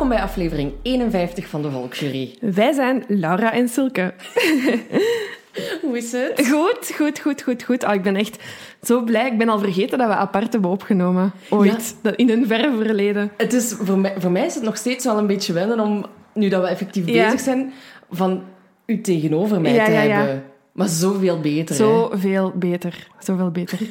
[0.00, 2.36] Welkom bij aflevering 51 van de Volksjury.
[2.40, 4.14] Wij zijn Laura en Silke.
[5.82, 6.48] Hoe is het?
[6.48, 7.84] Goed, goed, goed, goed, goed.
[7.84, 8.42] Oh, ik ben echt
[8.82, 9.26] zo blij.
[9.26, 11.32] Ik ben al vergeten dat we apart hebben opgenomen.
[11.50, 11.96] Ooit.
[12.16, 13.30] In een verre verleden.
[13.36, 16.06] Het is, voor, mij, voor mij is het nog steeds wel een beetje wennen om,
[16.34, 17.24] nu dat we effectief Ja.
[17.24, 17.72] bezig zijn,
[18.10, 18.42] van
[18.86, 20.16] u tegenover mij Ja, te ja, ja.
[20.16, 20.44] hebben.
[20.72, 21.84] Maar zoveel beter, hè?
[21.84, 23.06] Zoveel beter.
[23.18, 23.78] Zoveel beter.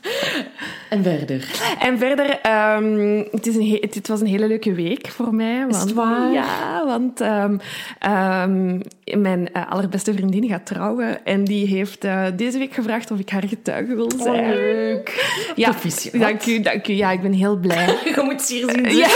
[0.88, 1.48] En verder.
[1.80, 5.60] En verder, ehm, het, is een he- het, was een hele leuke week voor mij.
[5.60, 6.32] Want, het waar?
[6.32, 7.56] Ja, want ehm,
[7.98, 8.80] ehm,
[9.22, 11.24] mijn eh, allerbeste vriendin gaat trouwen.
[11.24, 14.44] En die heeft eh, deze week gevraagd of ik haar getuige wil zijn.
[14.44, 15.36] Oh, leuk.
[15.56, 16.20] Ja, Proficiat.
[16.20, 16.92] dank u, dank u.
[16.92, 17.86] Ja, ik ben heel blij.
[18.14, 18.96] Je moet hier zien.
[18.96, 19.08] Ja.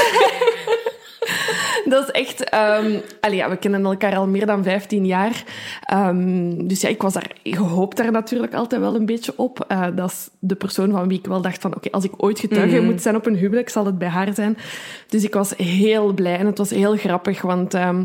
[1.92, 2.50] Dat is echt...
[3.20, 5.44] allee, ja, we kennen elkaar al meer dan 15 jaar.
[5.84, 7.30] Ehm, dus ja, ik was daar...
[7.42, 9.64] Ik hoop daar natuurlijk altijd wel een beetje op.
[9.68, 11.76] Eh, dat is de persoon van wie ik wel dacht van...
[11.76, 12.84] Oké, als ik ooit getuige Mhm.
[12.84, 14.56] moet zijn op een huwelijk, zal het bij haar zijn.
[15.08, 16.38] Dus ik was heel blij.
[16.38, 17.74] En het was heel grappig, want...
[17.74, 18.04] ehm,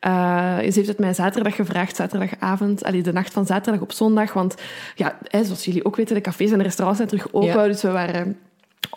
[0.00, 2.84] eh, ze heeft het mij zaterdag gevraagd, zaterdagavond.
[2.84, 4.32] Allee, de nacht van zaterdag op zondag.
[4.32, 4.54] Want
[4.94, 7.48] ja, hè, zoals jullie ook weten, de cafés en de restaurants zijn terug open.
[7.48, 7.66] Ja.
[7.66, 8.38] Dus we waren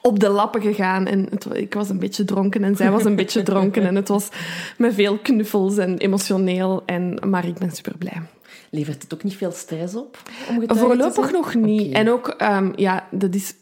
[0.02, 1.05] op de lappen gegaan.
[1.05, 3.86] En het, ik was een beetje dronken en zij was een beetje dronken.
[3.86, 4.30] En het was
[4.78, 6.83] met veel knuffels en emotioneel.
[6.86, 8.22] En, maar ik ben super blij.
[8.69, 10.17] Levert het ook niet veel stress op?
[10.50, 11.94] Om Voorlopig nog niet.
[11.94, 13.53] En ook, ehm, ja, dat is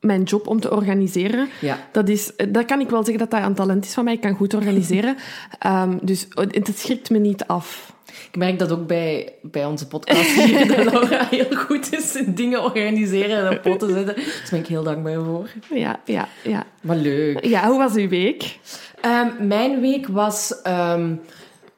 [0.00, 1.48] mijn job om te organiseren.
[1.60, 1.78] Ja.
[1.92, 4.12] Dat, is, dat kan ik wel zeggen dat dat een talent is van mij.
[4.12, 5.16] Ik kan goed organiseren.
[5.58, 7.94] Ehm, dus het, het schrikt me niet af.
[8.30, 12.34] Ik merk dat ook bij, bij onze podcast hier, dat Laura heel goed is in
[12.34, 14.14] dingen organiseren en op poten zetten.
[14.14, 15.48] Daar ben ik heel dankbaar voor.
[15.74, 16.66] Ja, ja, ja.
[16.80, 17.44] Maar leuk.
[17.44, 18.58] Ja, hoe was uw week?
[19.00, 20.62] Ehm, mijn week was...
[20.62, 21.14] ehm,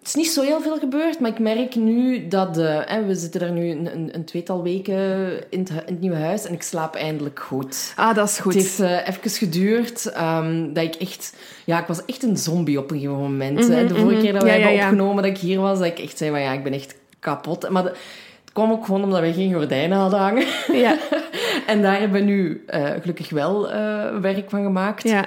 [0.09, 2.57] is niet zo heel veel gebeurd, maar ik merk nu dat...
[2.57, 6.17] we zitten daar nu een, een, een tweetal weken in het, hu- in het nieuwe
[6.17, 7.93] huis en ik slaap eindelijk goed.
[7.97, 8.55] Ah, dat is goed.
[8.55, 11.37] Het heeft eh, even geduurd ehm, dat ik echt...
[11.65, 13.69] Ja, ik was echt een zombie op een gegeven moment.
[13.69, 13.87] hè.
[13.87, 14.21] De vorige mhm.
[14.23, 14.85] keer dat we Ja, ja, hebben ja.
[14.85, 17.69] opgenomen, dat ik hier was, dat ik echt zei van ja, ik ben echt kapot.
[17.69, 17.89] Maar de-
[18.45, 20.47] het kwam ook gewoon omdat we geen gordijnen hadden hangen.
[20.73, 20.97] Ja,
[21.67, 25.03] En daar hebben we nu eh, gelukkig wel eh, werk van gemaakt.
[25.09, 25.25] ja.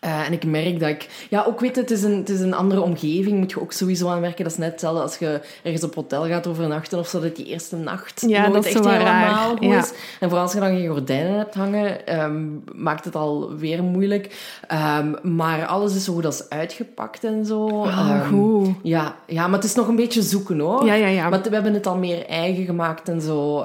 [0.00, 1.26] Eh, en ik merk dat ik...
[1.30, 3.38] Ja, ook weet het is, een, het is een andere omgeving.
[3.38, 4.42] Moet je ook sowieso aan werken.
[4.44, 7.20] Dat is net hetzelfde als je ergens op hotel gaat overnachten of zo.
[7.20, 9.22] Dat die eerste nacht Ja, dat is echt zo wel raar.
[9.26, 9.78] helemaal goed Ja.
[9.78, 9.90] is.
[10.20, 14.56] En vooral als je dan geen gordijnen hebt hangen, ehm, maakt het alweer moeilijk.
[14.66, 17.82] Ehm, maar alles is zo goed als uitgepakt en zo.
[17.82, 18.68] Ah, Ehm, goed.
[18.82, 20.84] Ja, ja, maar het is nog een beetje zoeken hoor.
[20.86, 21.28] Ja, ja, ja.
[21.28, 23.62] Maar we hebben het al meer eigen gemaakt en zo.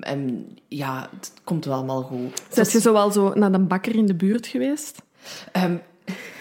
[0.00, 2.42] En ja, het komt wel allemaal goed.
[2.50, 5.04] Zet je zowel zo naar de bakker in de buurt geweest?
[5.52, 5.74] Ehm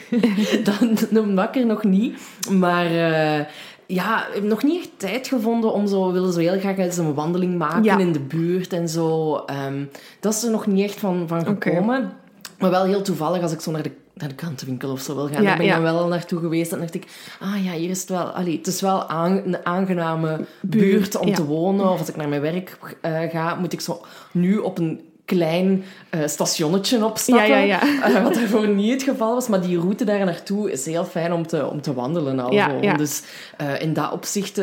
[0.63, 2.19] dan een bakker nog niet.
[2.51, 3.45] Maar eh,
[3.85, 6.11] ja, ik heb nog niet echt tijd gevonden om zo...
[6.11, 7.97] Willen zo heel graag eens een wandeling maken Ja.
[7.97, 9.35] in de buurt en zo.
[9.35, 9.83] Ehm,
[10.19, 12.11] dat is er nog niet echt van, van gekomen.
[12.59, 15.27] Maar wel heel toevallig als ik zo naar de, naar de krantenwinkel of zo wil
[15.27, 15.41] gaan.
[15.41, 15.75] Ja, daar ben ik ja.
[15.81, 16.71] dan wel al naartoe geweest.
[16.71, 17.05] En dacht ik,
[17.39, 18.23] ah ja, hier is het wel...
[18.25, 21.89] Allee, het is wel aan- een aangename buurt, Buurt, om te wonen.
[21.89, 25.83] Of als ik naar mijn werk eh, ga, moet ik zo nu op een klein
[26.09, 27.47] eh, stationnetje opstappen.
[27.47, 28.03] Ja, ja, ja.
[28.15, 29.47] Eh, wat daarvoor niet het geval was.
[29.47, 32.39] Maar die route daar naartoe is heel fijn om te, om te wandelen.
[32.39, 32.97] Al.
[32.97, 33.23] Dus
[33.57, 34.55] eh, in dat opzicht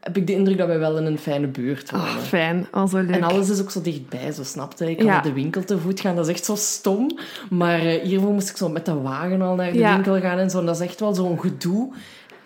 [0.00, 2.06] heb ik de indruk dat wij wel in een fijne buurt wonen.
[2.06, 2.68] Oh, fijn.
[2.70, 3.10] Al zo leuk.
[3.10, 4.90] En alles is ook zo dichtbij, zo snapte.
[4.90, 5.12] Ik kan Ja.
[5.12, 7.18] naar de winkel te voet gaan, dat is echt zo stom.
[7.50, 9.94] Maar hiervoor moest ik zo met de wagen al naar de Ja.
[9.94, 10.58] winkel gaan en zo.
[10.58, 11.92] En dat is echt wel zo'n gedoe.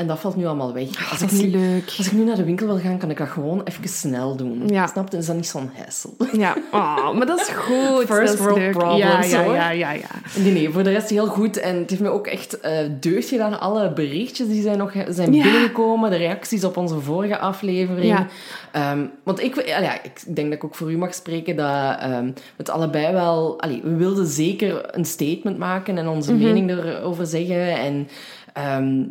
[0.00, 1.10] En dat valt nu allemaal weg.
[1.10, 1.94] Als, dat ik is nu, leuk.
[1.98, 4.68] als ik nu naar de winkel wil gaan, kan ik dat gewoon even snel doen.
[4.68, 4.86] Ja.
[4.86, 5.16] Snap je?
[5.16, 6.14] Is dat niet zo'n hassel?
[6.32, 8.04] Ja, oh, maar dat is goed.
[8.06, 8.70] First is world leuk.
[8.70, 10.08] problems, ja, ja, ja, ja, ja.
[10.42, 11.56] Nee, nee, voor de rest heel goed.
[11.56, 13.60] En het heeft me ook echt eh deugd gedaan.
[13.60, 15.42] Alle berichtjes die zijn nog zijn Ja.
[15.42, 16.10] binnengekomen.
[16.10, 18.06] De reacties op onze vorige aflevering.
[18.06, 18.26] Ja.
[18.72, 21.96] Ehm, want ik, ja, ja, ik denk dat ik ook voor u mag spreken dat
[21.98, 23.60] ehm, we het allebei wel...
[23.60, 26.42] Allee, we wilden zeker een statement maken en onze Mhm.
[26.42, 27.78] mening erover zeggen.
[27.78, 28.08] En,
[28.52, 29.02] ehm,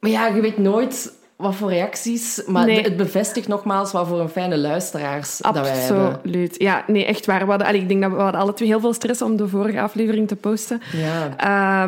[0.00, 2.42] maar ja, je weet nooit wat voor reacties.
[2.46, 2.82] Maar Nee.
[2.82, 6.12] het bevestigt nogmaals wat voor een fijne luisteraars dat wij hebben.
[6.14, 6.54] Absoluut.
[6.58, 7.40] Ja, nee, echt waar.
[7.44, 9.36] We hadden, allee, ik denk dat we, we hadden alle twee heel veel stress om
[9.36, 10.80] de vorige aflevering te posten.
[10.92, 11.84] Ja.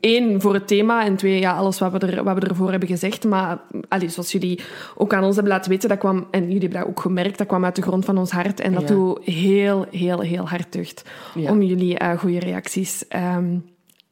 [0.00, 1.04] Eén, voor het thema.
[1.04, 3.24] En twee, ja, alles wat we, er, wat we ervoor hebben gezegd.
[3.24, 3.58] Maar
[3.88, 4.60] allee, zoals jullie
[4.96, 7.46] ook aan ons hebben laten weten, dat kwam, en jullie hebben dat ook gemerkt, dat
[7.46, 8.60] kwam uit de grond van ons hart.
[8.60, 8.94] En dat Ja.
[8.94, 11.02] doet heel, heel, heel hard deugd
[11.34, 11.50] Ja.
[11.50, 13.56] om jullie eh goede reacties ehm,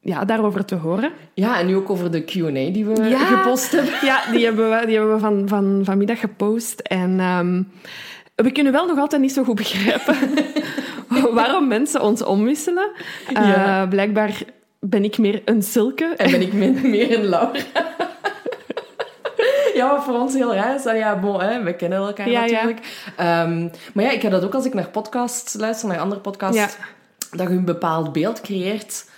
[0.07, 1.11] ja, daarover te horen.
[1.35, 3.19] ja, en nu ook over de Q&A die we Ja.
[3.19, 3.93] gepost hebben.
[4.03, 6.81] Ja, die hebben we, die hebben we van, van, vanmiddag gepost.
[6.81, 7.63] En ehm,
[8.35, 10.17] we kunnen wel nog altijd niet zo goed begrijpen
[11.35, 12.91] waarom mensen ons omwisselen.
[13.35, 13.87] Eh, Ja.
[13.87, 14.43] Blijkbaar
[14.81, 16.15] ben ik meer een Silke.
[16.17, 17.61] En ben ik meer een Laura.
[19.75, 20.87] Ja, wat voor ons heel raar is.
[20.87, 22.51] Ah, ja, bon, hè, we kennen elkaar Ja, ja.
[22.53, 22.81] natuurlijk.
[23.17, 26.77] Ehm, maar ja, ik heb dat ook als ik naar podcasts luister, naar andere podcasts,
[27.31, 29.11] dat je een bepaald beeld creëert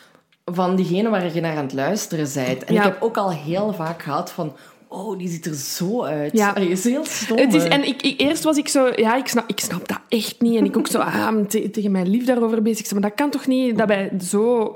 [0.51, 2.65] van diegene waar je naar aan het luisteren bent.
[2.65, 2.81] En Ja.
[2.85, 4.57] ik heb ook al heel vaak gehad van...
[4.91, 6.33] Oh, die ziet er zo uit.
[6.33, 6.51] Ja.
[6.51, 7.39] Allee, is heel stom.
[7.39, 9.99] Het is, en ik, ik- eerst was ik zo, ja, ik snap, ik snap dat
[10.09, 10.57] echt niet.
[10.59, 12.87] En ik ook zo ah, te- tegen mijn lief daarover bezig.
[12.87, 14.73] Zei, Maar dat kan toch niet dat wij zo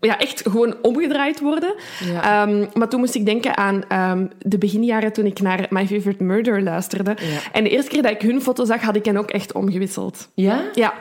[0.00, 1.74] ja, echt gewoon omgedraaid worden.
[2.04, 2.44] Ja.
[2.46, 6.24] Ehm, maar toen moest ik denken aan ehm, de beginjaren toen ik naar My Favorite
[6.24, 7.16] Murder luisterde.
[7.20, 7.38] Ja.
[7.52, 10.28] En de eerste keer dat ik hun foto zag, had ik hen ook echt omgewisseld.
[10.34, 10.62] Ja?
[10.74, 10.94] Ja,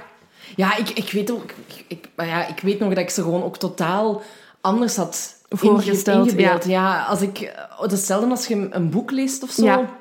[0.56, 1.52] Ja, ik, ik weet ook...
[1.88, 4.22] Ik, ja, ik weet nog dat ik ze gewoon ook totaal
[4.62, 6.66] anders had Voorgesteld, inge- ingebeeld.
[6.66, 7.04] Ja.
[7.04, 7.54] als ik...
[7.72, 9.66] oh, Dat is hetzelfde als je een boek leest of zo.
[9.66, 9.98] Ja.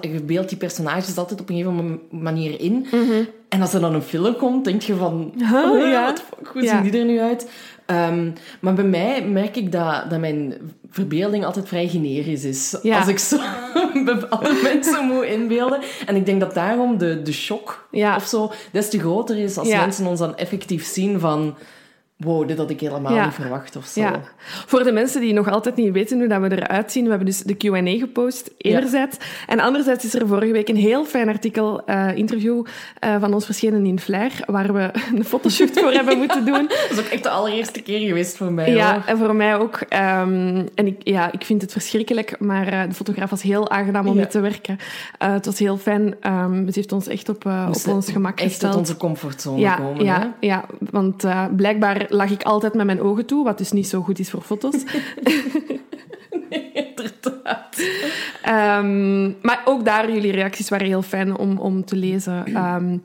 [0.00, 2.86] Ik, beeld die personages altijd op een gegeven manier in.
[2.90, 3.24] Mhm.
[3.48, 5.32] En als er dan een film komt, denk je van...
[5.38, 6.14] Huh, "Oh, ja.
[6.14, 6.68] fuck, hoe Ja.
[6.82, 7.50] zien die er nu uit?
[7.86, 8.30] Ehm,
[8.60, 10.54] maar bij mij merk ik dat, dat mijn
[10.90, 12.76] verbeelding altijd vrij generisch is.
[12.82, 12.98] Ja.
[12.98, 13.36] Als ik zo
[14.04, 15.80] bepaalde mensen moet inbeelden.
[16.06, 18.16] En ik denk dat daarom de, de shock Ja.
[18.16, 19.80] of zo des te groter is als Ja.
[19.80, 21.54] mensen ons dan effectief zien van...
[22.16, 23.24] Wow, dit had ik helemaal Ja.
[23.24, 24.00] niet verwacht of zo.
[24.00, 24.20] Ja.
[24.66, 27.26] Voor de mensen die nog altijd niet weten hoe dat we eruit zien, we hebben
[27.26, 29.16] dus de Q&A gepost, enerzijds.
[29.46, 32.64] En anderzijds is er vorige week een heel fijn artikel, eh, interview
[32.98, 36.66] eh, van ons verschenen in Flair, waar we een fotoshoot voor hebben moeten doen.
[36.68, 38.72] Dat is ook echt de allereerste keer geweest voor mij.
[38.72, 39.02] Ja, hoor.
[39.06, 39.80] en voor mij ook.
[39.88, 44.06] Ehm, en ik, ja, ik vind het verschrikkelijk, maar eh, de fotograaf was heel aangenaam
[44.08, 44.78] om mee te werken.
[45.18, 46.14] Het was heel fijn.
[46.20, 48.70] Ehm, ze heeft ons echt op, op ons gemak Echt gesteld.
[48.72, 50.04] uit onze comfortzone ja, komen.
[50.04, 50.46] ja, hè?
[50.46, 51.24] ja, want
[51.56, 54.42] blijkbaar lag ik altijd met mijn ogen toe, wat dus niet zo goed is voor
[54.42, 54.76] foto's.
[56.72, 57.82] Inderdaad.
[58.42, 62.46] Ehm, maar ook daar, jullie reacties waren heel fijn om, om te lezen.
[62.46, 62.96] Ehm,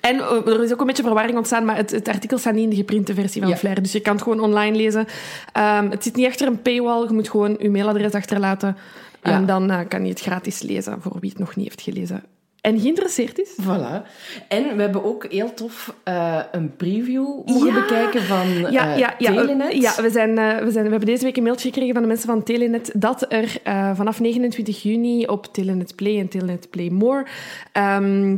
[0.00, 2.64] en eh, er is ook een beetje verwarring ontstaan, maar het, het artikel staat niet
[2.64, 3.56] in de geprinte versie van Ja.
[3.56, 3.82] Flair.
[3.82, 5.06] Dus je kan het gewoon online lezen.
[5.52, 7.06] Ehm, het zit niet achter een paywall.
[7.06, 8.76] Je moet gewoon je mailadres achterlaten.
[9.22, 9.30] Ja.
[9.30, 12.22] En dan eh, kan je het gratis lezen, voor wie het nog niet heeft gelezen.
[12.64, 13.50] En geïnteresseerd is.
[13.62, 14.02] Voilà.
[14.48, 17.74] En we hebben ook heel tof eh, een preview mogen Ja.
[17.74, 19.72] bekijken van Ja, eh, ja, ja, Telenet.
[19.72, 22.08] ja we, zijn, eh, we, zijn, we hebben deze week een mailtje gekregen van de
[22.08, 23.56] mensen van Telenet dat er
[23.94, 27.26] vanaf 29 juni op Telenet Play en Telenet Play More
[27.72, 28.36] ehm,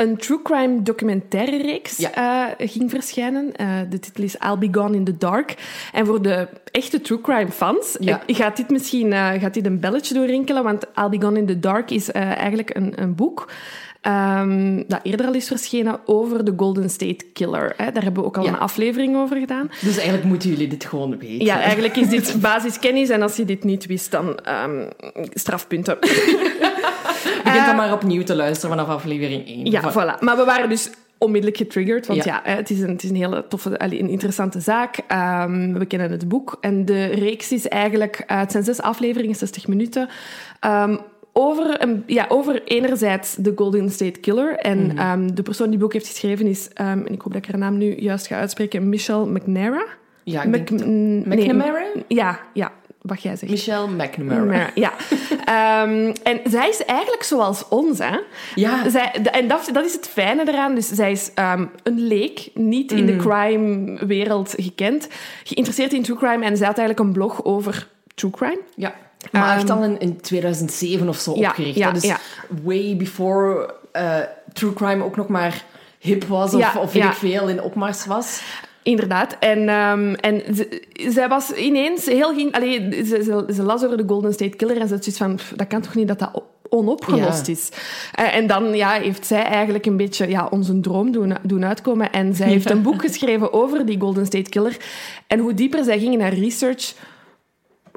[0.00, 2.54] een true crime documentaire reeks Ja.
[2.56, 3.56] eh, ging verschijnen.
[3.56, 5.54] Eh, de titel is I'll Be Gone in the Dark.
[5.92, 8.22] En voor de echte true crime fans Ja.
[8.26, 11.60] eh, gaat dit misschien gaat dit een belletje doorrinkelen, want I'll Be Gone in the
[11.60, 13.48] Dark is eigenlijk een, een boek
[14.00, 17.74] ehm, dat eerder al is verschenen over de Golden State Killer.
[17.76, 17.92] Hè.
[17.92, 18.48] Daar hebben we ook al Ja.
[18.48, 19.70] een aflevering over gedaan.
[19.80, 21.44] Dus eigenlijk moeten jullie dit gewoon weten.
[21.46, 24.88] Ja, eigenlijk is dit basiskennis en als je dit niet wist, dan ehm,
[25.34, 25.98] strafpunten.
[27.60, 29.66] Begint dan maar opnieuw te luisteren vanaf aflevering 1.
[29.70, 30.18] Ja, voilà.
[30.20, 32.40] Maar we waren dus onmiddellijk getriggerd, want Ja.
[32.44, 34.98] het, is een, het is een hele toffe, een interessante zaak.
[35.08, 39.66] Ehm, we kennen het boek en de reeks is eigenlijk, het zijn zes afleveringen, 60
[39.68, 40.08] minuten.
[40.60, 40.96] Ehm,
[41.32, 44.56] over, een, ja, over enerzijds de Golden State Killer.
[44.56, 44.98] En Mhm.
[44.98, 47.58] ehm, de persoon die het boek heeft geschreven is, en ik hoop dat ik haar
[47.60, 49.84] naam nu juist ga uitspreken, Michelle McNamara.
[50.24, 51.82] Ja, ik denk Mc- nee, McNamara?
[52.08, 53.52] ja, ja, wat jij zegt.
[53.52, 54.70] Michelle McNamara.
[54.74, 54.92] Ja.
[55.44, 58.18] Ehm, en zij is eigenlijk zoals ons, hè.
[58.54, 58.88] Ja.
[58.90, 60.74] Zij, en dat, dat is het fijne eraan.
[60.74, 63.20] Dus zij is ehm, een leek, niet in de Mhm.
[63.28, 65.08] crime-wereld gekend.
[65.44, 66.44] Geïnteresseerd in true crime.
[66.44, 68.60] En zij had eigenlijk een blog over true crime.
[68.76, 68.94] Ja.
[69.32, 71.76] Maar echt Ehm, al in, in 2007 of zo ja, opgericht.
[71.76, 71.90] ja?
[71.90, 72.18] Dus ja.
[72.62, 74.16] way before eh,
[74.52, 75.64] true crime ook nog maar
[75.98, 77.08] hip was of, Ja, of weet ja.
[77.10, 78.42] ik veel in opmars was.
[78.82, 79.36] Inderdaad.
[79.40, 82.34] En, ehm, en ze- zij was ineens heel...
[82.34, 85.22] Geen, allee, ze, ze, ze las over de Golden State Killer en ze had zoiets
[85.22, 85.34] van...
[85.36, 87.52] "Pff, Dat kan toch niet dat dat onopgelost Ja.
[87.52, 87.68] is?
[88.14, 92.12] Eh, en dan ja, heeft zij eigenlijk een beetje ja, onze droom doen, doen uitkomen.
[92.12, 94.76] En zij heeft een boek geschreven over die Golden State Killer.
[95.26, 96.92] En hoe dieper zij ging in haar research...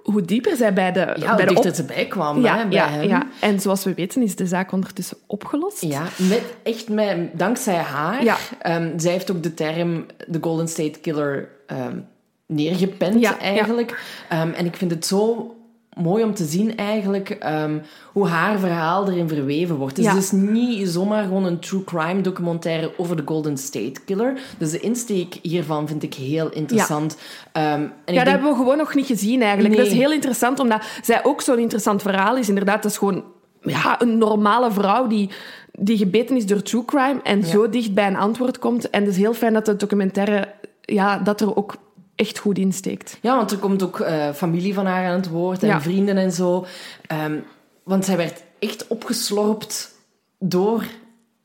[0.03, 2.67] Hoe dieper zij bij de, Ja, bij hoe de dichter ze bij kwam ja, hè,
[2.67, 3.07] bij ja, hem.
[3.07, 3.27] ja.
[3.39, 5.81] En zoals we weten is de zaak ondertussen opgelost.
[5.81, 8.23] Ja, met, echt met, dankzij haar.
[8.23, 8.37] Ja.
[8.59, 11.97] Ehm, zij heeft ook de term de Golden State Killer ehm,
[12.45, 14.01] neergepend eigenlijk.
[14.29, 15.55] Ehm, en ik vind het zo
[15.95, 17.77] mooi om te zien eigenlijk ehm,
[18.13, 19.95] hoe haar verhaal erin verweven wordt.
[19.95, 20.13] Dus Ja.
[20.13, 24.39] het is niet zomaar gewoon een true crime documentaire over de Golden State Killer.
[24.57, 27.17] Dus de insteek hiervan vind ik heel interessant.
[27.51, 29.75] Ehm, en ik Ja, dat denk- hebben we gewoon nog niet gezien eigenlijk.
[29.75, 29.83] Nee.
[29.83, 32.49] Dat is heel interessant, omdat zij ook zo'n interessant verhaal is.
[32.49, 33.23] Inderdaad, dat is gewoon
[33.61, 35.29] ja, een normale vrouw die,
[35.71, 38.89] die gebeten is door true crime en zo dicht bij een antwoord komt.
[38.89, 40.47] En het is heel fijn dat de documentaire
[40.81, 41.75] ja, dat er ook
[42.15, 43.17] echt goed in steekt.
[43.21, 45.81] Ja, want er komt ook eh, familie van haar aan het woord en Ja.
[45.81, 46.65] vrienden en zo.
[47.07, 47.37] Ehm,
[47.83, 49.91] want zij werd echt opgeslorpt
[50.39, 50.83] door,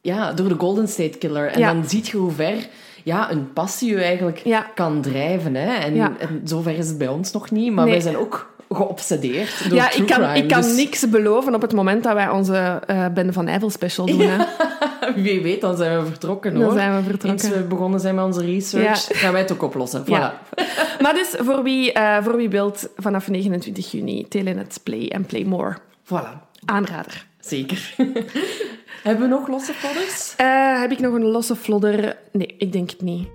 [0.01, 1.47] ja, door de Golden State Killer.
[1.51, 1.73] En Ja.
[1.73, 2.69] dan zie je hoe ver
[3.05, 4.61] ja, een passie je eigenlijk Ja.
[4.75, 5.55] kan drijven.
[5.55, 5.75] Hè?
[5.75, 7.73] En, en zover is het bij ons nog niet.
[7.73, 7.93] Maar Nee.
[7.93, 10.37] wij zijn ook geobsedeerd door Ja, true ik kan, crime.
[10.39, 13.71] ik kan dus niks beloven op het moment dat wij onze eh Bende van Nijvel
[13.71, 14.21] special doen.
[14.21, 14.45] Hè.
[15.23, 16.65] Wie weet, dan zijn we vertrokken hoor.
[16.65, 17.31] Dan zijn we vertrokken.
[17.49, 20.05] Eens we begonnen zijn met onze research, gaan wij het ook oplossen.
[20.05, 20.09] Voilà.
[20.09, 20.41] Ja.
[21.03, 25.45] Maar dus, voor wie, eh, voor wie wilt, vanaf 29 juni, Telenet Play en Play
[25.45, 25.77] More.
[26.05, 26.47] Voilà.
[26.65, 27.27] Aanrader.
[27.41, 27.95] Zeker.
[29.03, 30.35] Hebben we nog losse folders?
[30.37, 32.17] Eh, heb ik nog een losse flodder?
[32.33, 33.29] Nee, ik denk het niet.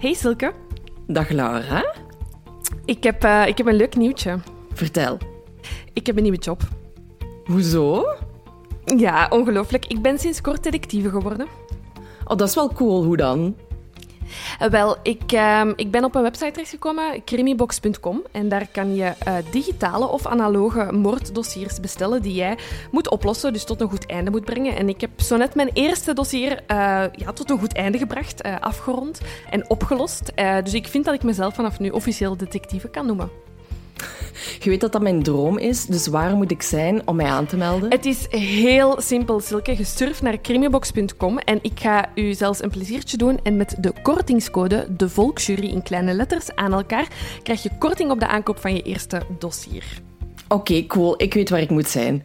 [0.00, 0.52] Hey Silke,
[1.06, 1.84] Dag Laura.
[2.84, 4.38] ik heb, eh, ik heb een leuk nieuwtje.
[4.76, 5.18] Vertel.
[5.92, 6.62] Ik heb een nieuwe job.
[7.44, 8.04] Hoezo?
[8.84, 9.86] Ja, ongelooflijk.
[9.86, 11.46] Ik ben sinds kort detectieve geworden.
[12.24, 13.04] Oh, dat is wel cool.
[13.04, 13.56] Hoe dan?
[14.58, 18.22] Eh, wel, ik, ehm, ik ben op een website terechtgekomen, crimibox.com.
[18.32, 22.58] En daar kan je eh, digitale of analoge moorddossiers bestellen die jij
[22.90, 24.76] moet oplossen, dus tot een goed einde moet brengen.
[24.76, 26.76] En ik heb zo net mijn eerste dossier eh,
[27.12, 30.32] ja, tot een goed einde gebracht, afgerond en opgelost.
[30.62, 33.30] Dus ik vind dat ik mezelf vanaf nu officieel detectieve kan noemen.
[34.60, 37.46] Je weet dat dat mijn droom is, dus waar moet ik zijn om mij aan
[37.46, 37.90] te melden?
[37.90, 39.76] Het is heel simpel, Silke.
[39.76, 43.40] Je surft naar crimibox.com en ik ga u zelfs een pleziertje doen.
[43.42, 47.08] En met de kortingscode, de Volksjury in kleine letters aan elkaar,
[47.42, 49.84] krijg je korting op de aankoop van je eerste dossier.
[50.48, 51.14] Oké, cool.
[51.22, 52.24] Ik weet waar ik moet zijn.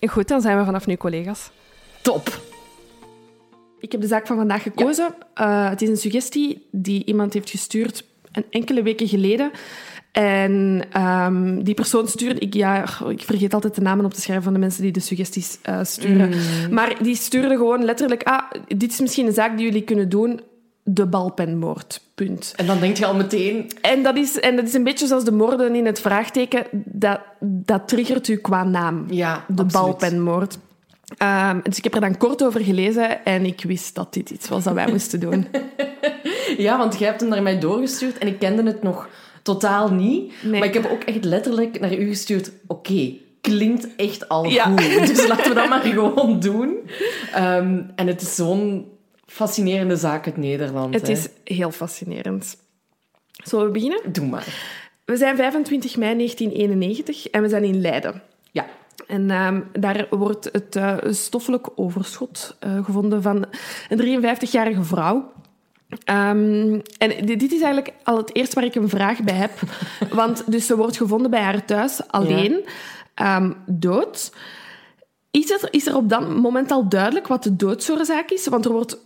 [0.00, 1.50] Goed, dan zijn we vanaf nu collega's.
[2.02, 2.40] Top.
[3.78, 5.14] Ik heb de zaak van vandaag gekozen.
[5.34, 9.50] Eh, het is een suggestie die iemand heeft gestuurd een enkele weken geleden.
[10.12, 12.40] En ehm, die persoon stuurde...
[12.40, 15.00] Ik, ja, ik vergeet altijd de namen op te schrijven van de mensen die de
[15.00, 16.30] suggesties eh, sturen.
[16.70, 18.22] Maar die stuurde gewoon letterlijk...
[18.22, 20.40] Ah, dit is misschien een zaak die jullie kunnen doen.
[20.84, 22.00] De balpenmoord.
[22.14, 22.52] Punt.
[22.56, 23.70] En dan denk je al meteen...
[23.80, 26.66] En dat, is, en dat is een beetje zoals de moorden in het vraagteken.
[26.84, 29.04] Dat, dat triggert u qua naam.
[29.10, 29.72] Ja, De absoluut.
[29.72, 30.58] balpenmoord.
[31.16, 34.48] Ehm, dus ik heb er dan kort over gelezen en ik wist dat dit iets
[34.48, 35.46] was dat wij moesten doen.
[36.56, 39.08] Ja, want jij hebt hem naar mij doorgestuurd en ik kende het nog
[39.42, 40.32] totaal niet.
[40.42, 40.58] Nee.
[40.58, 42.52] Maar ik heb ook echt letterlijk naar u gestuurd.
[42.66, 44.64] Oké, klinkt echt al Ja.
[44.64, 45.06] goed.
[45.16, 46.76] Dus laten we dat maar gewoon doen.
[47.32, 48.86] Ehm, en het is zo'n
[49.26, 50.94] fascinerende zaak uit Nederland.
[50.94, 51.12] Het hè.
[51.12, 52.56] is heel fascinerend.
[53.44, 54.00] Zullen we beginnen?
[54.12, 54.46] Doe maar.
[55.04, 58.22] We zijn 25 mei 1991 en we zijn in Leiden.
[58.50, 58.66] Ja.
[59.06, 63.44] En ehm, daar wordt het eh, stoffelijk overschot eh, gevonden van
[63.88, 65.32] een 53-jarige vrouw.
[66.04, 69.50] Ehm, en di- dit is eigenlijk al het eerste waar ik een vraag bij heb.
[70.12, 72.64] Want dus ze wordt gevonden bij haar thuis, alleen,
[73.14, 74.32] ehm, dood.
[75.30, 78.46] Is, het, is er op dat moment al duidelijk wat de doodsoorzaak is?
[78.46, 78.98] Want er wordt...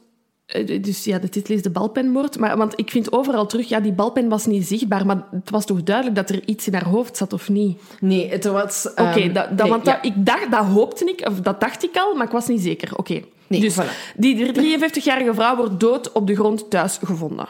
[0.47, 2.38] eh, Dus ja, de titel is de balpenmoord.
[2.38, 5.64] Maar, want ik vind overal terug, ja, die balpen was niet zichtbaar, maar het was
[5.66, 7.81] toch duidelijk dat er iets in haar hoofd zat, of niet?
[8.00, 8.88] Nee, het was...
[8.90, 9.93] Oké, ehm, nee, want ja.
[9.95, 12.61] dat, ik dacht, dat hoopte ik, of dat dacht ik al, maar ik was niet
[12.62, 12.97] zeker.
[12.97, 13.21] Oké.
[13.47, 14.15] Nee, dus voilà.
[14.17, 17.47] die 53-jarige vrouw wordt dood op de grond thuis gevonden.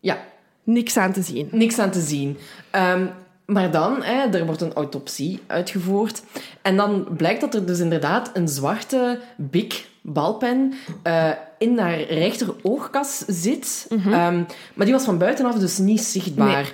[0.00, 0.18] Ja,
[0.62, 1.48] Niks aan te zien.
[1.50, 2.36] niks aan te zien.
[2.70, 3.06] Ehm,
[3.46, 6.22] maar dan, hè, er wordt een autopsie uitgevoerd.
[6.62, 12.54] En dan blijkt dat er dus inderdaad een zwarte big balpen eh, in haar rechter
[12.62, 13.86] oogkas zit.
[13.90, 14.42] Ehm,
[14.74, 16.72] maar die was van buitenaf dus niet zichtbaar.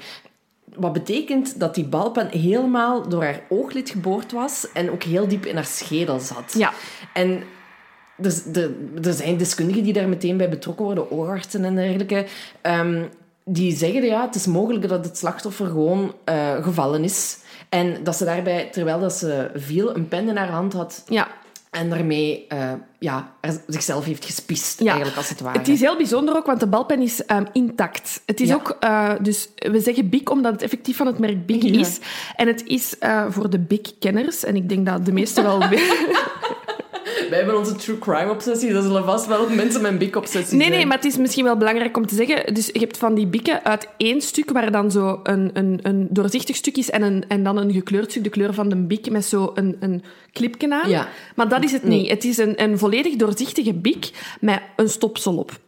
[0.75, 5.47] Wat betekent dat die balpen helemaal door haar ooglid geboord was en ook heel diep
[5.47, 6.54] in haar schedel zat.
[6.57, 6.73] Ja.
[7.14, 7.42] En
[8.22, 8.42] dus
[9.02, 12.26] er, zijn deskundigen die daar meteen bij betrokken worden, oogartsen en dergelijke,
[12.60, 13.02] ehm,
[13.44, 17.38] die zeggen ja, het is mogelijk dat het slachtoffer gewoon eh, gevallen is.
[17.68, 21.28] En dat ze daarbij, terwijl dat ze viel, een pen in haar hand had Ja.
[21.70, 23.32] en daarmee eh, ja,
[23.66, 24.86] zichzelf heeft gespiest, Ja.
[24.86, 25.58] eigenlijk, als het ware.
[25.58, 28.22] Het is heel bijzonder ook, want de balpen is ehm, intact.
[28.26, 28.54] Het is Ja.
[28.54, 31.78] ook, eh, dus we zeggen Bic omdat het effectief van het merk Bic Ja.
[31.80, 31.98] is.
[32.36, 32.96] En het is
[33.28, 35.58] voor de Bic-kenners, en ik denk dat de meesten wel
[37.32, 40.56] Wij hebben onze true crime obsessie, dat zullen vast wel mensen met een big obsessie
[40.56, 40.78] Nee, zijn.
[40.78, 42.54] nee, maar het is misschien wel belangrijk om te zeggen.
[42.54, 46.06] Dus je hebt van die bikken uit één stuk, waar dan zo een, een, een
[46.10, 49.10] doorzichtig stuk is en, een, en dan een gekleurd stuk, de kleur van de bik,
[49.10, 50.90] met zo een, een clipje aan.
[50.90, 51.08] Ja.
[51.34, 52.00] Maar dat is het Nee.
[52.00, 52.10] niet.
[52.10, 54.10] Het is een, een volledig doorzichtige bik
[54.40, 55.58] met een stopsel op.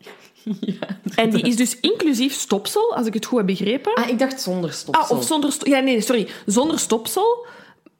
[1.14, 3.94] en die is dus inclusief stopsel, als ik het goed heb begrepen.
[3.94, 5.04] Ah, ik dacht zonder stopsel.
[5.04, 5.54] Ah, of zonder...
[5.62, 6.28] Ja, nee, sorry.
[6.46, 7.46] Zonder stopsel,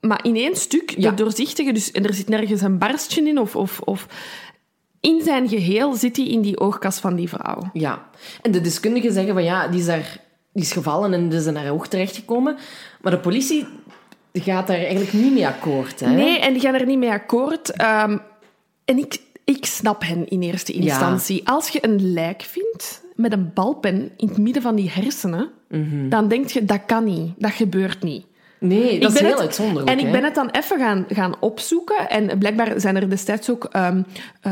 [0.06, 1.10] maar in één stuk, Ja.
[1.10, 1.72] de doorzichtige.
[1.72, 3.56] Dus, en er zit nergens een barstje in of...
[3.56, 4.06] of, of
[5.00, 7.70] in zijn geheel zit hij in die oogkas van die vrouw.
[7.72, 8.08] Ja.
[8.42, 10.16] En de deskundigen zeggen van ja, die is, daar,
[10.52, 12.56] die is gevallen en is in haar oog terechtgekomen.
[13.00, 13.66] Maar de politie
[14.32, 16.00] gaat daar eigenlijk niet mee akkoord.
[16.00, 16.10] Hè?
[16.10, 17.70] Nee, en die gaan er niet mee akkoord.
[17.70, 18.18] Ehm,
[18.84, 21.48] en ik, ik snap hen in eerste instantie.
[21.48, 25.50] Als je een lijk vindt met een balpen in het midden van die hersenen,
[26.08, 27.32] dan denk je, dat kan niet.
[27.38, 28.26] Dat gebeurt niet.
[28.66, 29.88] Nee, dat Ik is heel het- uitzonderlijk.
[29.88, 30.10] En ik hè?
[30.10, 32.08] ben het dan even gaan, gaan opzoeken.
[32.10, 33.88] En blijkbaar zijn er destijds ook eh,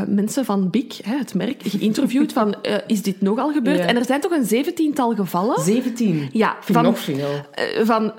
[0.07, 3.77] mensen van BIC, hè, het merk, geïnterviewd van, eh, is dit nogal gebeurd?
[3.77, 3.85] Ja.
[3.85, 6.29] En er zijn toch een zeventiental gevallen 17.
[6.31, 7.29] Ja, Vind van- ik nog veel.
[7.51, 8.13] eh, van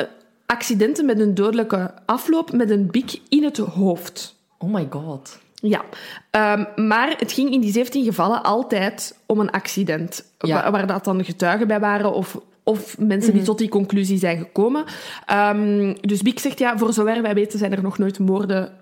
[0.46, 4.34] accidenten met een dodelijke afloop met een bik in het hoofd.
[4.58, 5.38] Oh my god.
[5.54, 5.84] Ja,
[6.30, 10.24] Ehm, maar het ging in die 17 gevallen altijd om een accident.
[10.38, 10.62] Ja.
[10.62, 13.37] Waar, waar dat dan getuigen bij waren of, of mensen Mhm.
[13.38, 14.85] die tot die conclusie zijn gekomen.
[15.26, 18.73] Ehm, dus Biek zegt, ja, voor zover wij weten zijn er nog nooit moorden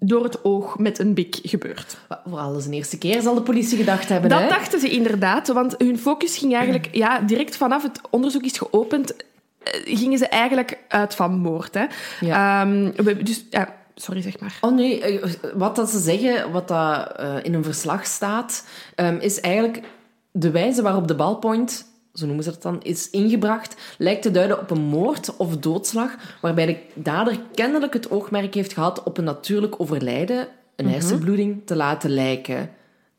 [0.00, 1.96] door het oog met een bik gebeurd.
[2.26, 4.48] Vooral eens een eerste keer zal de politie gedacht hebben, Dat hè?
[4.48, 6.88] dachten ze inderdaad, want hun focus ging eigenlijk...
[6.92, 11.74] Ja, direct vanaf het onderzoek is geopend, eh, gingen ze eigenlijk uit van moord.
[11.74, 11.84] Hè.
[12.20, 12.62] Ja.
[12.62, 14.58] Ehm, we- dus, ja, sorry, zeg maar.
[14.60, 18.64] Oh nee, eh, wat dat ze zeggen, wat dat eh, in een verslag staat,
[18.94, 19.82] ehm, is eigenlijk
[20.32, 24.60] de wijze waarop de ballpoint, zo noemen ze dat dan, is ingebracht, lijkt te duiden
[24.60, 29.24] op een moord of doodslag, waarbij de dader kennelijk het oogmerk heeft gehad op een
[29.24, 32.70] natuurlijk overlijden, een hersenbloeding, te laten lijken.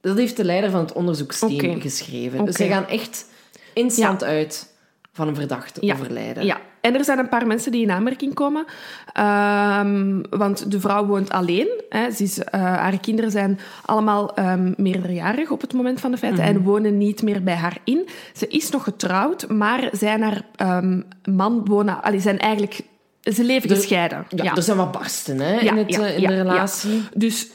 [0.02, 2.46] Dat heeft de leider van het onderzoeksteam geschreven.
[2.46, 3.26] Dus zij gaan echt
[3.74, 4.74] instant uit
[5.12, 5.94] van een verdachte Ja.
[5.94, 6.46] overlijden.
[6.46, 8.66] Ja, en er zijn een paar mensen die in aanmerking komen.
[9.14, 11.68] Ehm, want de vrouw woont alleen.
[11.90, 12.12] Hè.
[12.12, 16.44] Ze is, eh, haar kinderen zijn allemaal ehm, meerderjarig op het moment van de feiten
[16.44, 16.56] Mhm.
[16.56, 18.08] en wonen niet meer bij haar in.
[18.34, 21.02] Ze is nog getrouwd, maar zij en haar ehm,
[21.36, 22.04] man wonen...
[22.04, 22.80] Allee, zijn eigenlijk...
[23.22, 24.26] Ze leven gescheiden.
[24.30, 26.42] Ja, er zijn wat barsten hè, Ja, in, het, ja, eh, in ja, de ja.
[26.42, 27.04] relatie.
[27.14, 27.48] Dus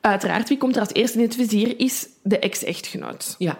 [0.00, 3.34] uiteraard, wie komt er als eerste in het vizier, is de ex-echtgenoot.
[3.38, 3.56] Ja.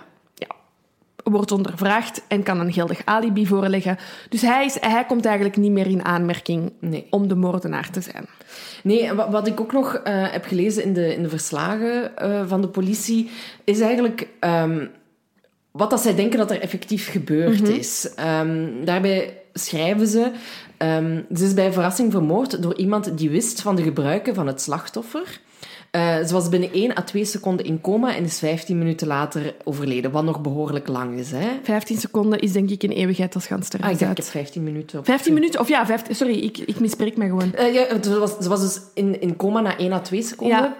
[1.22, 3.98] Wordt ondervraagd en kan een geldig alibi voorleggen.
[4.28, 7.06] Dus hij, is, hij komt eigenlijk niet meer in aanmerking Nee.
[7.10, 8.26] om de moordenaar te zijn.
[8.82, 12.42] Nee, wat, wat ik ook nog eh, heb gelezen in de, in de verslagen eh,
[12.46, 13.30] van de politie,
[13.64, 14.86] is eigenlijk ehm,
[15.70, 18.14] wat dat zij denken dat er effectief gebeurd is.
[18.14, 20.30] Ehm, daarbij schrijven ze,
[20.76, 24.60] ehm, ze is bij verrassing vermoord door iemand die wist van de gebruiken van het
[24.60, 25.40] slachtoffer.
[25.92, 29.54] Eh, ze was binnen 1 à 2 seconden in coma en is 15 minuten later
[29.64, 31.30] overleden, wat nog behoorlijk lang is.
[31.30, 31.48] Hè?
[31.62, 33.80] 15 seconden is denk ik een eeuwigheid als ganster.
[33.80, 34.98] Ah, ik dacht, ik heb 15 minuten.
[34.98, 35.60] Op 15 minuten?
[35.60, 37.54] Of ja, 15, sorry, ik, ik mispreek me gewoon.
[37.54, 40.58] Eh, ja, ze was, ze was dus in, in coma na 1 à 2 seconden.
[40.58, 40.76] Ja.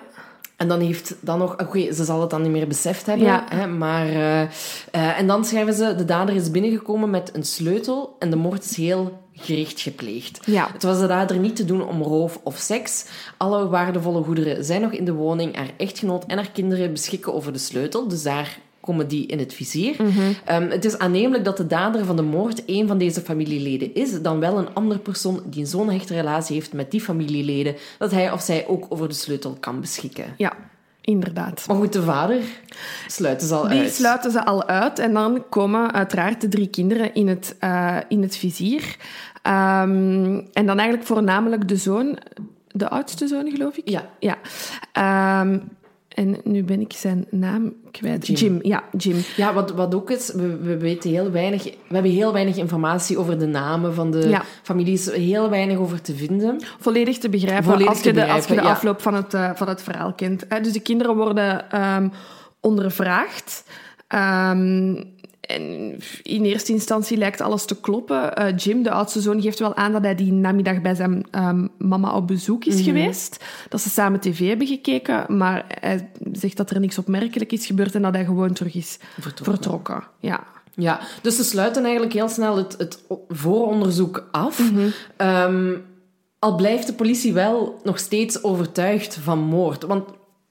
[0.57, 1.53] En dan heeft dan nog...
[1.61, 3.27] Oké, ze zal het dan niet meer beseft hebben.
[3.27, 3.45] Ja.
[3.49, 4.07] Hè, maar...
[4.09, 5.95] eh, eh, en dan schrijven ze...
[5.95, 10.41] De dader is binnengekomen met een sleutel en de moord is heel gericht gepleegd.
[10.47, 10.71] Ja.
[10.73, 13.05] Het was de dader niet te doen om roof of seks.
[13.37, 15.57] Alle waardevolle goederen zijn nog in de woning.
[15.57, 18.09] Haar echtgenoot en haar kinderen beschikken over de sleutel.
[18.09, 19.97] Dus daar komen die in het vizier.
[20.45, 24.23] Ehm, het is aannemelijk dat de dader van de moord een van deze familieleden is,
[24.23, 28.33] dan wel een andere persoon die zo'n hechte relatie heeft met die familieleden, dat hij
[28.33, 30.35] of zij ook over de sleutel kan beschikken.
[30.37, 30.53] Ja,
[31.03, 31.65] inderdaad.
[31.67, 32.41] Maar goed, de vader
[33.07, 33.93] sluiten ze al Die uit.
[33.95, 38.23] sluiten ze al uit en dan komen uiteraard de drie kinderen in het, eh, in
[38.23, 38.97] het vizier.
[39.43, 42.19] Ehm, en dan eigenlijk voornamelijk de zoon,
[42.69, 43.89] de oudste zoon geloof ik.
[43.89, 44.03] Ja.
[44.19, 44.37] Ja.
[44.93, 45.59] Ehm,
[46.15, 48.39] en nu ben ik zijn naam kwijt.
[48.39, 48.59] Jim.
[48.63, 49.17] ja, Jim.
[49.37, 51.65] Ja, wat, wat ook is, we, we weten heel weinig...
[51.65, 54.43] We hebben heel weinig informatie over de namen van de Ja.
[54.63, 55.13] families.
[55.13, 56.61] Heel weinig over te vinden.
[56.81, 58.75] Volledig te begrijpen Volledig als, te je de, als je de begrijpen, ja.
[58.75, 60.47] afloop van het, eh, van het verhaal kent.
[60.47, 62.09] Eh, dus de kinderen worden ehm,
[62.61, 63.65] ondervraagd.
[64.09, 64.95] Ehm,
[65.53, 68.35] en in eerste instantie lijkt alles te kloppen.
[68.35, 71.67] Eh, Jim, de oudste zoon, geeft wel aan dat hij die namiddag bij zijn ehm,
[71.79, 73.45] mama op bezoek is geweest.
[73.69, 75.37] Dat ze samen tv hebben gekeken.
[75.37, 78.99] Maar hij zegt dat er niks opmerkelijk is gebeurd en dat hij gewoon terug is
[79.21, 79.45] Vertrokken.
[79.45, 80.03] vertrokken.
[80.19, 80.41] Ja.
[80.75, 84.71] Ja, dus ze sluiten eigenlijk heel snel het, het vooronderzoek af.
[84.71, 84.89] Mhm.
[85.17, 85.75] Ehm,
[86.39, 89.83] al blijft de politie wel nog steeds overtuigd van moord.
[89.83, 90.09] Want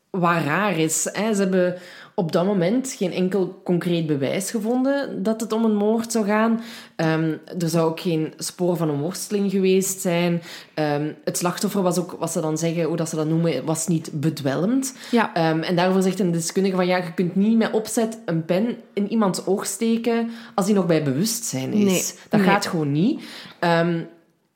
[0.09, 1.77] wat raar is, hè, ze hebben
[2.21, 6.61] op dat moment geen enkel concreet bewijs gevonden dat het om een moord zou gaan.
[6.95, 10.41] Ehm, er zou ook geen spoor van een worsteling geweest zijn.
[10.73, 13.87] Ehm, het slachtoffer was ook, wat ze dan zeggen, hoe dat ze dat noemen, was
[13.87, 14.93] niet bedwelmd.
[15.11, 15.33] Ja.
[15.33, 18.77] Ehm, en daarvoor zegt een deskundige van ja, je kunt niet met opzet een pen
[18.93, 21.83] in iemands oog steken als hij nog bij bewustzijn is.
[21.83, 22.49] Nee, dat nee.
[22.49, 23.23] gaat gewoon niet.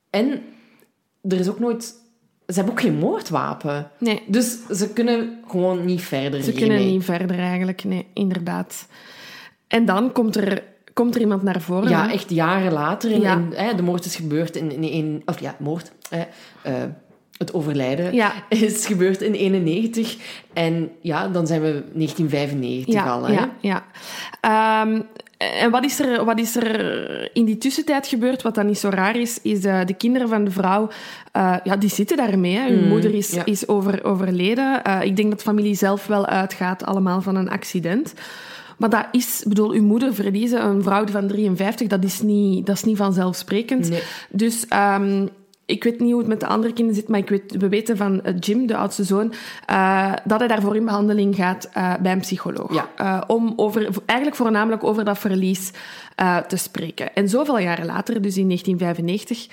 [0.10, 0.42] En
[1.22, 2.04] er is ook nooit...
[2.48, 3.92] Ze hebben ook geen moordwapen.
[3.98, 4.24] Nee.
[4.28, 8.88] Dus ze kunnen gewoon niet verder Ze kunnen niet verder eigenlijk, nee, inderdaad.
[9.68, 11.90] En dan komt er, komt er iemand naar voren.
[11.90, 12.14] Ja, hè?
[12.14, 13.12] echt jaren later.
[13.12, 13.34] In, Ja.
[13.34, 14.72] in- hè, de moord is gebeurd in...
[14.72, 15.92] in, in of ja, moord.
[16.10, 16.24] Hè,
[16.62, 16.74] eh,
[17.38, 18.34] het overlijden Ja.
[18.50, 20.18] is gebeurd in 91.
[20.54, 23.24] En ja, dan zijn we 1995 ja, al.
[23.26, 23.34] Hè?
[23.34, 23.86] Ja, ja.
[24.42, 25.02] Ehm,
[25.38, 28.42] en wat is, er, wat is er in die tussentijd gebeurd?
[28.42, 30.90] Wat dan niet zo raar is, is eh, de kinderen van de vrouw,
[31.32, 32.56] eh, ja, die zitten daarmee.
[32.56, 32.68] Hè.
[32.68, 33.46] Hun moeder is, ja.
[33.46, 34.84] is over, overleden.
[34.84, 38.14] Eh, ik denk dat de familie zelf wel uitgaat, allemaal van een accident.
[38.78, 42.66] Maar dat is, ik bedoel, uw moeder verliezen, een vrouw van 53, dat is niet,
[42.66, 43.90] dat is niet vanzelfsprekend.
[43.90, 44.02] Nee.
[44.30, 45.28] Dus ehm,
[45.66, 47.98] ik weet niet hoe het met de andere kinderen zit, maar ik weet, we weten
[47.98, 49.34] van eh, Jim, de oudste zoon,
[49.66, 52.74] eh, dat hij daarvoor in behandeling gaat eh, bij een psycholoog.
[52.74, 53.24] Ja.
[53.28, 55.72] Om over, eigenlijk voornamelijk over dat verlies
[56.48, 57.16] te spreken.
[57.16, 59.48] En zoveel jaren later, dus in 1995,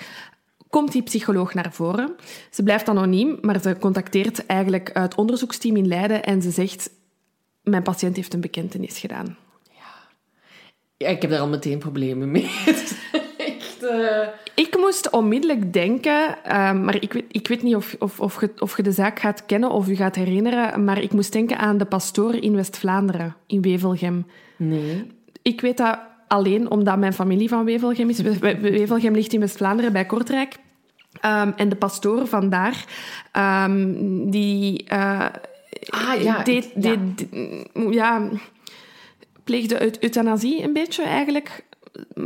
[0.69, 2.15] komt die psycholoog naar voren.
[2.49, 6.89] Ze blijft anoniem, maar ze contacteert eigenlijk het onderzoeksteam in Leiden en ze zegt:
[7.63, 9.37] Mijn patiënt heeft een bekentenis gedaan.
[10.97, 12.49] Ja, ik heb daar al meteen problemen mee.
[13.83, 18.41] Eh, Ik moest onmiddellijk denken, ehm, maar ik weet, ik weet niet of, of, of,
[18.41, 21.57] je, of je de zaak gaat kennen of je gaat herinneren, maar ik moest denken
[21.57, 24.25] aan de pastoor in West-Vlaanderen, in Wevelgem.
[24.57, 25.11] Nee.
[25.41, 28.19] Ik weet dat alleen omdat mijn familie van Wevelgem is.
[28.21, 30.55] We- we- Wevelgem ligt in West-Vlaanderen bij Kortrijk.
[31.21, 32.85] Ehm, en de pastoor vandaar,
[33.31, 33.93] ehm,
[34.29, 35.25] die, eh,
[35.89, 36.43] Ah, ja.
[36.43, 36.79] deed, ja.
[36.81, 38.29] deed- deed- ja,
[39.43, 41.63] pleegde eut- euthanasie een beetje eigenlijk,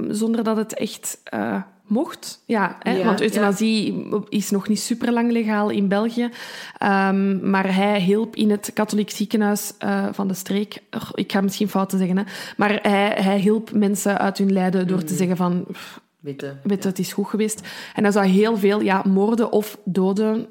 [0.10, 2.44] zonder dat het echt eh, mocht.
[2.46, 2.92] Ja, hè?
[2.98, 6.30] Ja, want euthanasie is nog niet super lang legaal in België.
[6.78, 10.82] Ehm, maar hij hielp in het katholiek ziekenhuis eh, van de streek.
[11.14, 12.24] Ik ga misschien fouten zeggen, hè?
[12.58, 15.18] maar hij, hij hielp mensen uit hun lijden door te Mm.
[15.18, 15.66] zeggen van...
[15.72, 16.88] pff, Witte.
[16.88, 17.62] het is goed geweest.
[17.96, 20.48] En hij zou heel veel ja, moorden of doden,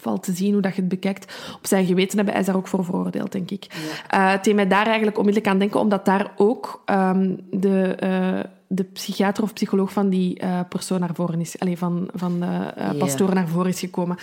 [0.00, 2.32] valt te zien hoe dat je het bekijkt, op zijn geweten hebben.
[2.34, 3.66] Hij is daar ook voor veroordeeld, denk ik.
[4.08, 8.40] Eh, het deed mij daar eigenlijk onmiddellijk aan denken, omdat daar ook ehm, de, eh,
[8.66, 11.58] de psychiater of psycholoog van die eh, persoon naar voren is.
[11.58, 12.92] Allee, van, van de Ja.
[12.98, 14.16] pastoor naar voren is gekomen.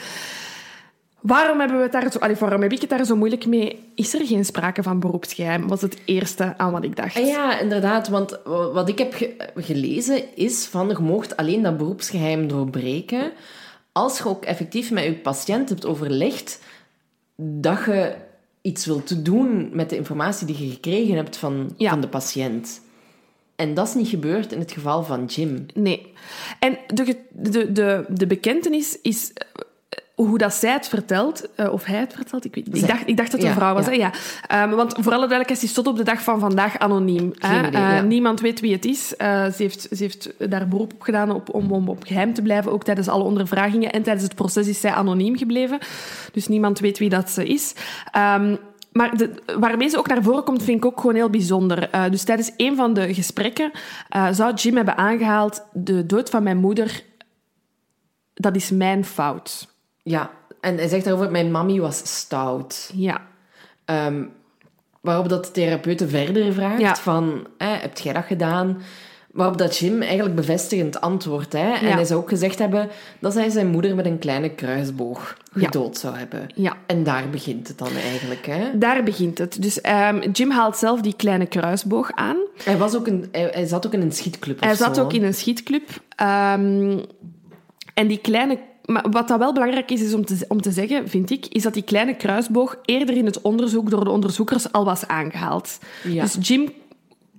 [1.22, 2.20] Waarom hebben we het daar zo...
[2.20, 3.80] Allee, waarom heb ik het daar zo moeilijk mee?
[3.96, 5.68] Is er geen sprake van beroepsgeheim?
[5.68, 7.18] Was het eerste aan wat ik dacht.
[7.18, 8.08] Ah ja, inderdaad.
[8.08, 13.32] Want wa- wat ik heb ge- gelezen is van je moogt alleen dat beroepsgeheim doorbreken
[13.98, 16.60] als je ook effectief met je patiënt hebt overlegd
[17.36, 18.16] dat je
[18.62, 21.90] iets wilt doen met de informatie die je gekregen hebt van, Ja.
[21.90, 22.82] van de patiënt.
[23.56, 25.66] En dat is niet gebeurd in het geval van Jim.
[25.74, 26.14] Nee.
[26.60, 29.34] En de, de, de, de bekentenis is
[30.18, 33.18] hoe dat zij het vertelt, eh, of hij het vertelt, ik, weet, ik, dacht, ik
[33.18, 33.86] dacht dat het een vrouw was.
[33.86, 33.92] ja.
[33.92, 33.98] Hè?
[33.98, 34.12] Ja.
[34.48, 37.34] Ehm, want voor alle duidelijkheid, is tot op de dag van vandaag anoniem.
[37.38, 37.48] hè.
[37.48, 38.02] Geen idee, Eh, ja.
[38.02, 39.16] Niemand weet wie het is.
[39.16, 42.42] Eh, ze, heeft, ze heeft daar beroep op gedaan op, om, om op geheim te
[42.42, 43.92] blijven, ook tijdens alle ondervragingen.
[43.92, 45.80] En tijdens het proces is zij anoniem gebleven.
[46.32, 47.74] Dus niemand weet wie dat ze is.
[48.12, 48.56] Ehm,
[48.92, 51.90] maar de, waarmee ze ook naar voren komt, vind ik ook gewoon heel bijzonder.
[52.12, 53.72] Dus tijdens een van de gesprekken
[54.32, 55.64] zou Jim hebben aangehaald...
[55.74, 57.04] De dood van mijn moeder,
[58.34, 59.76] dat is mijn fout.
[60.10, 60.30] Ja,
[60.62, 62.92] en hij zegt daarover, mijn mammy was stout.
[62.94, 63.22] Ja.
[63.86, 64.24] Ehm,
[65.02, 66.96] waarop dat de therapeute verder vraagt Ja.
[66.96, 68.82] van, heb jij dat gedaan?
[69.32, 71.54] Waarop dat Jim eigenlijk bevestigend antwoordt.
[71.54, 71.74] Hè?
[71.74, 71.94] En Ja.
[71.96, 72.90] hij zou ook gezegd hebben
[73.20, 75.66] dat hij zijn moeder met een kleine kruisboog Ja.
[75.66, 76.48] gedood zou hebben.
[76.56, 76.74] Ja.
[76.86, 78.46] En daar begint het dan eigenlijk.
[78.46, 78.78] Hè?
[78.78, 79.62] Daar begint het.
[79.62, 82.38] Dus ehm, Jim haalt zelf die kleine kruisboog aan.
[82.64, 85.04] Hij, was ook een, hij, hij zat ook in een schietclub Hij zat zo.
[85.04, 85.90] ook in een schietclub.
[86.16, 87.00] Ehm,
[87.94, 88.58] en die kleine...
[88.88, 91.64] Maar wat dat wel belangrijk is, is om te, om te zeggen, vind ik, is
[91.64, 95.78] dat die kleine kruisboog eerder in het onderzoek door de onderzoekers al was aangehaald.
[96.04, 96.24] Ja.
[96.24, 96.72] Dus Jim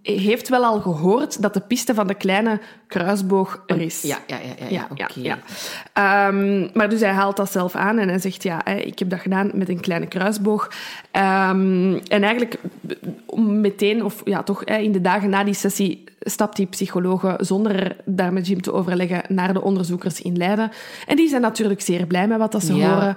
[0.03, 4.03] heeft wel al gehoord dat de piste van de kleine kruisboog er is.
[4.03, 5.21] Ja, ja, ja, ja, ja, oké.
[5.21, 5.39] ja.
[5.93, 9.21] Ehm, maar dus hij haalt dat zelf aan en hij zegt, ja, ik heb dat
[9.21, 10.71] gedaan met een kleine kruisboog.
[11.11, 12.59] Ehm, en eigenlijk
[13.37, 18.33] meteen, of ja, toch in de dagen na die sessie, stapt die psycholoog zonder daar
[18.33, 20.71] met Jim te overleggen naar de onderzoekers in Leiden.
[21.07, 23.17] En die zijn natuurlijk zeer blij met wat dat ze horen.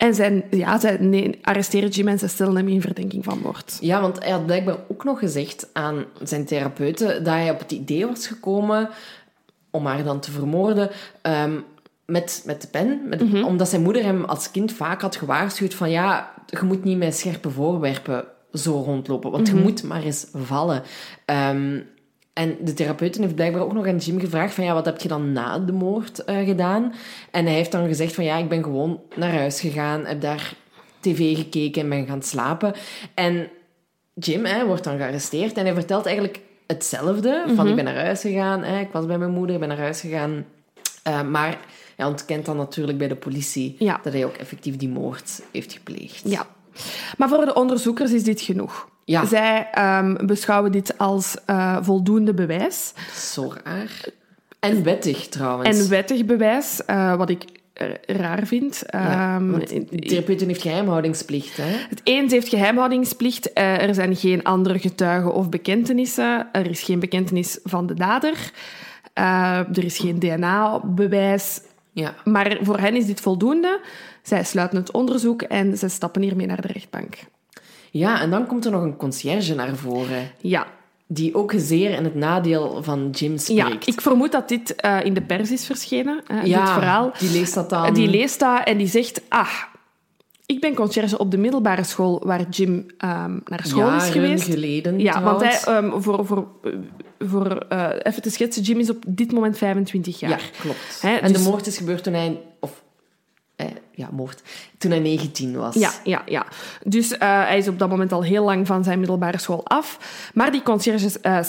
[0.00, 3.78] En zij, ja, zij nee, arresteren Jim en ze stellen hem in verdenking van moord.
[3.80, 7.72] Ja, want hij had blijkbaar ook nog gezegd aan zijn therapeute dat hij op het
[7.72, 8.88] idee was gekomen
[9.70, 10.90] om haar dan te vermoorden
[11.22, 11.58] ehm,
[12.06, 13.00] met, met de pen.
[13.08, 13.44] Met, Mhm.
[13.44, 17.16] Omdat zijn moeder hem als kind vaak had gewaarschuwd van ja, je moet niet met
[17.16, 19.56] scherpe voorwerpen zo rondlopen, want Mhm.
[19.56, 20.82] je moet maar eens vallen.
[21.24, 21.80] Ehm,
[22.40, 25.08] en de therapeute heeft blijkbaar ook nog aan Jim gevraagd van ja, wat heb je
[25.08, 26.94] dan na de moord eh, gedaan?
[27.30, 30.54] En hij heeft dan gezegd van ja, ik ben gewoon naar huis gegaan, heb daar
[31.00, 32.74] tv gekeken en ben gaan slapen.
[33.14, 33.48] En
[34.14, 37.44] Jim hè, wordt dan gearresteerd en hij vertelt eigenlijk hetzelfde.
[37.54, 39.78] Van ik ben naar huis gegaan, hè, ik was bij mijn moeder, ik ben naar
[39.78, 40.44] huis gegaan.
[41.02, 41.58] Eh, maar
[41.96, 44.00] hij ontkent dan natuurlijk bij de politie Ja.
[44.02, 46.22] dat hij ook effectief die moord heeft gepleegd.
[46.24, 46.46] Ja.
[47.16, 48.88] Maar voor de onderzoekers is dit genoeg.
[49.10, 49.26] Ja.
[49.26, 52.92] Zij ehm, beschouwen dit als eh, voldoende bewijs.
[53.14, 54.04] Zo raar.
[54.60, 55.78] En wettig trouwens.
[55.82, 57.44] En wettig bewijs, eh, wat ik
[58.06, 58.82] raar vind.
[58.86, 59.54] Ja, Ehm,
[60.46, 61.76] heeft geheimhoudingsplicht, hè?
[61.88, 63.52] het eens heeft geheimhoudingsplicht.
[63.52, 66.48] eh, er zijn geen andere getuigen of bekentenissen.
[66.52, 68.50] Er is geen bekentenis van de dader.
[69.14, 71.60] Er is geen DNA-bewijs.
[71.92, 72.14] Ja.
[72.24, 73.80] Maar voor hen is dit voldoende.
[74.22, 77.14] Zij sluiten het onderzoek en ze stappen hiermee naar de rechtbank.
[77.90, 80.66] Ja, en dan komt er nog een conciërge naar voren, Ja,
[81.06, 83.86] die ook zeer in het nadeel van Jim ja spreekt.
[83.88, 87.12] ik vermoed dat dit eh, in de pers is verschenen, hè, Ja, dit verhaal.
[87.18, 87.94] die leest dat dan.
[87.94, 89.50] Die leest dat en die zegt, ah,
[90.46, 94.44] ik ben conciërge op de middelbare school waar Jim ehm, naar school is Jaren geweest.
[94.44, 96.72] geleden Ja, want hij, ehm, voor, voor, eh,
[97.18, 100.30] voor eh, even te schetsen, Jim is op dit moment 25 jaar.
[100.30, 100.98] Ja, klopt.
[101.02, 102.40] Hè, en dus- de moord is gebeurd toen hij...
[102.60, 102.76] Of, eh,
[103.90, 104.42] ja, moord.
[104.78, 105.74] Toen hij 19 was.
[105.74, 106.46] Ja, ja, ja.
[106.84, 109.98] Dus eh, hij is op dat moment al heel lang van zijn middelbare school af.
[110.34, 111.40] Maar die conciërge eh,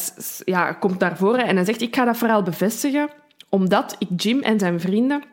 [0.46, 3.10] ja, komt naar voren en hij zegt: Ik ga dat verhaal bevestigen,
[3.50, 5.24] omdat ik Jim en zijn vrienden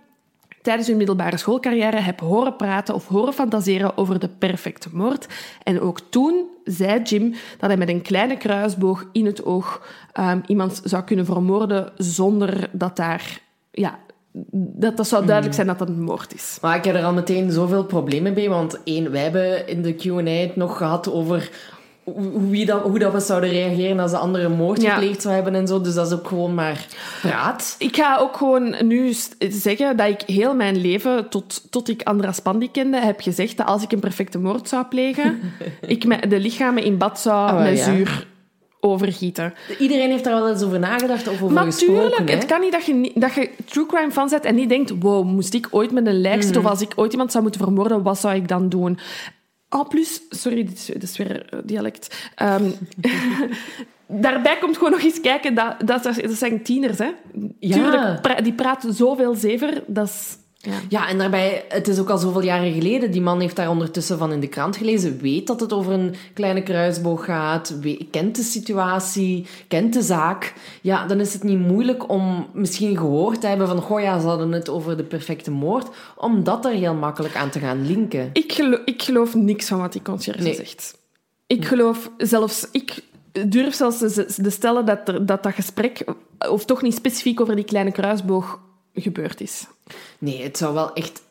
[0.62, 5.26] tijdens hun middelbare schoolcarrière heb horen praten of horen fantaseren over de perfecte moord.
[5.62, 10.40] En ook toen zei Jim dat hij met een kleine kruisboog in het oog ehm,
[10.46, 13.40] iemand zou kunnen vermoorden zonder dat daar...
[13.70, 13.98] Ja,
[14.52, 16.58] dat, dat zou duidelijk zijn dat dat een moord is.
[16.60, 19.94] Maar ik heb er al meteen zoveel problemen bij, want één, wij hebben in de
[19.94, 21.50] Q&A het nog gehad over
[22.14, 24.94] hoe, wie dat, hoe dat we zouden reageren als de andere een moord Ja.
[24.94, 25.80] gepleegd zou hebben en zo.
[25.80, 26.86] Dus dat is ook gewoon maar
[27.22, 27.74] praat.
[27.78, 32.40] Ik ga ook gewoon nu zeggen dat ik heel mijn leven, tot, tot ik Andras
[32.40, 35.40] Pandi kende, heb gezegd dat als ik een perfecte moord zou plegen,
[35.86, 37.84] ik me, de lichamen in bad zou met ja.
[37.84, 38.26] zuur
[38.80, 39.54] overgieten.
[39.78, 42.26] Iedereen heeft daar wel eens over nagedacht of over Natuurlijk, gesproken.
[42.26, 42.34] hè.
[42.34, 45.24] het kan niet dat je, dat je true crime fan bent en niet denkt, wow,
[45.24, 46.70] moest ik ooit met een lijk zitten Mhm.
[46.70, 48.98] of als ik ooit iemand zou moeten vermoorden, wat zou ik dan doen?
[49.68, 52.30] En plus, sorry, dit is, dit is weer eh, dialect.
[52.34, 52.70] Ehm,
[54.06, 57.10] daarbij komt gewoon nog eens kijken, dat, dat, dat zijn tieners, hè.
[57.58, 57.74] Ja.
[57.76, 60.36] Tuurlijk, pra- die praten zoveel zever, dat is...
[60.60, 60.72] Ja.
[60.88, 63.10] Ja, en daarbij, het is ook al zoveel jaren geleden.
[63.10, 65.18] Die man heeft daar ondertussen van in de krant gelezen.
[65.20, 67.78] Weet dat het over een kleine kruisboog gaat.
[67.80, 69.46] we- kent de situatie.
[69.68, 70.54] Kent de zaak.
[70.80, 73.80] Ja, dan is het niet moeilijk om misschien gehoord te hebben van...
[73.80, 75.88] Goh ja, ze hadden het over de perfecte moord.
[76.16, 78.30] Om dat er heel makkelijk aan te gaan linken.
[78.32, 80.54] Ik, gelo- ik geloof niks van wat die conciërge Nee.
[80.54, 80.98] zegt.
[81.46, 82.68] Ik geloof zelfs...
[82.72, 83.02] Ik
[83.48, 86.04] durf zelfs te te stellen dat, er, dat dat gesprek,
[86.50, 88.60] of toch niet specifiek over die kleine kruisboog,
[88.94, 89.66] gebeurd is.
[90.18, 91.22] Nee, het zou wel echt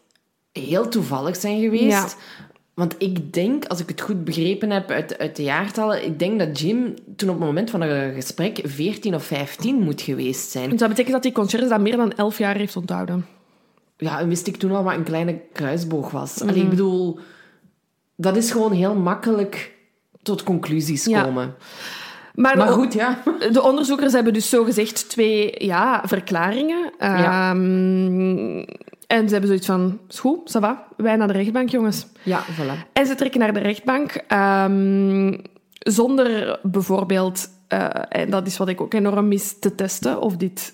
[0.52, 1.86] heel toevallig zijn geweest.
[1.88, 2.08] Ja.
[2.74, 6.06] Want ik denk, als ik het goed begrepen heb uit, uit de jaartallen...
[6.06, 10.02] Ik denk dat Jim toen op het moment van een gesprek 14 of 15 moet
[10.02, 10.70] geweest zijn.
[10.70, 13.26] Dus dat betekent dat die conciërge dat meer dan elf jaar heeft onthouden.
[13.98, 16.42] Ja, en wist ik toen al wat een kleine kruisboog was.
[16.42, 16.64] Allee, Mhm.
[16.64, 17.20] ik bedoel,
[18.16, 19.76] dat is gewoon heel makkelijk
[20.22, 21.24] tot conclusies Ja.
[21.24, 21.56] komen.
[22.38, 23.18] Maar, goed, ja.
[23.52, 26.92] de onderzoekers hebben dus zogezegd twee ja, verklaringen.
[27.00, 27.50] Ja.
[27.50, 28.64] Ehm,
[29.08, 32.08] en ze hebben zoiets van, is goed, ça va, wij naar de rechtbank, jongens.
[32.24, 32.92] Ja, voilà.
[32.94, 35.38] En ze trekken naar de rechtbank ehm,
[35.80, 40.74] zonder bijvoorbeeld, eh, en dat is wat ik ook enorm mis, te testen of dit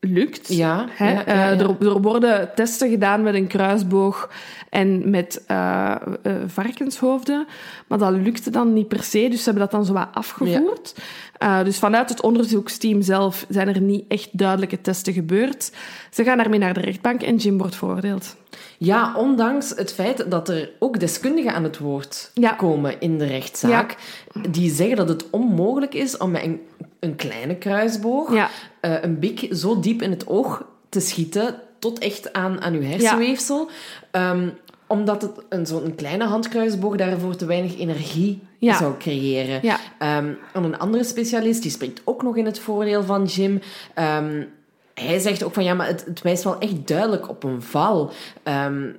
[0.00, 0.48] lukt.
[0.48, 1.10] Ja, Hè?
[1.12, 1.50] ja, ja, Eh, ja.
[1.50, 4.30] er, er worden testen gedaan met een kruisboog
[4.70, 7.46] en met eh, eh, varkenshoofden,
[7.86, 10.94] maar dat lukte dan niet per se, dus ze hebben dat dan zo wat afgevoerd.
[11.38, 15.70] Eh, dus vanuit het onderzoeksteam zelf zijn er niet echt duidelijke testen gebeurd.
[16.10, 18.36] Ze gaan daarmee naar de rechtbank en Jim wordt veroordeeld.
[18.78, 22.52] Ja, ondanks het feit dat er ook deskundigen aan het woord Ja.
[22.52, 23.96] komen in de rechtszaak,
[24.50, 26.60] die zeggen dat het onmogelijk is om met een,
[27.00, 28.48] een kleine kruisboog Ja.
[28.80, 32.82] eh, een bik zo diep in het oog te schieten, tot echt aan, aan uw
[32.82, 33.70] hersenweefsel.
[34.10, 34.48] Ehm,
[34.86, 38.76] omdat het een, zo'n kleine handkruisboog daarvoor te weinig energie Ja.
[38.76, 39.58] zou creëren.
[39.62, 39.78] Ja.
[39.98, 43.60] Ehm, en een andere specialist, die spreekt ook nog in het voordeel van Jim.
[43.94, 44.42] Ehm,
[44.94, 48.10] hij zegt ook van, ja, maar het, het wijst wel echt duidelijk op een val.
[48.42, 48.90] Ehm,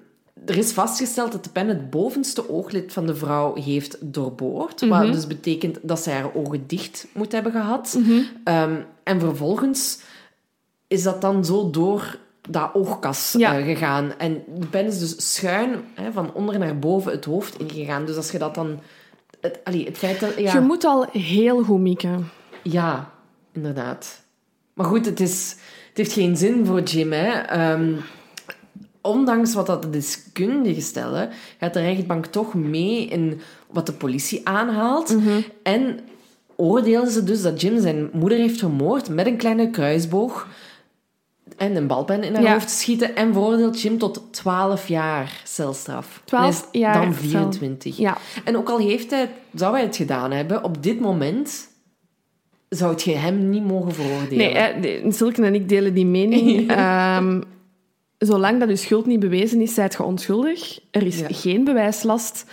[0.46, 4.82] er is vastgesteld dat de pen het bovenste ooglid van de vrouw heeft doorboord.
[4.82, 4.90] Mhm.
[4.90, 7.98] Wat dus betekent dat zij haar ogen dicht moet hebben gehad.
[8.00, 8.22] Mhm.
[9.04, 10.00] En vervolgens
[10.88, 13.58] is dat dan zo door dat oogkas Ja.
[13.58, 14.14] eh, gegaan.
[14.18, 18.06] En de pen is dus schuin, hè, van onder naar boven het hoofd ingegaan.
[18.06, 18.80] Dus als je dat dan...
[19.42, 20.38] Het, allee, het feit dat...
[20.38, 22.30] Ja, Je moet al heel goed mikken.
[22.64, 23.12] ja,
[23.54, 24.22] inderdaad.
[24.74, 25.56] Maar goed, het, is,
[25.88, 27.12] het heeft geen zin voor Jim.
[27.12, 27.32] Hè.
[27.32, 27.94] Ehm,
[29.02, 31.30] ondanks wat dat de deskundigen stellen,
[31.60, 35.16] gaat de rechtbank toch mee in wat de politie aanhaalt.
[35.64, 36.00] En
[36.56, 40.48] oordeelden ze dus dat Jim zijn moeder heeft vermoord met een kleine kruisboog
[41.58, 42.52] en een balpen in haar Ja.
[42.54, 46.22] hoofd schieten en veroordeelt Jim tot 12 jaar celstraf.
[46.26, 47.22] 12 En is jaar Dan cel.
[47.30, 47.98] 24.
[47.98, 48.18] Ja.
[48.44, 51.68] En ook al heeft hij, zou hij het gedaan hebben, op dit moment
[52.70, 54.80] zou je hem niet mogen veroordelen.
[54.82, 56.70] Nee, Silke en ik delen die mening.
[56.72, 57.42] Ehm,
[58.18, 60.80] zolang dat je schuld niet bewezen is, zijt je onschuldig.
[60.92, 61.28] Er is Ja.
[61.30, 62.46] geen bewijslast.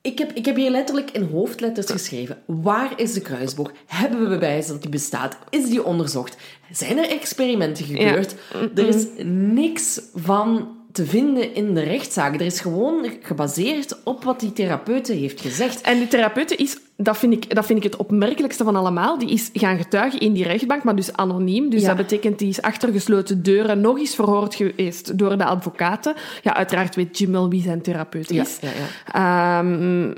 [0.00, 2.42] Ik, heb, ik heb hier letterlijk in hoofdletters geschreven.
[2.46, 3.72] Waar is de kruisboog?
[3.86, 5.38] Hebben we bewijs dat die bestaat?
[5.50, 6.36] Is die onderzocht?
[6.72, 8.34] Zijn er experimenten gebeurd?
[8.74, 12.34] Er is niks van te vinden in de rechtszaak.
[12.34, 15.80] Er is gewoon gebaseerd op wat die therapeute heeft gezegd.
[15.80, 19.30] En die therapeute is, dat vind, ik, dat vind ik het opmerkelijkste van allemaal, die
[19.30, 21.70] is gaan getuigen in die rechtbank, maar dus anoniem.
[21.70, 21.86] Dus Ja.
[21.86, 26.14] dat betekent, die is achter gesloten deuren nog eens verhoord geweest door de advocaten.
[26.42, 28.58] Ja, uiteraard weet Jim wel wie zijn therapeut is.
[28.60, 28.68] ja,
[29.12, 29.58] ja.
[29.58, 30.10] Ehm,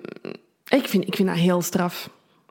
[0.69, 2.11] ik, vind, ik vind dat heel straf.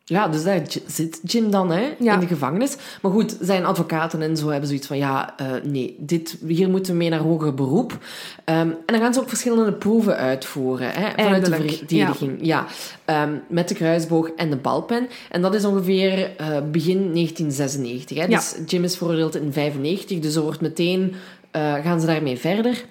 [0.09, 2.13] Ja, dus daar zit Jim dan hè, Ja.
[2.13, 2.75] in de gevangenis.
[3.01, 4.97] Maar goed, zijn advocaten en zo hebben zoiets van...
[4.97, 7.97] Ja, eh, nee, dit, hier moeten we mee naar hoger beroep.
[8.45, 10.91] Ehm, en dan gaan ze ook verschillende proeven uitvoeren.
[10.91, 12.37] Hè, vanuit de verdediging.
[12.41, 12.65] Ja,
[13.05, 15.07] Ehm, met de kruisboog en de balpen.
[15.31, 18.17] En dat is ongeveer eh, begin 1996.
[18.17, 18.23] Hè.
[18.23, 18.27] Ja.
[18.37, 20.19] Dus Jim is veroordeeld in 95.
[20.19, 21.13] Dus er wordt meteen...
[21.51, 22.83] eh, gaan ze daarmee verder.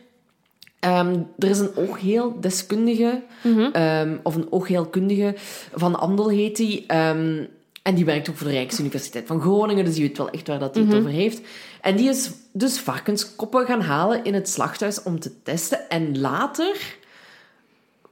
[0.81, 3.23] Ehm, er is een oogheeldeskundige,
[3.73, 5.35] ehm, of een oogheelkundige,
[5.75, 6.85] van Andel heet die.
[6.87, 7.45] ehm,
[7.83, 10.59] en die werkt ook voor de Rijksuniversiteit van Groningen, dus die weet wel echt waar
[10.59, 11.41] dat hij het over heeft.
[11.81, 15.89] En die is dus varkenskoppen gaan halen in het slachthuis om te testen.
[15.89, 16.97] En later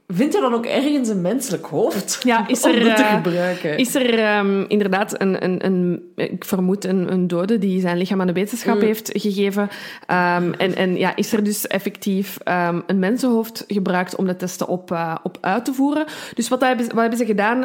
[0.07, 3.13] vindt hij dan ook ergens een menselijk hoofd Ja, is om er, dat te eh,
[3.15, 3.77] gebruiken.
[3.77, 8.21] Is er ehm, inderdaad een, een, een, ik vermoed een, een dode die zijn lichaam
[8.21, 8.81] aan de wetenschap Mm.
[8.81, 9.69] heeft gegeven.
[10.05, 14.67] Ehm, en, en ja, is er dus effectief ehm, een mensenhoofd gebruikt om de testen
[14.67, 16.05] op, eh, op uit te voeren.
[16.33, 17.61] Dus wat hebben, ze- wat hebben ze gedaan?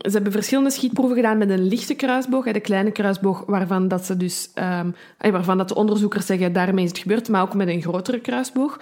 [0.00, 4.16] Ze hebben verschillende schietproeven gedaan met een lichte kruisboog, de kleine kruisboog, waarvan, dat ze
[4.16, 4.80] dus, eh,
[5.18, 8.80] waarvan dat de onderzoekers zeggen daarmee is het gebeurd, maar ook met een grotere kruisboog.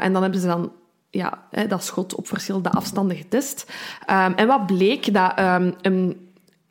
[0.00, 0.72] En dan hebben ze dan
[1.10, 3.72] ja, hè, dat schot op verschillende afstanden getest.
[4.06, 5.14] Ehm, en wat bleek?
[5.14, 6.12] Dat ehm,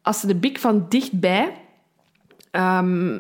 [0.02, 1.54] als ze de bik van dichtbij
[2.52, 3.20] ehm,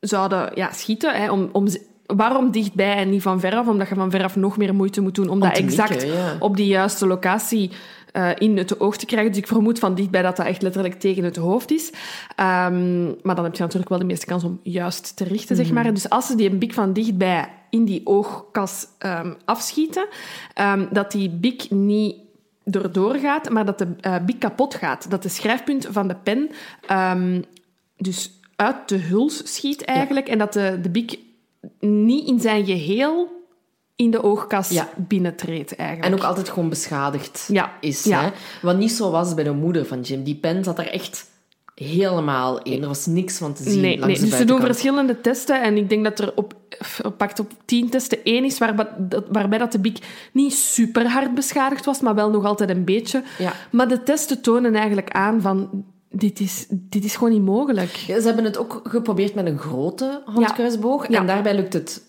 [0.00, 1.66] zouden ja, schieten, hè, om, om,
[2.06, 3.66] waarom dichtbij en niet van veraf?
[3.66, 6.36] Omdat je van veraf nog meer moeite moet doen om, dat exact mikken, ja.
[6.38, 7.70] op die juiste locatie
[8.16, 9.32] eh, in het oog te krijgen.
[9.32, 11.92] Dus ik vermoed van dichtbij dat dat echt letterlijk tegen het hoofd is.
[12.36, 15.72] Ehm, maar dan heb je natuurlijk wel de meeste kans om juist te richten, zeg
[15.72, 15.94] maar.
[15.94, 20.06] Dus als ze die bik van dichtbij in die oogkas ehm, afschieten,
[20.54, 22.16] ehm, dat die bik niet
[22.70, 25.10] erdoor gaat, maar dat de eh, bik kapot gaat.
[25.10, 26.50] Dat de schrijfpunt van de pen
[27.96, 30.28] dus uit de huls schiet eigenlijk.
[30.28, 31.18] En dat de, de bik
[31.80, 33.36] niet in zijn geheel
[33.96, 34.88] in de oogkas Ja.
[34.96, 36.08] binnentreedt eigenlijk.
[36.12, 38.04] En ook altijd gewoon beschadigd Ja, is.
[38.04, 38.20] ja.
[38.22, 38.28] Hè?
[38.62, 40.22] Wat niet zo was bij de moeder van Jim.
[40.22, 41.26] Die pen zat er echt
[41.74, 42.82] helemaal in.
[42.82, 44.28] Er was niks van te zien Nee, langs nee.
[44.30, 46.54] dus ze doen verschillende testen en ik denk dat er op,
[47.16, 49.98] pakt op tien testen één is dat- waarbij dat de bik
[50.32, 53.22] niet super hard beschadigd was, maar wel nog altijd een beetje.
[53.70, 57.90] Maar de testen tonen eigenlijk aan van dit is, dit is gewoon niet mogelijk.
[57.90, 61.08] Ja, ze hebben het ook geprobeerd met een grote handkruisboog.
[61.08, 61.18] Ja.
[61.20, 62.02] En daarbij lukt het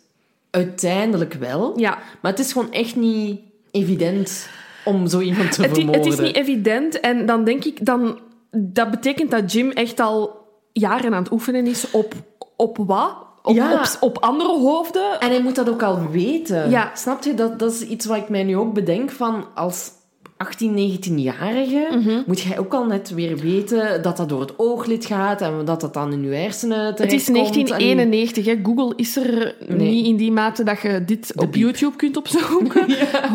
[0.51, 1.79] uiteindelijk wel.
[1.79, 1.97] Ja.
[2.21, 3.39] Maar het is gewoon echt niet
[3.71, 4.49] evident
[4.85, 6.03] om zo iemand te Het, vermoorden.
[6.03, 8.19] het is niet evident en dan denk ik dan
[8.51, 12.13] dat betekent dat Jim echt al jaren aan het oefenen is op,
[12.55, 13.15] op wat?
[13.41, 13.73] Op, Ja.
[13.73, 15.19] op, op andere hoofden?
[15.19, 16.69] En hij moet dat ook al weten.
[16.69, 16.91] Ja.
[16.95, 17.33] Snap je?
[17.33, 19.91] Dat, dat is iets wat ik mij nu ook bedenk van als
[20.37, 22.21] 18, 19-jarige Mhm.
[22.25, 25.81] moet jij ook al net weer weten dat dat door het ooglid gaat en dat
[25.81, 27.27] dat dan in je hersenen Het terechtkomt.
[27.27, 28.55] is 1991, hè.
[28.63, 29.77] Google is er Nee.
[29.89, 31.55] niet in die mate dat je dit op.
[31.55, 32.85] YouTube kunt opzoeken.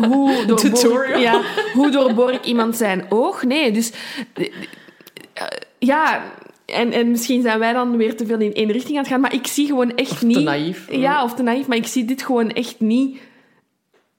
[0.07, 1.15] Hoe doorboor, Tutorial.
[1.17, 1.41] ik, ja,
[1.73, 3.43] hoe doorboor ik iemand zijn oog?
[3.43, 3.91] Nee, dus...
[4.33, 4.47] eh,
[5.79, 6.23] Ja,
[6.65, 9.21] en, en misschien zijn wij dan weer te veel in één richting aan het gaan,
[9.21, 10.43] maar ik zie gewoon echt te niet...
[10.43, 10.87] naïef.
[10.91, 13.17] Ja, of te naïef, maar ik zie dit gewoon echt niet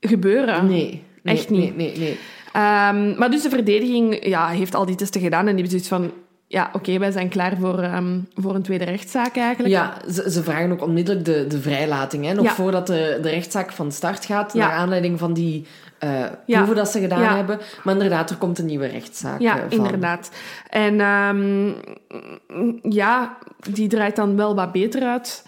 [0.01, 0.66] gebeuren.
[0.66, 1.03] Nee.
[1.23, 1.77] nee, Echt niet.
[1.77, 2.18] Nee, nee, nee.
[2.55, 5.88] Ehm, maar dus de verdediging ja, heeft al die testen gedaan en die hebben zoiets
[5.88, 6.12] van...
[6.47, 9.75] Ja, oké, wij zijn klaar voor, ehm, voor een tweede rechtszaak eigenlijk.
[9.75, 12.25] Ja, ze, ze vragen ook onmiddellijk de, de vrijlating.
[12.25, 12.33] Hè?
[12.33, 12.51] Nog Ja.
[12.55, 14.67] voordat de, de rechtszaak van start gaat, Ja.
[14.67, 15.67] naar aanleiding van die
[15.99, 17.59] eh proeven dat ze gedaan hebben.
[17.85, 19.71] Maar inderdaad, er komt een nieuwe rechtszaak Ja, eh, van.
[19.85, 20.31] inderdaad.
[20.71, 21.69] En ehm,
[22.83, 23.37] ja,
[23.73, 25.45] die draait dan wel wat beter uit.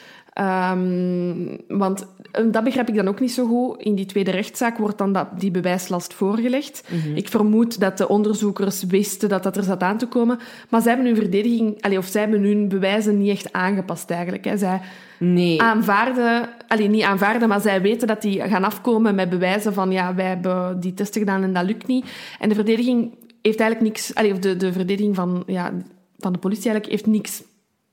[1.69, 2.07] Want
[2.45, 3.83] dat begrijp ik dan ook niet zo goed.
[3.83, 6.83] In die tweede rechtszaak wordt dan dat, die bewijslast voorgelegd.
[6.89, 7.17] Mhm.
[7.17, 10.39] Ik vermoed dat de onderzoekers wisten dat dat er zat aan te komen.
[10.69, 14.45] Maar zij hebben hun verdediging, allee, of zij hebben hun bewijzen niet echt aangepast eigenlijk.
[14.45, 14.57] Hè.
[14.57, 14.81] Zij
[15.19, 15.63] Nee.
[15.63, 20.15] aanvaarden, allee, niet aanvaarden, maar zij weten dat die gaan afkomen met bewijzen van ja,
[20.15, 22.07] wij hebben die testen gedaan en dat lukt niet.
[22.39, 25.73] En de verdediging heeft eigenlijk niks, allee, of de, de verdediging van, ja,
[26.19, 27.43] van de politie eigenlijk heeft niks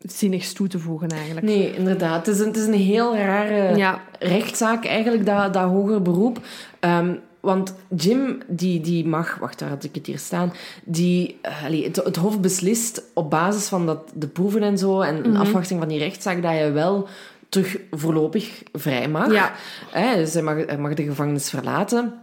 [0.05, 1.45] zinnigs toe te voegen eigenlijk.
[1.45, 2.25] Nee, inderdaad.
[2.25, 4.01] Het is een, het is een heel rare Ja.
[4.19, 6.39] rechtszaak, eigenlijk, dat, dat hoger beroep.
[6.79, 9.37] Ehm, want Jim, die, die mag...
[9.39, 10.53] Wacht, daar had ik het hier staan.
[10.83, 15.01] Die, eh, allee, het, het Hof beslist op basis van dat, de proeven en zo...
[15.01, 15.23] en Mhm.
[15.25, 17.07] in afwachting van die rechtszaak, dat je wel
[17.49, 19.31] terug voorlopig vrij mag.
[19.31, 19.51] Ja.
[19.91, 22.13] Hè, dus hij mag, hij mag de gevangenis verlaten.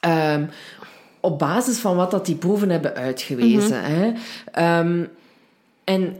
[0.00, 0.44] Ehm,
[1.20, 3.80] op basis van wat dat die proeven hebben uitgewezen.
[3.82, 3.90] Mhm.
[3.90, 4.12] hè.
[4.52, 5.04] Ehm,
[5.88, 6.16] En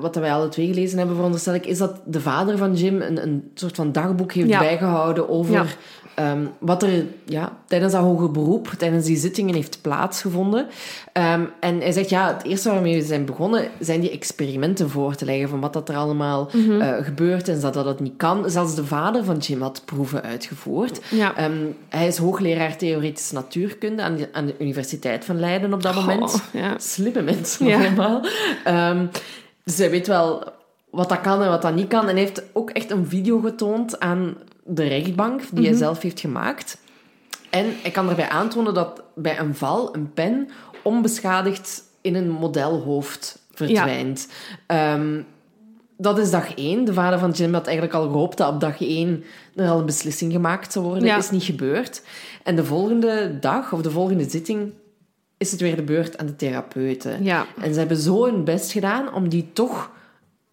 [0.00, 3.22] wat, wij alle twee gelezen hebben, veronderstel ik, is dat de vader van Jim een,
[3.22, 4.58] een soort van dagboek heeft Ja.
[4.58, 5.76] bijgehouden over
[6.14, 10.66] Ehm, wat er ja, tijdens dat hoger beroep, tijdens die zittingen heeft plaatsgevonden.
[11.12, 15.14] Ehm, en hij zegt, ja, het eerste waarmee we zijn begonnen, zijn die experimenten voor
[15.14, 16.80] te leggen van wat dat er allemaal Mhm.
[16.80, 18.50] eh, gebeurt en dat dat het niet kan.
[18.50, 21.00] Zelfs de vader van Jim had proeven uitgevoerd.
[21.10, 21.36] Ja.
[21.36, 21.52] Ehm,
[21.88, 26.42] hij is hoogleraar theoretische natuurkunde aan de, aan de Universiteit van Leiden op dat moment.
[26.52, 26.74] Ja.
[26.78, 27.78] Slimme mensen Ja.
[27.78, 28.20] helemaal.
[29.64, 30.42] Dus hij weet wel
[30.98, 32.08] wat dat kan en wat dat niet kan.
[32.08, 36.20] En hij heeft ook echt een video getoond aan de rechtbank, die hij zelf heeft
[36.20, 36.78] gemaakt.
[37.50, 40.48] En hij kan erbij aantonen dat bij een val een pen
[40.82, 44.28] onbeschadigd in een modelhoofd verdwijnt.
[44.66, 45.22] Ehm,
[45.96, 46.84] dat is dag één.
[46.84, 49.24] De vader van Jim had eigenlijk al gehoopt dat op dag één
[49.54, 51.04] er al een beslissing gemaakt zou worden.
[51.04, 51.16] Ja.
[51.16, 52.02] Is niet gebeurd.
[52.42, 54.72] En de volgende dag, of de volgende zitting,
[55.36, 57.24] is het weer de beurt aan de therapeuten.
[57.24, 57.46] Ja.
[57.60, 59.96] En ze hebben zo hun best gedaan om die toch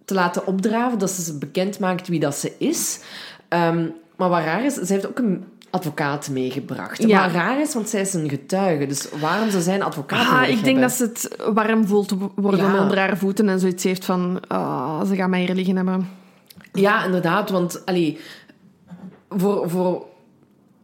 [0.05, 2.99] te laten opdraven, dat ze bekend maakt wie dat ze is.
[3.47, 3.85] Ehm,
[4.15, 7.03] maar wat raar is, ze heeft ook een advocaat meegebracht.
[7.07, 7.23] Ja.
[7.25, 8.85] Wat raar is, want zij is een getuige.
[8.85, 10.81] Dus waarom zou zij een advocaat Ah, ik denk hebben?
[10.81, 12.81] dat ze het warm voelt worden Ja.
[12.81, 16.09] onder haar voeten en zoiets heeft van, ah, ze gaan mij hier liggen hebben.
[16.73, 18.19] Ja, inderdaad, want allee,
[19.29, 20.05] voor, voor,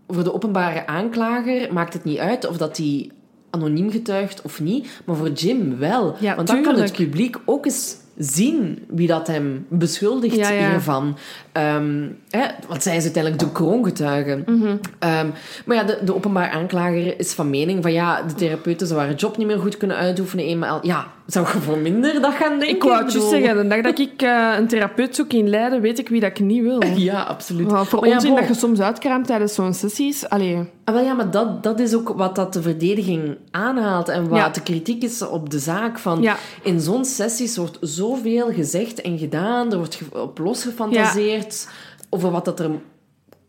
[0.07, 3.11] voor de openbare aanklager maakt het niet uit of dat hij
[3.49, 6.15] anoniem getuigt of niet, maar voor Jim wel.
[6.19, 10.69] Ja, want dan kan het publiek ook eens zien wie dat hem beschuldigt Ja, ja.
[10.69, 11.17] hiervan.
[11.51, 14.43] Ehm, hè, want zij is uiteindelijk de kroongetuige.
[14.45, 14.75] Mhm.
[14.99, 15.27] Ehm,
[15.65, 19.13] maar ja, de, de openbaar aanklager is van mening van ja, de therapeuten zou haar
[19.13, 20.45] job niet meer goed kunnen uitoefenen.
[20.45, 22.69] Eenmaal, ja, zou je voor minder dat gaan denken?
[22.75, 25.99] Ik wou het zeggen, de dag dat ik eh, een therapeut zoek in Leiden, weet
[25.99, 26.83] ik wie dat ik niet wil.
[26.95, 27.67] Ja, absoluut.
[27.71, 30.29] Voor Maar onzin dat je soms uitkraamt tijdens zo'n sessies.
[30.29, 34.27] Allee, Ah, wel ja, maar dat, dat is ook wat dat de verdediging aanhaalt en
[34.27, 34.49] wat Ja.
[34.49, 35.99] de kritiek is op de zaak.
[35.99, 36.35] Van, Ja.
[36.63, 41.67] In zo'n sessies wordt zoveel gezegd en gedaan, er wordt op losgefantaseerd
[42.09, 42.69] over wat dat er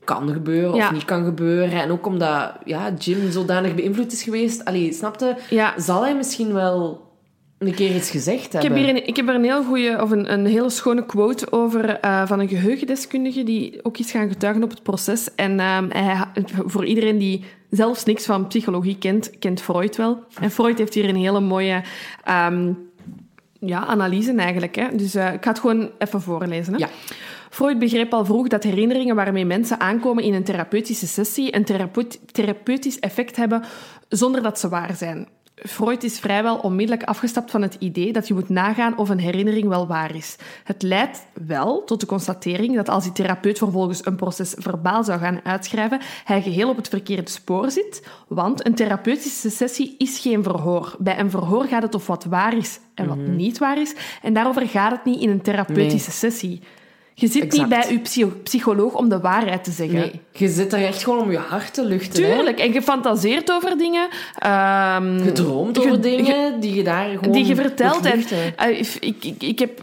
[0.04, 0.86] kan gebeuren Ja.
[0.86, 1.70] of niet kan gebeuren.
[1.82, 5.74] En ook omdat ja, Jim zodanig beïnvloed is geweest, allee, snapte, ja.
[5.76, 7.10] zal hij misschien wel
[7.66, 8.70] een keer iets gezegd Ik hebben.
[8.72, 11.52] heb, hier een, ik heb er een heel goede of een, een hele schone quote
[11.52, 15.34] over eh, van een geheugendeskundige die ook is gaan getuigen op het proces.
[15.34, 16.24] En ehm, hij,
[16.66, 20.18] voor iedereen die zelfs niks van psychologie kent, kent Freud wel.
[20.40, 21.82] En Freud heeft hier een hele mooie
[22.24, 22.72] ehm,
[23.60, 24.74] ja, analyse eigenlijk.
[24.74, 24.96] Hè.
[24.96, 26.72] Dus eh, ik ga het gewoon even voorlezen.
[26.72, 26.78] Hè.
[26.78, 26.88] Ja.
[27.50, 32.20] Freud begreep al vroeg dat herinneringen waarmee mensen aankomen in een therapeutische sessie een therapeut-
[32.32, 33.62] therapeutisch effect hebben
[34.08, 35.28] zonder dat ze waar zijn.
[35.66, 39.68] Freud is vrijwel onmiddellijk afgestapt van het idee dat je moet nagaan of een herinnering
[39.68, 40.36] wel waar is.
[40.64, 45.18] Het leidt wel tot de constatering dat als die therapeut vervolgens een proces verbaal zou
[45.18, 50.42] gaan uitschrijven, hij geheel op het verkeerde spoor zit, want een therapeutische sessie is geen
[50.42, 50.94] verhoor.
[50.98, 54.32] Bij een verhoor gaat het over wat waar is en wat niet waar is, en
[54.32, 56.62] daarover gaat het niet in een therapeutische sessie.
[57.22, 57.68] Je zit Exact.
[57.70, 59.98] niet bij je psycho- psycholoog om de waarheid te zeggen.
[59.98, 62.24] Nee, je zit er echt gewoon om je hart te luchten.
[62.24, 62.34] hè.
[62.34, 64.08] Tuurlijk, en je fantaseert over dingen.
[64.38, 68.04] ehm, Je droomt je- over je- dingen die je daar gewoon die je vertelt.
[68.04, 68.22] En,
[68.56, 69.80] eh, ik, ik, ik heb...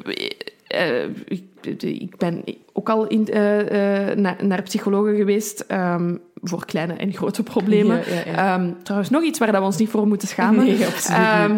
[0.67, 1.43] eh, ik,
[1.83, 3.41] ik ben ook al in, eh,
[4.15, 7.97] naar, naar psychologen geweest ehm, voor kleine en grote problemen.
[7.97, 8.55] Ja, ja, ja.
[8.55, 10.65] Ehm, trouwens, nog iets waar dat we ons niet voor moeten schamen.
[10.65, 11.17] Nee, absoluut.
[11.19, 11.55] Ehm,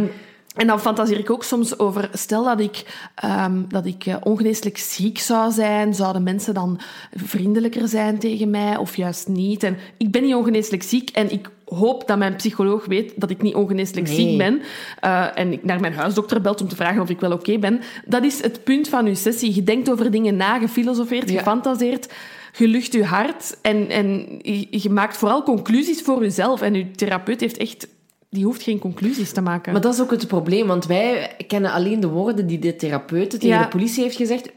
[0.55, 2.83] en dan fantaseer ik ook soms over, stel dat ik,
[3.15, 6.79] ehm, dat ik eh, ongeneeslijk ziek zou zijn, zouden mensen dan
[7.15, 9.63] vriendelijker zijn tegen mij of juist niet?
[9.63, 13.41] En ik ben niet ongeneeslijk ziek en ik hoop dat mijn psycholoog weet dat ik
[13.41, 14.15] niet ongeneeslijk Nee.
[14.15, 14.61] ziek ben.
[14.99, 17.81] eh, en ik naar mijn huisdokter belt om te vragen of ik wel oké ben.
[18.05, 19.55] Dat is het punt van uw sessie.
[19.55, 21.41] Je denkt over dingen na, je filosofeert, je Ja.
[21.41, 22.13] fantaseert.
[22.57, 26.61] Je lucht je hart en, en je, je maakt vooral conclusies voor jezelf.
[26.61, 27.87] En uw therapeut heeft echt...
[28.33, 29.71] Die hoeft geen conclusies te maken.
[29.71, 33.29] Maar dat is ook het probleem, want wij kennen alleen de woorden die de therapeut
[33.29, 33.61] tegen Ja.
[33.61, 34.49] de politie heeft gezegd.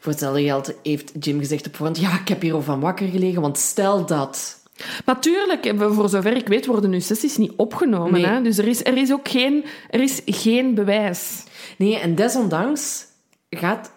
[0.00, 3.08] Voor hetzelfde geld heeft Jim gezegd op voorhand, ja, ik heb hier al van wakker
[3.08, 4.58] gelegen, want stel dat...
[5.04, 8.12] Natuurlijk, voor zover ik weet, worden uw sessies niet opgenomen.
[8.20, 8.26] Nee.
[8.30, 8.42] Hè?
[8.42, 11.42] Dus er is, er is ook geen, er is geen bewijs.
[11.78, 13.06] Nee, en desondanks
[13.50, 13.92] gaat,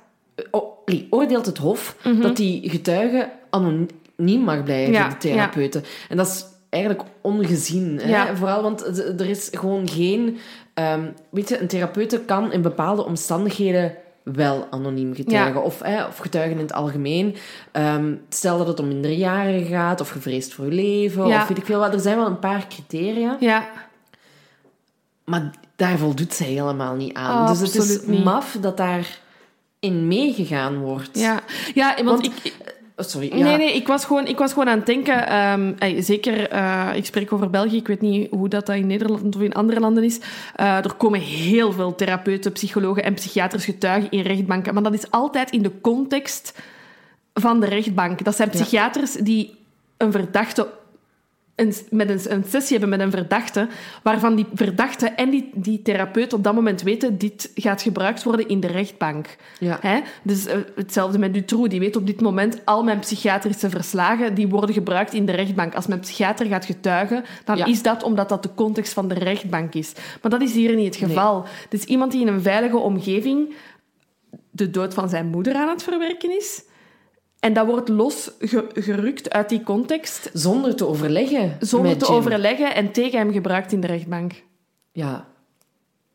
[0.51, 0.77] o-
[1.09, 5.01] oordeelt het Hof dat die getuige anoniem mag blijven, Mhm.
[5.01, 5.83] Ja, de therapeuten.
[6.09, 7.99] En dat is eigenlijk ongezien.
[8.01, 8.35] Hè?
[8.35, 8.81] Vooral, want
[9.19, 10.37] er is gewoon geen...
[10.73, 15.53] ehm, weet je, een therapeute kan in bepaalde omstandigheden wel anoniem getuigen.
[15.53, 15.65] Ja.
[15.65, 17.35] Of, hè, of getuigen in het algemeen.
[17.71, 21.41] Ehm, stel dat het om minderjarigen gaat, of gevreesd voor je leven, Ja.
[21.41, 21.93] of weet ik veel wat.
[21.93, 23.37] Er zijn wel een paar criteria.
[23.39, 23.67] Ja,
[25.25, 27.41] Maar daar voldoet zij helemaal niet aan.
[27.43, 28.23] Oh, dus het is niet.
[28.23, 29.19] maf dat daar
[29.79, 31.19] in meegegaan wordt.
[31.19, 31.39] ja.
[31.73, 32.53] ja want, Want ik...
[32.97, 33.37] Oh, sorry.
[33.37, 33.43] Ja.
[33.43, 35.27] Nee, nee, ik was gewoon, ik was gewoon aan het denken.
[35.27, 37.77] ehm, ey, zeker, eh, ik spreek over België.
[37.77, 40.19] Ik weet niet hoe dat, dat in Nederland of in andere landen is.
[40.55, 44.73] Eh, er komen heel veel therapeuten, psychologen en psychiaters getuigen in rechtbanken.
[44.73, 46.59] Maar dat is altijd in de context
[47.33, 48.23] van de rechtbank.
[48.23, 48.59] Dat zijn Ja.
[48.59, 49.55] psychiaters die
[49.97, 50.67] een verdachte
[51.55, 53.67] een, met een, een sessie hebben met een verdachte,
[54.03, 58.47] waarvan die verdachte en die, die therapeut op dat moment weten, dit gaat gebruikt worden
[58.47, 59.35] in de rechtbank.
[59.59, 59.77] Ja.
[59.81, 59.99] Hè?
[60.23, 61.69] Dus eh, hetzelfde met Dutroux.
[61.69, 65.75] Die weet op dit moment al mijn psychiatrische verslagen, die worden gebruikt in de rechtbank.
[65.75, 67.65] Als mijn psychiater gaat getuigen, dan Ja.
[67.65, 69.93] is dat omdat dat de context van de rechtbank is.
[70.21, 71.45] Maar dat is hier niet het geval.
[71.69, 73.53] Is iemand die in een veilige omgeving
[74.51, 76.63] de dood van zijn moeder aan het verwerken is.
[77.43, 81.57] En dat wordt losgerukt uit die context, Zonder te overleggen.
[81.59, 82.15] zonder te Jim.
[82.15, 84.33] overleggen en tegen hem gebruikt in de rechtbank.
[84.91, 85.25] Ja.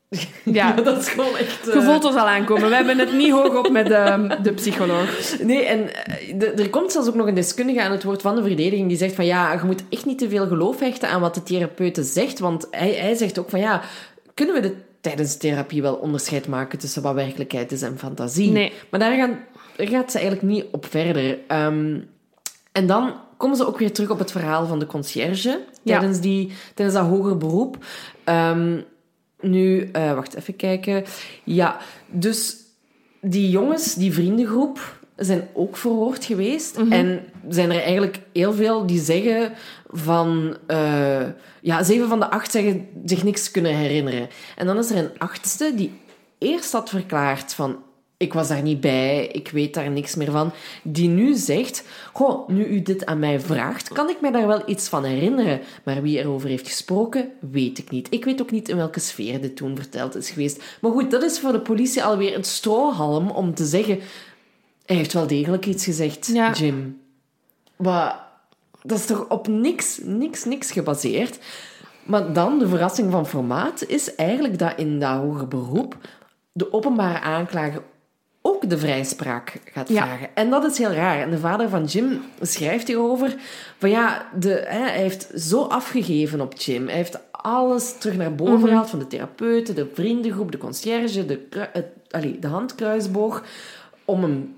[0.44, 1.68] Ja, dat is gewoon echt...
[1.68, 2.68] eh, voelt ons al aankomen.
[2.68, 5.38] We hebben het niet hoog op met ehm, de psycholoog.
[5.42, 6.06] Nee, en
[6.40, 8.96] eh, er komt zelfs ook nog een deskundige aan het woord van de verdediging die
[8.96, 12.02] zegt van ja, je moet echt niet te veel geloof hechten aan wat de therapeute
[12.02, 13.82] zegt, want hij, hij zegt ook van ja,
[14.34, 18.50] kunnen we de, tijdens de therapie wel onderscheid maken tussen wat werkelijkheid is en fantasie?
[18.50, 18.72] Nee.
[18.90, 19.38] Maar daar, gaan,
[19.78, 21.38] daar gaat ze eigenlijk niet op verder.
[21.46, 21.98] Ehm,
[22.72, 25.98] en dan komen ze ook weer terug op het verhaal van de conciërge Ja.
[25.98, 27.84] tijdens, die, tijdens dat hoger beroep.
[28.24, 28.80] Ehm,
[29.40, 31.04] nu, eh, wacht even kijken.
[31.44, 31.76] Ja,
[32.06, 32.56] dus
[33.20, 36.76] die jongens, die vriendengroep, zijn ook verhoord geweest.
[36.90, 39.52] En zijn er eigenlijk heel veel die zeggen
[39.90, 40.56] van...
[40.66, 41.26] eh,
[41.60, 44.28] ja, zeven van de acht zeggen zich niks kunnen herinneren.
[44.56, 45.92] En dan is er een achtste die
[46.38, 47.76] eerst had verklaard van...
[48.18, 50.52] Ik was daar niet bij, ik weet daar niks meer van.
[50.82, 51.84] Die nu zegt...
[52.12, 55.60] Goh, nu u dit aan mij vraagt, kan ik mij daar wel iets van herinneren.
[55.84, 58.06] Maar wie erover heeft gesproken, weet ik niet.
[58.10, 60.62] Ik weet ook niet in welke sfeer dit toen verteld is geweest.
[60.80, 64.00] Maar goed, dat is voor de politie alweer een strohalm om te zeggen...
[64.86, 66.52] Hij heeft wel degelijk iets gezegd, Ja.
[66.52, 67.00] Jim.
[67.76, 68.24] Maar
[68.82, 71.38] dat is toch op niks, niks, niks gebaseerd.
[72.04, 75.96] Maar dan, de verrassing van formaat, is eigenlijk dat in dat hoger beroep
[76.52, 77.82] de openbare aanklager
[78.42, 80.02] ook de vrijspraak gaat Ja.
[80.06, 80.28] vragen.
[80.34, 81.20] En dat is heel raar.
[81.20, 83.34] En de vader van Jim schrijft hierover
[83.78, 86.86] van ja, de, hè, hij heeft zo afgegeven op Jim.
[86.86, 88.66] Hij heeft alles terug naar boven Mhm.
[88.68, 91.40] gehaald van de therapeuten, de vriendengroep, de conciërge, de,
[91.72, 91.86] het,
[92.42, 93.42] de handkruisboog,
[94.04, 94.56] om hem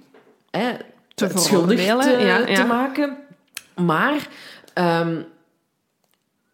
[0.50, 0.70] hè,
[1.14, 2.64] Te schuldig te, veroordelen, ja, te ja.
[2.64, 3.16] maken.
[3.74, 4.28] Maar
[4.74, 5.16] ehm,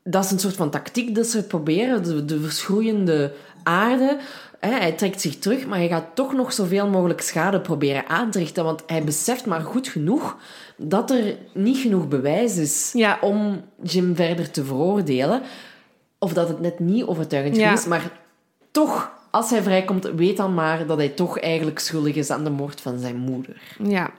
[0.05, 4.19] dat is een soort van tactiek dat ze proberen, de, de verschroeiende aarde.
[4.61, 8.31] Hè, hij trekt zich terug, maar hij gaat toch nog zoveel mogelijk schade proberen aan
[8.31, 8.65] te richten.
[8.65, 10.37] Want hij beseft maar goed genoeg
[10.77, 13.19] dat er niet genoeg bewijs is Ja.
[13.21, 15.43] om Jim verder te veroordelen.
[16.19, 17.73] Of dat het net niet overtuigend Ja.
[17.73, 17.85] is.
[17.87, 18.11] Maar
[18.71, 22.51] toch, als hij vrijkomt, weet dan maar dat hij toch eigenlijk schuldig is aan de
[22.51, 23.57] moord van zijn moeder.
[23.83, 24.11] Ja.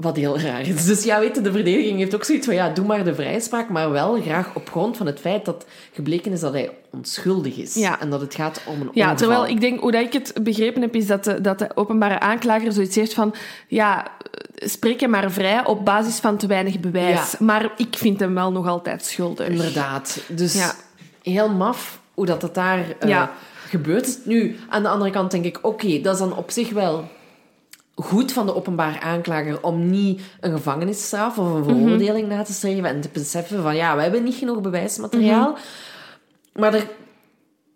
[0.00, 0.84] Wat heel raar is.
[0.84, 3.68] Dus ja, weet je, de verdediging heeft ook zoiets van, ja, doe maar de vrijspraak,
[3.68, 7.74] maar wel graag op grond van het feit dat gebleken is dat hij onschuldig is.
[7.74, 8.00] Ja.
[8.00, 9.16] En dat het gaat om een Ja, ongeval.
[9.16, 12.20] terwijl ik denk, hoe dat ik het begrepen heb, is dat de, dat de openbare
[12.20, 13.34] aanklager zoiets heeft van,
[13.68, 14.06] ja,
[14.54, 17.30] spreek hem maar vrij op basis van te weinig bewijs.
[17.30, 17.44] Ja.
[17.44, 19.48] Maar ik vind hem wel nog altijd schuldig.
[19.48, 20.20] Inderdaad.
[20.28, 20.72] Dus Ja.
[21.22, 23.32] heel maf hoe dat, dat daar eh, Ja.
[23.68, 24.18] gebeurt.
[24.24, 27.08] Nu, aan de andere kant denk ik, oké, dat is dan op zich wel
[28.02, 31.64] goed van de openbaar aanklager om niet een gevangenisstraf of een Mhm.
[31.82, 35.50] veroordeling na te streven en te beseffen van, ja, we hebben niet genoeg bewijsmateriaal.
[35.50, 36.60] Mhm.
[36.60, 36.86] Maar er,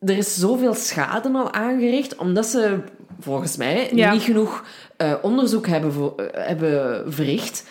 [0.00, 2.78] er is zoveel schade al aangericht, omdat ze
[3.20, 4.12] volgens mij Ja.
[4.12, 4.64] niet genoeg
[4.96, 7.66] eh, onderzoek hebben, voor, eh, hebben verricht.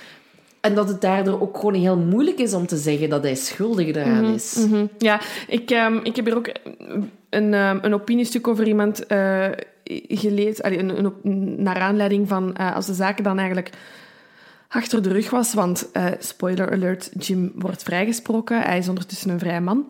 [0.61, 3.87] En dat het daardoor ook gewoon heel moeilijk is om te zeggen dat hij schuldig
[3.87, 4.55] is.
[4.69, 4.85] Mhm.
[4.97, 6.51] Ja, ik, ehm, ik heb hier ook
[7.29, 9.05] een, ehm, een opiniestuk over iemand
[10.61, 13.69] allee, een, een, naar aanleiding van eh, als de zaken dan eigenlijk
[14.67, 19.39] achter de rug was, want eh, spoiler alert, Jim wordt vrijgesproken, hij is ondertussen een
[19.39, 19.85] vrije man.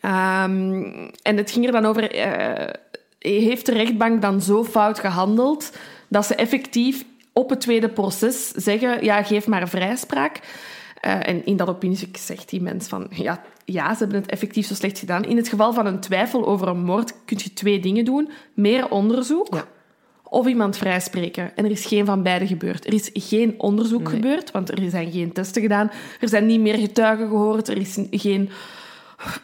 [0.00, 0.82] Ehm,
[1.22, 2.74] en het ging er dan over, eh,
[3.18, 5.76] heeft de rechtbank dan zo fout gehandeld
[6.08, 10.40] dat ze effectief op het tweede proces zeggen, ja, geef maar vrijspraak.
[11.00, 14.66] Eh, en in dat opiniestuk zegt die mens van, ja, ja, ze hebben het effectief
[14.66, 15.24] zo slecht gedaan.
[15.24, 18.30] In het geval van een twijfel over een moord kun je twee dingen doen.
[18.54, 19.64] Meer onderzoek Ja.
[20.24, 21.56] of iemand vrijspreken.
[21.56, 22.86] En er is geen van beide gebeurd.
[22.86, 24.12] Er is geen onderzoek Nee.
[24.14, 25.90] gebeurd, want er zijn geen testen gedaan.
[26.20, 27.68] Er zijn niet meer getuigen gehoord.
[27.68, 28.50] Er is geen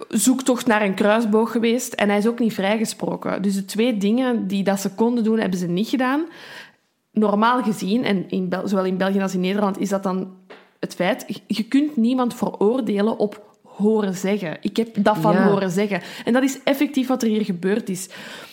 [0.08, 1.92] zoektocht naar een kruisboog geweest.
[1.92, 3.42] En hij is ook niet vrijgesproken.
[3.42, 6.24] Dus de twee dingen die dat ze konden doen, hebben ze niet gedaan.
[7.12, 10.28] Normaal gezien, en in Bel- zowel in België als in Nederland, is dat dan
[10.84, 11.42] het feit...
[11.46, 14.56] Je kunt niemand veroordelen op horen zeggen.
[14.60, 15.48] Ik heb dat van Ja.
[15.48, 16.02] horen zeggen.
[16.24, 18.08] En dat is effectief wat er hier gebeurd is.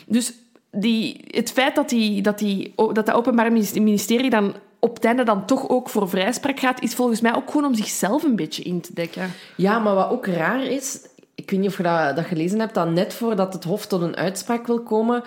[0.05, 0.33] Dus
[0.71, 5.23] die, het feit dat, die, dat, die, dat dat Openbaar Ministerie dan op het einde
[5.23, 8.63] dan toch ook voor vrijspraak gaat, is volgens mij ook gewoon om zichzelf een beetje
[8.63, 9.31] in te dekken.
[9.55, 10.99] Ja, maar wat ook raar is,
[11.35, 14.01] ik weet niet of je dat, dat gelezen hebt, dat net voordat het Hof tot
[14.01, 15.23] een uitspraak wil komen,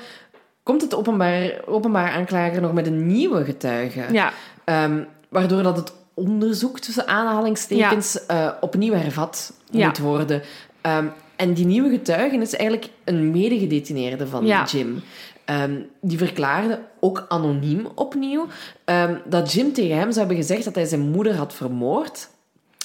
[0.63, 4.05] komt het openbaar, openbaar aanklager nog met een nieuwe getuige.
[4.13, 4.33] Ja.
[4.65, 9.87] Ehm, waardoor dat het onderzoek tussen aanhalingstekens eh, opnieuw hervat Ja.
[9.87, 10.43] moet worden.
[10.81, 11.07] Ehm,
[11.37, 14.65] en die nieuwe getuige is eigenlijk een medegedetineerde van Ja.
[14.65, 15.03] Jim.
[15.45, 18.47] Ehm, die verklaarde, ook anoniem opnieuw,
[18.85, 22.29] ehm, dat Jim tegen hem zou hebben gezegd dat hij zijn moeder had vermoord.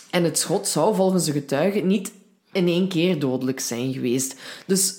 [0.10, 2.12] En het schot zou volgens de getuige niet
[2.52, 4.36] in één keer dodelijk zijn geweest.
[4.66, 4.96] Dus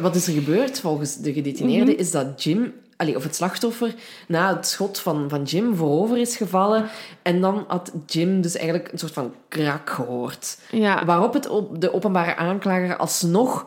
[0.00, 3.94] wat is er gebeurd volgens de gedetineerde is dat Jim, allee, of het slachtoffer,
[4.28, 6.88] na het schot van, van Jim voorover is gevallen.
[7.22, 10.58] En dan had Jim dus eigenlijk een soort van krak gehoord.
[10.70, 11.04] Ja.
[11.04, 13.66] Waarop het op de openbare aanklager alsnog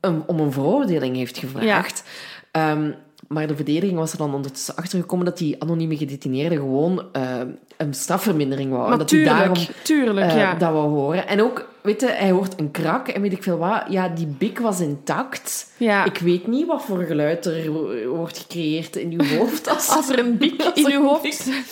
[0.00, 2.04] een, om een veroordeling heeft gevraagd.
[2.50, 2.90] Ehm,
[3.28, 7.40] maar de verdediging was er dan ondertussen achtergekomen dat die anonieme gedetineerde gewoon eh,
[7.80, 8.82] een strafvermindering wou.
[8.82, 10.54] En Maar dat hij tuurlijk, daarom tuurlijk, eh, ja.
[10.54, 11.26] dat wou horen.
[11.28, 13.82] En ook, weet je, hij hoort een krak en weet ik veel wat.
[13.88, 15.70] Ja, die bik was intact.
[15.76, 16.04] Ja.
[16.04, 19.68] Ik weet niet wat voor geluid er wo- wordt gecreëerd in uw hoofd.
[19.68, 21.22] Als, Als er een bik in uw hoofd...
[21.22, 21.64] bik-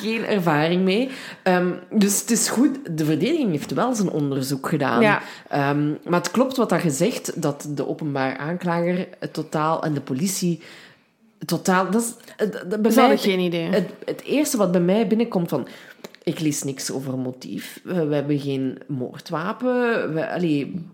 [0.00, 1.10] Geen ervaring mee.
[1.42, 2.78] Ehm, dus het is goed.
[2.96, 5.00] De verdediging heeft wel zijn onderzoek gedaan.
[5.00, 5.20] Ja.
[5.48, 9.94] Ehm, maar het klopt wat dat je zegt, dat de openbaar aanklager het totaal en
[9.94, 10.60] de politie...
[11.44, 13.68] Totaal, dat is, het- het- bij Ze mij, hadden geen idee.
[13.68, 15.66] het, het eerste wat bij mij binnenkomt van...
[16.22, 17.80] Ik lees niks over motief.
[17.84, 20.14] We, we hebben geen moordwapen.
[20.14, 20.84] We, allee,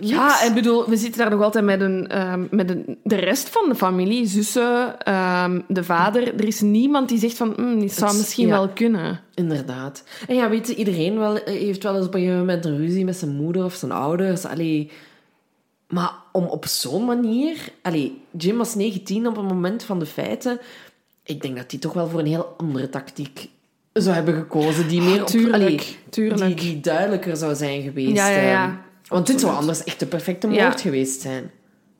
[0.00, 3.48] Ja, en bedoel, we zitten daar nog altijd met, een, ehm, met een, de rest
[3.48, 6.34] van de familie, zussen, ehm, de vader.
[6.34, 8.52] Er is niemand die zegt van, mm, dit zou Het- misschien ja.
[8.52, 9.20] wel kunnen.
[9.34, 10.04] Inderdaad.
[10.28, 13.04] En ja, weet je, iedereen wel, heeft wel eens op een gegeven moment een ruzie
[13.04, 14.44] met zijn moeder of zijn ouders.
[14.44, 14.90] Allee,
[15.88, 17.56] maar om op zo'n manier...
[17.82, 20.58] Allee, Jim was 19 op het moment van de feiten.
[21.22, 23.48] Ik denk dat hij toch wel voor een heel andere tactiek
[23.92, 24.88] zou hebben gekozen.
[24.88, 25.26] Die meer op...
[25.26, 25.80] tuurlijk, allee,
[26.10, 26.60] tuurlijk.
[26.60, 28.16] Die, die duidelijker zou zijn geweest.
[28.16, 28.64] Ja, ja, ja.
[28.64, 28.74] ehm.
[29.08, 31.50] Want dit zou anders echt de perfecte moord geweest zijn.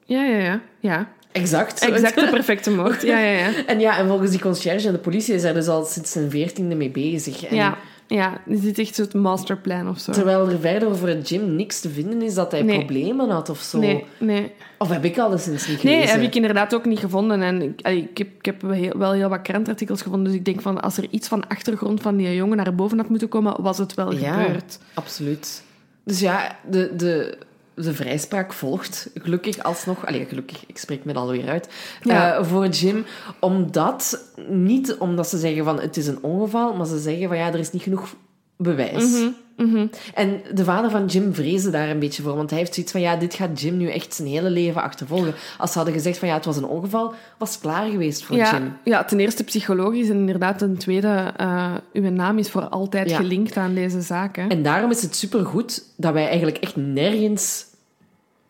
[0.05, 0.61] Ja, ja, ja.
[0.80, 1.14] ja.
[1.32, 1.80] Exact.
[1.80, 3.03] Exact de perfecte moord.
[3.03, 3.64] Ja, ja, ja.
[3.66, 6.30] En ja, en volgens die conciërge en de politie is hij dus al sinds zijn
[6.30, 7.45] veertiende mee bezig.
[7.45, 8.40] En Ja, ja.
[8.46, 10.12] Is dit echt zo'n masterplan of zo?
[10.12, 12.76] Terwijl er verder over het Jim niks te vinden is dat hij Nee.
[12.78, 13.78] problemen had of zo.
[13.78, 14.52] Nee, nee.
[14.78, 16.14] Of heb ik alleszins niet Nee, gelezen?
[16.20, 17.42] heb ik inderdaad ook niet gevonden.
[17.42, 20.24] En ik, ik, heb, ik heb wel heel, wel heel wat krantartikels gevonden.
[20.30, 23.09] Dus ik denk van, als er iets van achtergrond van die jongen naar boven had
[23.09, 24.78] moeten komen, was het wel Ja, gebeurd.
[24.94, 25.62] absoluut.
[26.04, 27.38] Dus ja, de, de,
[27.77, 29.11] de vrijspraak volgt.
[29.14, 30.07] Gelukkig alsnog...
[30.07, 31.68] Allee, gelukkig, ik spreek me er alweer uit.
[32.03, 32.35] Ja.
[32.37, 33.05] eh, voor Jim.
[33.41, 34.24] Omdat...
[34.49, 37.59] Niet omdat ze zeggen van het is een ongeval, maar ze zeggen van ja, er
[37.59, 38.14] is niet genoeg
[38.57, 39.11] bewijs.
[39.57, 39.87] Mhm.
[40.14, 43.01] En de vader van Jim vreesde daar een beetje voor, want hij heeft zoiets van,
[43.01, 45.35] ja, dit gaat Jim nu echt zijn hele leven achtervolgen.
[45.59, 48.37] Als ze hadden gezegd van, ja, het was een ongeval, was het klaar geweest voor
[48.37, 48.72] Ja, Jim.
[48.85, 53.16] ja, ten eerste psychologisch en inderdaad ten tweede, eh, uw naam is voor altijd Ja.
[53.16, 54.49] gelinkt aan deze zaken.
[54.49, 57.66] En daarom is het supergoed dat wij eigenlijk echt nergens...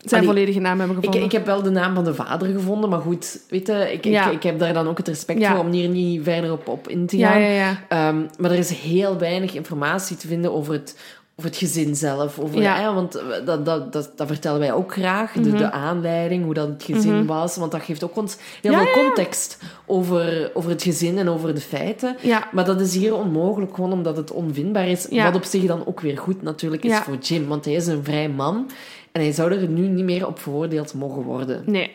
[0.08, 1.24] Zijn Allee, volledige naam hebben Ik, gevonden.
[1.28, 4.26] ik heb wel de naam van de vader gevonden, maar goed, weet je, ik, Ja.
[4.26, 5.50] ik, ik heb daar dan ook het respect Ja.
[5.54, 7.40] voor om hier niet verder op, op in te gaan.
[7.40, 7.76] ja.
[7.88, 10.96] Ehm, maar er is heel weinig informatie te vinden over het,
[11.38, 12.38] over het gezin zelf.
[12.38, 12.76] Over, Ja.
[12.84, 12.94] Mhm.
[12.94, 13.12] want
[13.44, 15.32] dat, dat, dat, dat vertellen wij ook graag.
[15.32, 17.56] De, de aanleiding, hoe dat het gezin was.
[17.56, 21.60] Want dat geeft ook ons heel veel context over, over het gezin en over de
[21.60, 22.16] feiten.
[22.52, 25.06] Maar dat is hier onmogelijk, gewoon omdat het onvindbaar is.
[25.10, 27.46] Wat op zich dan ook weer goed natuurlijk is voor Jim.
[27.46, 28.70] Want hij is een vrij man.
[29.16, 31.62] En hij zou er nu niet meer op veroordeeld mogen worden.
[31.66, 31.90] Nee,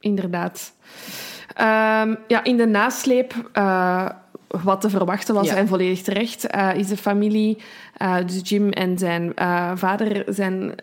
[0.00, 0.72] inderdaad.
[1.54, 4.08] Ehm, ja, in de nasleep, eh,
[4.62, 5.56] wat te verwachten was Ja.
[5.56, 7.58] en volledig terecht, eh, is de familie,
[7.96, 9.32] eh, dus Jim en zijn
[9.74, 10.74] vader, zijn,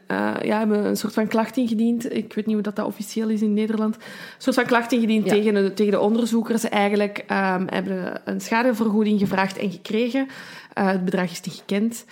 [0.41, 2.15] ja, hebben een soort van klacht ingediend.
[2.15, 3.95] Ik weet niet hoe dat, dat officieel is in Nederland.
[3.95, 4.01] Een
[4.37, 5.31] soort van klacht ingediend Ja.
[5.31, 6.69] tegen, de, tegen de onderzoekers.
[6.69, 10.27] Eigenlijk ehm, hebben een schadevergoeding gevraagd en gekregen.
[10.73, 12.05] Het bedrag is niet gekend.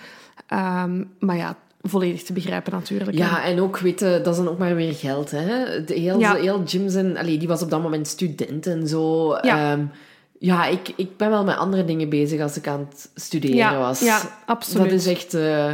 [0.46, 3.16] Ehm, maar ja, volledig te begrijpen natuurlijk.
[3.16, 5.46] Ja, en ook, weet je, dat is dan ook maar weer geld, hè.
[5.84, 6.34] De, heel, Ja.
[6.34, 7.16] heel Jim zijn...
[7.18, 9.28] Allee, die was op dat moment student en zo.
[9.34, 9.72] Ja.
[9.72, 9.84] Ehm,
[10.38, 13.78] ja, ik, ik ben wel met andere dingen bezig als ik aan het studeren Ja,
[13.78, 14.00] was.
[14.00, 14.90] ja, absoluut.
[14.90, 15.72] Dat is echt eh,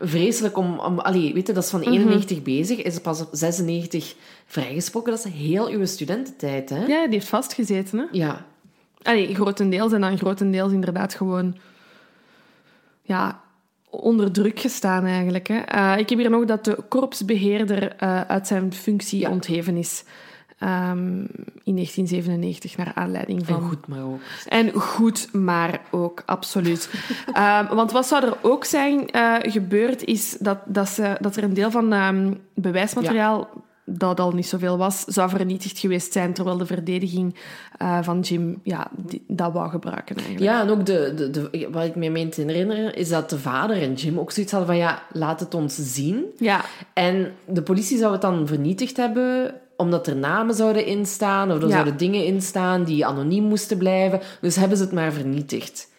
[0.00, 0.78] vreselijk om...
[0.78, 1.88] om allee, weet je, dat is van Mhm.
[1.92, 4.14] 91 bezig, is pas op 96
[4.46, 5.10] vrijgesproken.
[5.12, 6.84] Dat is heel uw studententijd, hè.
[6.84, 8.04] Ja, die heeft vastgezeten, hè?
[8.12, 8.44] Ja.
[9.02, 11.56] Allee, grotendeels en dan grotendeels inderdaad gewoon
[13.02, 13.40] ja,
[14.00, 15.48] onder druk gestaan eigenlijk.
[15.48, 15.58] Hè.
[15.58, 19.30] Eh, ik heb hier nog dat de korpsbeheerder eh, uit zijn functie Ja.
[19.30, 20.04] ontheven is
[20.58, 21.18] ehm,
[21.64, 23.54] in 1997 naar aanleiding van...
[23.56, 24.20] En goed, maar ook.
[24.48, 26.90] En goed, maar ook, absoluut.
[27.32, 31.44] Ehm, want wat zou er ook zijn eh, gebeurd, is dat, dat, ze, dat er
[31.44, 33.48] een deel van ehm, bewijsmateriaal
[33.84, 37.34] dat al niet zoveel was, zou vernietigd geweest zijn, terwijl de verdediging
[37.78, 40.44] eh, van Jim ja, die, dat wou gebruiken eigenlijk.
[40.44, 43.38] Ja, en ook de, de, de, wat ik me meen te herinneren, is dat de
[43.38, 46.24] vader en Jim ook zoiets hadden van, ja, laat het ons zien.
[46.38, 46.60] Ja,
[46.92, 51.66] En de politie zou het dan vernietigd hebben, omdat er namen zouden instaan, of er
[51.68, 51.72] Ja.
[51.72, 54.20] zouden dingen instaan die anoniem moesten blijven.
[54.40, 55.92] Dus hebben ze het maar vernietigd.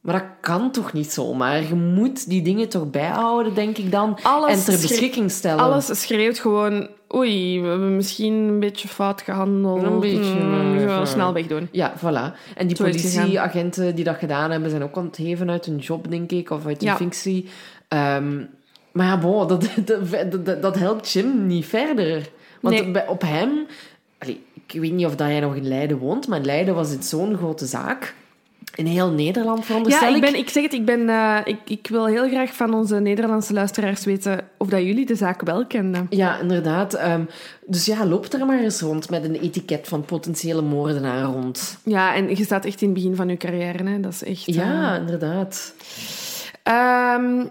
[0.00, 1.62] Maar dat kan toch niet zomaar?
[1.62, 4.18] Je moet die dingen toch bijhouden, denk ik dan.
[4.22, 5.64] Alles en ter beschikking stellen.
[5.64, 6.88] alles schreeuwt gewoon...
[7.14, 9.82] Oei, we hebben misschien een beetje fout gehandeld.
[9.82, 11.68] Een beetje, Mm, we gaan eh, snel wegdoen.
[11.72, 12.54] Ja, voilà.
[12.56, 16.50] En die politieagenten die dat gedaan hebben, zijn ook ontheven uit hun job, denk ik,
[16.50, 16.96] of uit hun Ja.
[16.96, 17.48] functie.
[17.88, 18.36] Ehm,
[18.92, 22.30] maar ja, bon, dat, dat, dat, dat helpt Jim niet verder.
[22.60, 23.08] Want Nee.
[23.08, 23.66] op hem...
[24.18, 26.90] Allee, ik weet niet of dat jij nog in Leiden woont, maar in Leiden was
[26.90, 28.14] dit zo'n grote zaak.
[28.78, 31.86] In heel Nederland, veronderstel Ja, ik, ben, ik zeg het, ik, ben, eh, ik, ik
[31.90, 36.06] wil heel graag van onze Nederlandse luisteraars weten of dat jullie de zaak wel kenden.
[36.10, 36.94] Ja, inderdaad.
[36.94, 37.22] Ehm,
[37.66, 41.78] dus ja, loop er maar eens rond met een etiket van potentiële moordenaar rond.
[41.84, 43.88] Ja, en je staat echt in het begin van je carrière.
[43.88, 44.00] Hè.
[44.00, 44.44] Dat is echt...
[44.44, 45.74] Ja, inderdaad.
[46.62, 47.46] eh, ehm,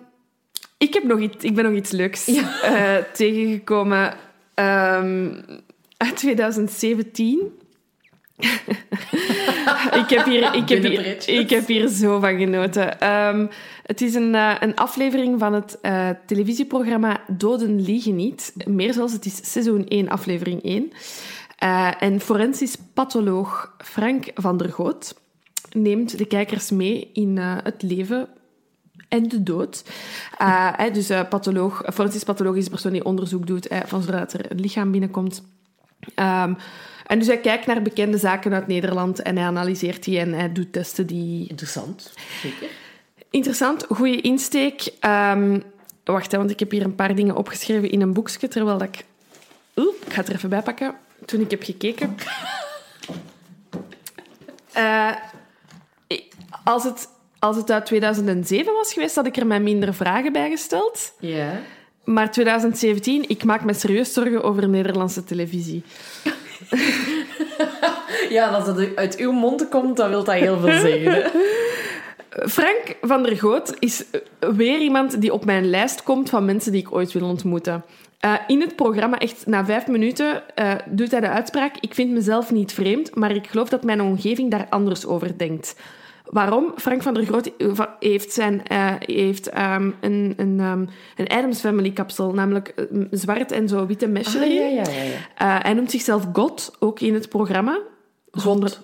[0.78, 4.14] ik, heb nog iets, ik ben nog iets leuks eh, tegengekomen
[4.54, 5.30] ehm,
[5.98, 7.40] uit 2017.
[10.02, 13.00] ik, heb hier, ik, heb hier, ik heb hier zo van genoten.
[13.00, 13.48] Ehm,
[13.84, 18.54] het is een, eh, een aflevering van het eh, televisieprogramma Doden liegen niet.
[18.66, 20.92] Meer zelfs, het is seizoen 1, aflevering 1.
[21.58, 25.16] Eh, en forensisch patholoog Frank van der Goot
[25.72, 28.28] neemt de kijkers mee in het leven
[29.10, 29.84] en de dood.
[30.94, 34.92] Dus patholoog, forensisch patholoog is de persoon die onderzoek doet van zodat er een lichaam
[34.92, 35.44] binnenkomt.
[36.16, 36.54] Ehm,
[37.08, 40.52] en dus hij kijkt naar bekende zaken uit Nederland en hij analyseert die en hij
[40.52, 41.50] doet testen die...
[41.50, 42.68] Interessant, zeker.
[43.30, 44.92] Interessant, goede insteek.
[45.00, 45.60] Ehm,
[46.04, 48.88] wacht, hè, want ik heb hier een paar dingen opgeschreven in een boekje, terwijl dat
[48.88, 49.06] ik...
[49.76, 50.96] Oeh, ik ga het er even bij pakken.
[51.26, 52.16] Toen ik heb gekeken...
[54.74, 55.12] Eh,
[56.64, 60.50] als, het, als het uit 2007 was geweest, had ik er mij minder vragen bij
[60.50, 61.14] gesteld.
[61.20, 61.62] Ja.
[62.04, 65.84] Maar 2017, ik maak me serieus zorgen over Nederlandse televisie.
[68.30, 71.32] Ja, als dat uit uw mond komt, dan wil dat heel veel zeggen.
[72.30, 76.72] Frank van der Goot is eh, weer iemand die op mijn lijst komt van mensen
[76.72, 77.84] die ik ooit wil ontmoeten.
[78.20, 82.12] Eh, in het programma, echt na vijf minuten, eh, doet hij de uitspraak: Ik vind
[82.12, 85.76] mezelf niet vreemd, maar ik geloof dat mijn omgeving daar anders over denkt.
[86.30, 86.74] Waarom?
[86.76, 87.52] Frank van der Groot
[88.00, 93.52] heeft, zijn, eh, heeft ehm, een, een, ehm, een Addams Family kapsel, namelijk eh, zwart
[93.52, 94.54] en zo witte mesh Ah, erin.
[94.54, 95.04] ja, ja, ja.
[95.04, 95.58] ja.
[95.58, 97.80] Eh, hij noemt zichzelf God, ook in het programma.
[98.32, 98.78] Zonder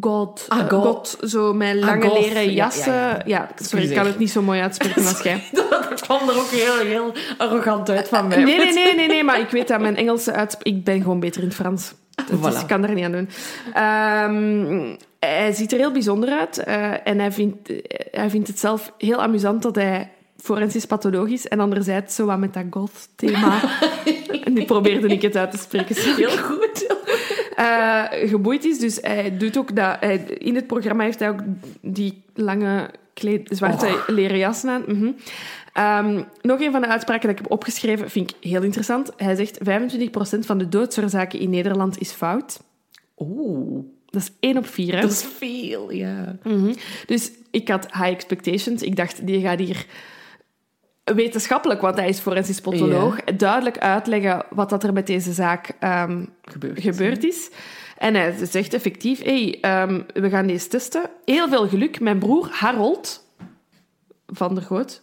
[0.00, 0.44] God.
[0.48, 1.18] Ah, Eh, God.
[1.20, 2.18] zo met lange God.
[2.18, 3.22] leren Ja, jassen.
[3.26, 5.42] ja, sorry, ik kan het niet zo mooi uitspreken als jij.
[5.90, 8.42] Dat kwam er ook heel, heel arrogant uit van mij.
[8.44, 10.66] Nee, nee, nee, nee, nee, maar ik weet dat mijn Engelse uitspraak...
[10.66, 11.94] Ik ben gewoon beter in het Frans.
[12.30, 12.60] Dus Voilà.
[12.60, 13.28] ik kan daar niet aan doen.
[13.74, 16.58] Ehm, hij ziet er heel bijzonder uit.
[16.58, 17.72] eh, en hij vindt,
[18.10, 21.48] hij vindt het zelf heel amusant dat hij forensisch patholoog is.
[21.48, 23.60] En anderzijds zo wat met dat goth-thema.
[24.44, 25.96] en nu probeerde ik het uit te spreken.
[26.16, 26.86] Heel goed.
[27.56, 28.78] eh, geboeid is.
[28.78, 29.96] Dus hij doet ook dat...
[30.00, 31.40] Hij, in het programma heeft hij ook
[31.80, 34.02] die lange kleed, zwarte Oh.
[34.06, 34.82] leren jassen aan.
[34.86, 35.10] Mhm.
[35.74, 39.10] Ehm, nog een van de uitspraken die ik heb opgeschreven vind ik heel interessant.
[39.16, 42.60] Hij zegt 25% van de doodsoorzaken in Nederland is fout.
[43.18, 44.94] Oeh, Dat is 1 op 4.
[44.94, 45.00] Hè?
[45.00, 46.36] dat is veel, ja.
[46.42, 46.74] Mhm.
[47.06, 48.82] Dus ik had high expectations.
[48.82, 49.86] Ik dacht, die gaat hier
[51.04, 56.24] wetenschappelijk, want hij is forensisch patholoog, duidelijk uitleggen wat dat er met deze zaak ehm,
[56.74, 57.50] gebeurd is.
[57.98, 61.10] En hij zegt effectief, hey, ehm, we gaan deze testen.
[61.24, 62.00] Heel veel geluk.
[62.00, 63.26] Mijn broer Harold
[64.26, 65.02] van der Goot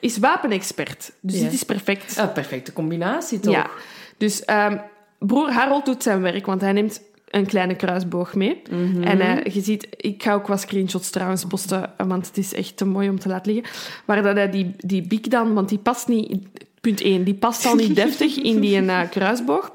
[0.00, 1.12] is wapenexpert.
[1.20, 1.42] Dus Ja.
[1.44, 2.18] dit is perfect.
[2.18, 3.54] Ah, perfecte combinatie, toch?
[3.54, 3.70] Ja.
[4.16, 4.76] Dus ehm,
[5.18, 8.62] broer Harold doet zijn werk, want hij neemt een kleine kruisboog mee.
[8.70, 9.02] Mhm.
[9.02, 12.54] En eh, je ziet, ik ga ook wat screenshots trouwens posten, eh, want het is
[12.54, 13.72] echt te mooi om te laten liggen.
[14.04, 16.46] Waar dat hij die, die biek dan, want die past niet,
[16.80, 19.72] punt 1, die past al niet deftig in die eh, kruisboog.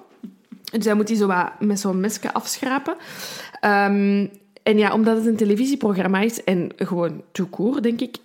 [0.71, 2.95] Dus hij moet die zo wat met zo'n mesje afschrapen.
[3.59, 4.28] Ehm,
[4.63, 8.15] en ja, omdat het een televisieprogramma is en gewoon tout court, denk ik,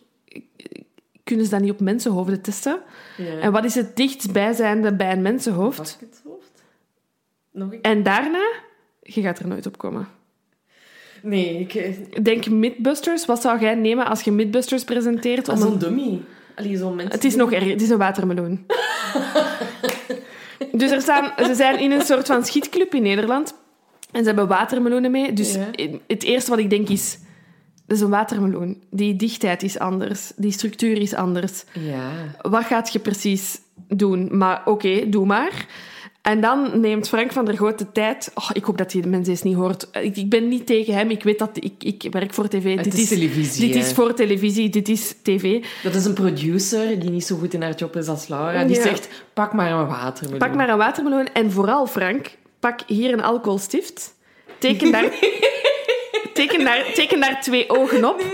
[1.30, 2.78] kunnen ze dat niet op mensenhoofden testen.
[3.16, 3.38] Ja.
[3.40, 5.98] En wat is het dichtstbijzijnde bij een mensenhoofd?
[7.52, 8.50] Nog een En daarna,
[9.02, 10.08] je gaat er nooit op komen.
[11.22, 11.74] Nee, ik...
[11.74, 13.26] eh, Denk Mythbusters.
[13.26, 15.48] Wat zou jij nemen als je Mythbusters presenteert?
[15.48, 15.78] Ah, Om zo'n een...
[15.78, 16.20] dummy.
[16.54, 17.14] Allee, zo'n mensen...
[17.14, 17.70] Het is nog erger.
[17.70, 18.66] Het is een watermeloen.
[20.72, 23.54] dus er staan, ze zijn in een soort van schietclub in Nederland.
[24.12, 25.32] En ze hebben watermeloenen mee.
[25.32, 25.70] Dus Ja.
[26.06, 27.18] het eerste wat ik denk is...
[27.90, 28.82] Dat is een watermeloen.
[28.90, 30.32] Die dichtheid is anders.
[30.36, 31.64] Die structuur is anders.
[31.72, 32.10] Ja.
[32.40, 34.28] Wat gaat je precies doen?
[34.38, 35.66] Maar oké, doe maar.
[36.22, 38.30] En dan neemt Frank van der Goot de tijd...
[38.34, 39.88] Oh, ik hoop dat hij de mensen eens niet hoort.
[39.92, 41.10] Ik, ik ben niet tegen hem.
[41.10, 41.50] Ik weet dat...
[41.52, 42.74] Ik, ik werk voor tv.
[42.76, 43.80] Het dit is televisie, Dit hè.
[43.86, 44.68] is voor televisie.
[44.68, 45.64] Dit is tv.
[45.82, 48.64] Dat is een producer die niet zo goed in haar job is als Laura.
[48.64, 48.82] Die Ja.
[48.82, 50.38] zegt, pak maar een watermeloen.
[50.38, 51.26] Pak maar een watermeloen.
[51.32, 52.30] En vooral, Frank,
[52.60, 54.14] pak hier een alcoholstift.
[54.58, 55.04] Teken daar,
[56.46, 58.24] teken daar, teken daar twee ogen op.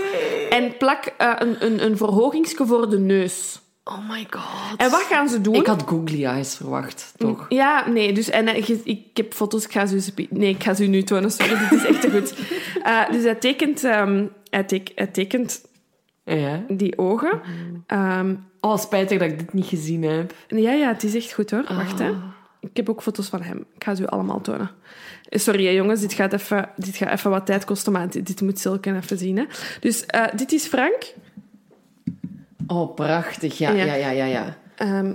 [0.49, 3.59] En plak eh, een, een, een verhogingsje voor de neus.
[3.83, 4.77] Oh my god.
[4.79, 5.53] En wat gaan ze doen?
[5.55, 7.45] Ik had googly eyes verwacht, toch?
[7.49, 10.83] Ja, nee, dus en, eh, ik heb foto's, ik ga ze, nee, ik ga ze
[10.83, 12.33] u nu tonen, sorry, dit is echt te goed.
[12.83, 15.65] Eh, dus hij tekent, ehm, hij, tek- hij tekent
[16.23, 16.63] Ja.
[16.67, 17.41] die ogen.
[17.87, 20.33] Ehm, Oh, spijtig dat ik dit niet gezien heb.
[20.47, 21.63] ja, ja, het is echt goed hoor.
[21.69, 22.09] Wacht, hè.
[22.09, 22.15] Ah.
[22.59, 23.57] Ik heb ook foto's van hem.
[23.75, 24.69] Ik ga ze u allemaal tonen.
[25.29, 28.41] Sorry, hè, jongens, dit gaat, even, dit gaat even wat tijd kosten, maar dit, dit
[28.41, 29.37] moet Silke even zien.
[29.37, 29.43] Hè.
[29.79, 31.13] Dus eh, dit is Frank.
[32.67, 33.57] Oh, prachtig.
[33.57, 33.83] Ja, Ja.
[33.83, 34.25] ja, ja, ja.
[34.25, 34.57] ja.
[34.75, 35.13] Ehm,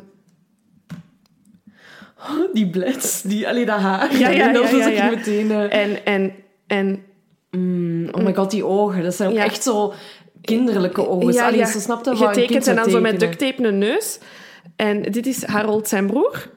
[2.52, 4.16] Die blets, die, allee, dat haar.
[4.16, 5.50] Ja, ja, dat ja, ja, meteen...
[5.50, 6.32] eh, en, en,
[6.66, 7.02] en
[7.50, 9.02] mm, oh my god, die ogen.
[9.02, 9.94] Dat zijn ook echt zo
[10.40, 11.32] kinderlijke ogen.
[11.32, 14.18] ja, Allee, ze een kind tekent en dan zo met duct tape een neus.
[14.76, 16.50] En dit is Harold, zijn broer.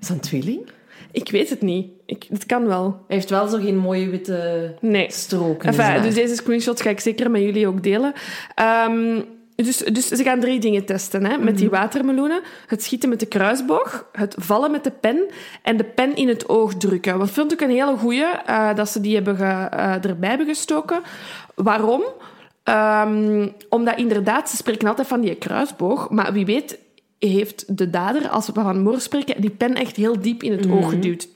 [0.00, 0.70] Is dat een tweeling?
[1.12, 1.90] Ik weet het niet.
[2.06, 2.84] Ik, het kan wel.
[3.06, 5.06] Hij heeft wel zo geen mooie witte Nee.
[5.10, 5.68] stroken.
[5.74, 8.12] Enfin, dus deze screenshot ga ik zeker met jullie ook delen.
[8.54, 9.20] Ehm,
[9.54, 12.40] dus, dus ze gaan drie dingen testen hè, met die watermeloenen.
[12.66, 15.26] Het schieten met de kruisboog, het vallen met de pen
[15.62, 17.18] en de pen in het oog drukken.
[17.18, 20.46] Wat vind ik een hele goeie, eh, dat ze die hebben ge- eh, erbij hebben
[20.46, 21.00] gestoken.
[21.54, 22.02] Waarom?
[22.62, 26.78] Ehm, omdat inderdaad, ze spreken altijd van die kruisboog, maar wie weet
[27.28, 30.70] heeft de dader, als we van moord spreken, die pen echt heel diep in het
[30.70, 31.28] oog geduwd.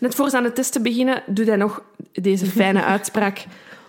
[0.00, 1.82] Net voor ze aan de test te beginnen, doet hij nog
[2.12, 3.44] deze fijne uitspraak.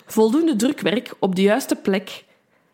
[0.05, 2.23] Voldoende drukwerk op de juiste plek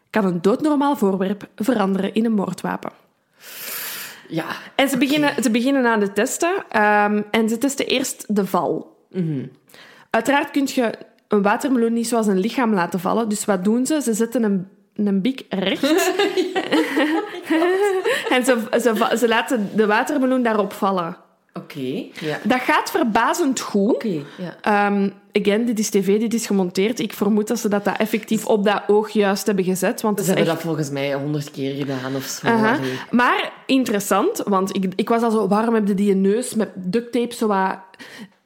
[0.10, 2.92] kan een doodnormaal voorwerp veranderen in een moordwapen.
[4.28, 4.46] Ja.
[4.76, 6.64] En ze beginnen, ze beginnen aan de testen.
[6.70, 8.98] ehm, en ze testen eerst de val.
[10.10, 10.94] Uiteraard kun je
[11.28, 13.30] een watermeloen niet zoals een lichaam laten vallen.
[13.30, 14.02] Dus wat doen ze?
[14.02, 14.68] Ze zetten een,
[15.08, 15.84] een biek recht.
[18.34, 21.18] en ze, ze, ze laten de watermeloen daarop vallen.
[21.54, 22.06] Oké.
[22.20, 22.40] Ja.
[22.44, 23.94] Dat gaat verbazend goed.
[23.94, 24.24] Oké.
[24.38, 24.56] Ja.
[24.62, 27.00] Ehm, again, dit is tv, dit is gemonteerd.
[27.00, 30.02] Ik vermoed dat ze dat, dat effectief op dat oog juist hebben gezet.
[30.02, 30.54] Want Ze hebben echt...
[30.54, 32.48] dat volgens mij honderd keer gedaan of zo.
[33.12, 35.48] Maar interessant, want ik, ik was al zo...
[35.48, 37.80] Waarom heb je die neus met duct tape zo wat...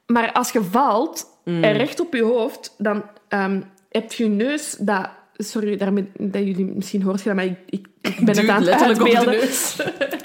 [0.06, 1.64] Maar als je valt Mm.
[1.64, 5.10] en recht op je hoofd, dan ehm, heb je je neus dat...
[5.38, 8.56] Sorry, daarmee, dat jullie misschien hoort je dat, maar ik, ik, ik ben het aan
[8.56, 9.50] het letterlijk op de uitbeelden.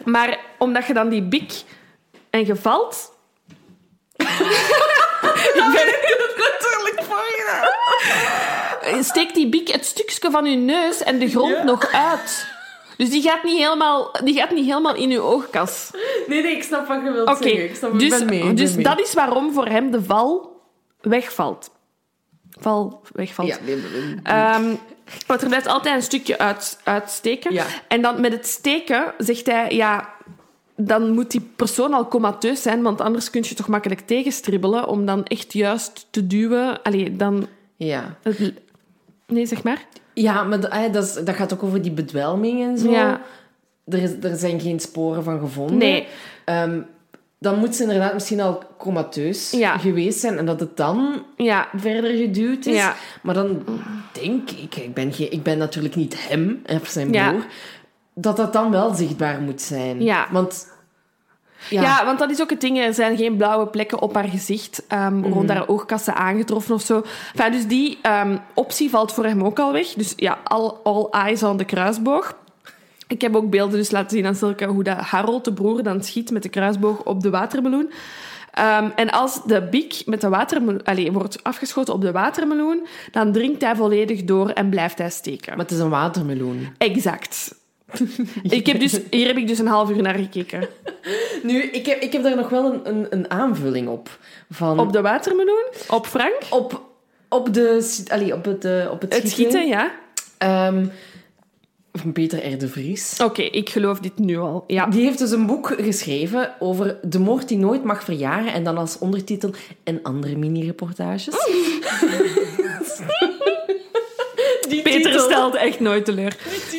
[0.15, 1.53] Maar omdat je dan die bik
[2.31, 3.13] en je valt...
[4.17, 9.03] ik ben het letterlijk voor je.
[9.03, 11.63] Steek die bik het stukje van je neus en de grond Ja.
[11.63, 12.47] nog uit.
[12.97, 15.91] Dus die gaat niet helemaal, die gaat niet helemaal in je oogkas.
[16.27, 17.65] Nee, nee, ik snap wat je wilt zeggen.
[17.65, 18.85] Ik snap, dus, mee, dus mee.
[18.85, 20.61] dat is waarom voor hem de val
[21.01, 21.71] wegvalt.
[22.59, 23.49] Val wegvalt.
[23.49, 24.03] Ja, nee, nee,
[24.63, 24.79] nee.
[25.27, 27.53] Want er blijft altijd een stukje uit, uitsteken.
[27.53, 27.65] Ja.
[27.89, 30.09] En dan met het steken zegt hij, ja,
[30.77, 35.07] dan moet die persoon al comateus zijn, want anders kun je toch makkelijk tegenstribbelen om
[35.07, 36.83] dan echt juist te duwen.
[36.83, 37.47] Allee, dan...
[37.77, 38.17] ja.
[39.27, 39.87] Nee, zeg maar.
[40.15, 42.91] Ja, maar dat, eh, dat, is- dat gaat ook over die bedwelming en zo.
[42.91, 43.21] Ja.
[43.85, 45.77] Er, is, er zijn geen sporen van gevonden.
[45.79, 46.07] Nee.
[46.45, 46.81] Ehm,
[47.39, 49.79] dan moet ze inderdaad misschien al comateus Ja.
[49.79, 51.69] geweest zijn en dat het dan Ja.
[51.77, 52.77] verder geduwd is.
[52.77, 52.95] Ja.
[53.23, 53.65] Maar dan
[54.13, 57.29] denk ik, ik ben, geen, ik ben natuurlijk niet hem, of zijn Ja.
[57.31, 57.45] broer,
[58.15, 60.03] dat dat dan wel zichtbaar moet zijn.
[60.03, 60.27] Ja.
[60.31, 60.77] Want...
[61.71, 62.05] Ja.
[62.05, 62.79] want dat is ook het ding.
[62.79, 64.83] Er zijn geen blauwe plekken op haar gezicht.
[64.89, 67.03] ehm Rond haar oogkassen aangetroffen of zo.
[67.35, 69.87] Enfin, dus die ehm, optie valt voor hem ook al weg.
[69.89, 72.37] Dus ja, all, all eyes on de kruisboog.
[73.09, 76.03] Ik heb ook beelden dus laten zien aan Silke hoe dat Harold, de broer, dan
[76.03, 77.91] schiet met de kruisboog op de watermeloen.
[78.53, 83.33] Ehm, en als de biek met de watermeloen allee, wordt afgeschoten op de watermeloen, dan
[83.33, 85.51] dringt hij volledig door en blijft hij steken.
[85.57, 86.69] Maar het is een watermeloen.
[86.79, 87.55] Exact.
[88.43, 90.69] ik heb dus, hier heb ik dus een half uur naar gekeken.
[91.43, 94.19] Nu, ik heb, ik heb daar nog wel een, een, een aanvulling op.
[94.51, 95.65] Van, Op de watermeloen?
[95.89, 96.37] Op Frank?
[96.51, 96.83] op,
[97.29, 99.91] op, de, allee, op, het, eh, op het, Het schieten, ja.
[100.39, 100.87] Ehm,
[101.93, 102.59] van Peter R.
[102.59, 103.17] de Vries.
[103.25, 104.65] Oké, ik geloof dit nu al.
[104.67, 104.87] Ja.
[104.87, 108.53] Die heeft dus een boek geschreven over de moord die nooit mag verjaren.
[108.53, 109.51] En dan als ondertitel
[109.85, 111.35] en andere mini-reportages.
[114.69, 115.21] Die Peter titel.
[115.31, 116.37] stelt echt nooit teleur.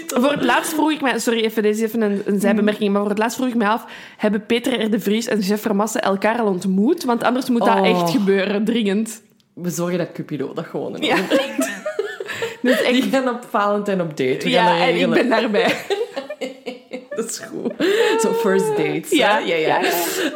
[0.08, 1.20] Voor het laatst vroeg ik mij...
[1.20, 2.92] Sorry, even, deze is even een, een zijbemerking.
[2.92, 3.86] Maar voor het laatst vroeg ik mij af...
[4.18, 4.90] Hebben Peter R.
[4.92, 7.04] de Vries en Jeff Vermassen elkaar al ontmoet?
[7.04, 7.88] Want anders moet dat Oh.
[7.88, 9.22] echt gebeuren, dringend.
[9.54, 11.16] We zorgen dat Cupido dat gewoon Ja.
[12.62, 13.02] Dus echt...
[13.02, 14.38] Die gaan op Valentijn op date.
[14.44, 15.76] We Ja, en ik ben daarbij.
[17.16, 17.74] Dat is goed.
[18.22, 19.10] Zo first dates.
[19.10, 19.38] Ja, hè?
[19.38, 19.82] ja, ja.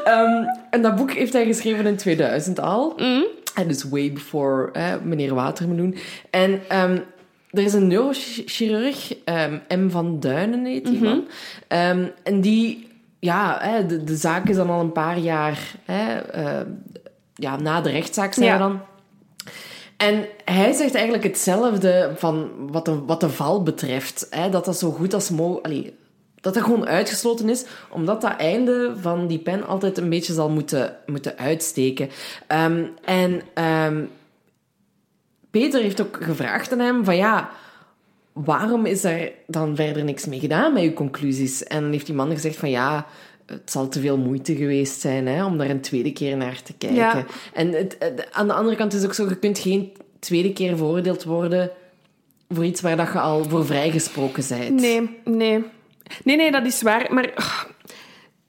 [0.03, 2.95] Ehm, en dat boek heeft hij geschreven in 2000 al.
[3.55, 5.95] En dus way before hè, meneer Watermeloen.
[6.29, 6.99] En ehm,
[7.49, 9.89] er is een neurochirurg, ehm, M.
[9.89, 11.27] van Duinen heet die man.
[11.67, 12.87] Ehm, en die,
[13.19, 16.19] ja, hè, de, de zaak is dan al een paar jaar hè,
[17.35, 18.81] ja, na de rechtszaak zijn we dan.
[19.97, 24.27] En hij zegt eigenlijk hetzelfde van wat de, wat de val betreft.
[24.29, 25.91] Hè, dat dat zo goed als mogelijk...
[26.41, 30.49] Dat dat gewoon uitgesloten is, omdat dat einde van die pen altijd een beetje zal
[30.49, 32.09] moeten, moeten uitsteken.
[32.47, 34.05] Ehm, en ehm,
[35.51, 37.49] Peter heeft ook gevraagd aan hem van ja,
[38.33, 41.63] waarom is er dan verder niks mee gedaan met uw conclusies?
[41.63, 43.05] En heeft die man gezegd van ja,
[43.45, 46.73] het zal te veel moeite geweest zijn hè, om daar een tweede keer naar te
[46.77, 46.97] kijken.
[46.97, 47.25] Ja.
[47.53, 50.53] En het, het- aan de andere kant is het ook zo, je kunt geen tweede
[50.53, 51.71] keer veroordeeld worden
[52.49, 54.79] voor iets waar dat je al voor vrijgesproken bent.
[54.81, 55.63] Nee, nee.
[56.23, 57.07] Nee, nee, dat is waar.
[57.13, 57.63] Maar ah,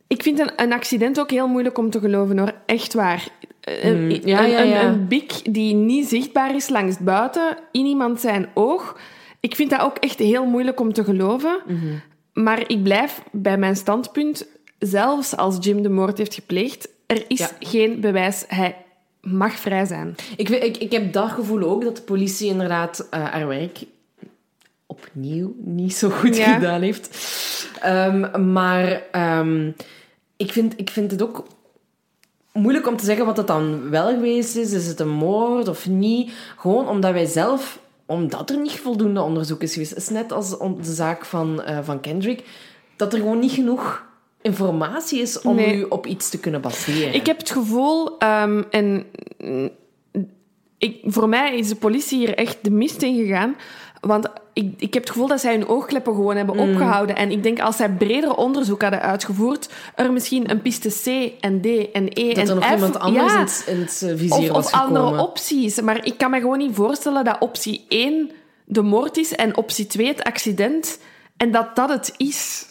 [0.07, 2.53] ik vind een, een accident ook heel moeilijk om te geloven, hoor.
[2.66, 3.28] Echt waar.
[3.61, 4.82] Een, Mm, ja, een, ja, een- ja.
[4.84, 8.99] een bik die niet zichtbaar is langs buiten, in iemand zijn oog.
[9.40, 11.59] Ik vind dat ook echt heel moeilijk om te geloven.
[11.66, 11.86] Mhm.
[12.32, 14.47] Maar ik blijf bij mijn standpunt.
[14.87, 17.51] Zelfs als Jim de moord heeft gepleegd, er is Ja.
[17.61, 18.45] geen bewijs.
[18.49, 18.76] Hij
[19.20, 20.14] mag vrij zijn.
[20.37, 23.78] Ik, ik, ik heb dat gevoel ook, dat de politie inderdaad eh, haar werk
[24.87, 26.55] opnieuw niet zo goed Ja.
[26.55, 27.09] gedaan heeft.
[27.80, 29.70] Ehm, maar ehm,
[30.37, 31.47] ik, vind, ik vind het ook
[32.53, 34.72] moeilijk om te zeggen wat het dan wel geweest is.
[34.72, 36.32] Is het een moord of niet?
[36.57, 40.51] Gewoon omdat wij zelf, omdat er niet voldoende onderzoek is geweest, het is net als
[40.59, 42.45] de zaak van, eh, van Kendrick,
[42.97, 44.05] dat er gewoon niet genoeg
[44.45, 45.76] informatie is om Nee.
[45.76, 47.14] u op iets te kunnen baseren.
[47.14, 49.07] Ik heb het gevoel, ehm, en
[50.78, 53.57] ik, voor mij is de politie hier echt de mist in gegaan.
[54.01, 56.70] Want ik, ik heb het gevoel dat zij hun oogkleppen gewoon hebben Mm.
[56.70, 57.16] opgehouden.
[57.16, 61.61] En ik denk als zij breder onderzoek hadden uitgevoerd, er misschien een piste C en
[61.61, 62.72] D en E dat en er nog F...
[62.74, 65.80] iemand anders ja, in het, in het eh, vizier of, was of andere opties.
[65.80, 68.30] Maar ik kan me gewoon niet voorstellen dat optie 1
[68.64, 70.99] de moord is en optie 2 het accident.
[71.36, 72.66] En dat dat het is.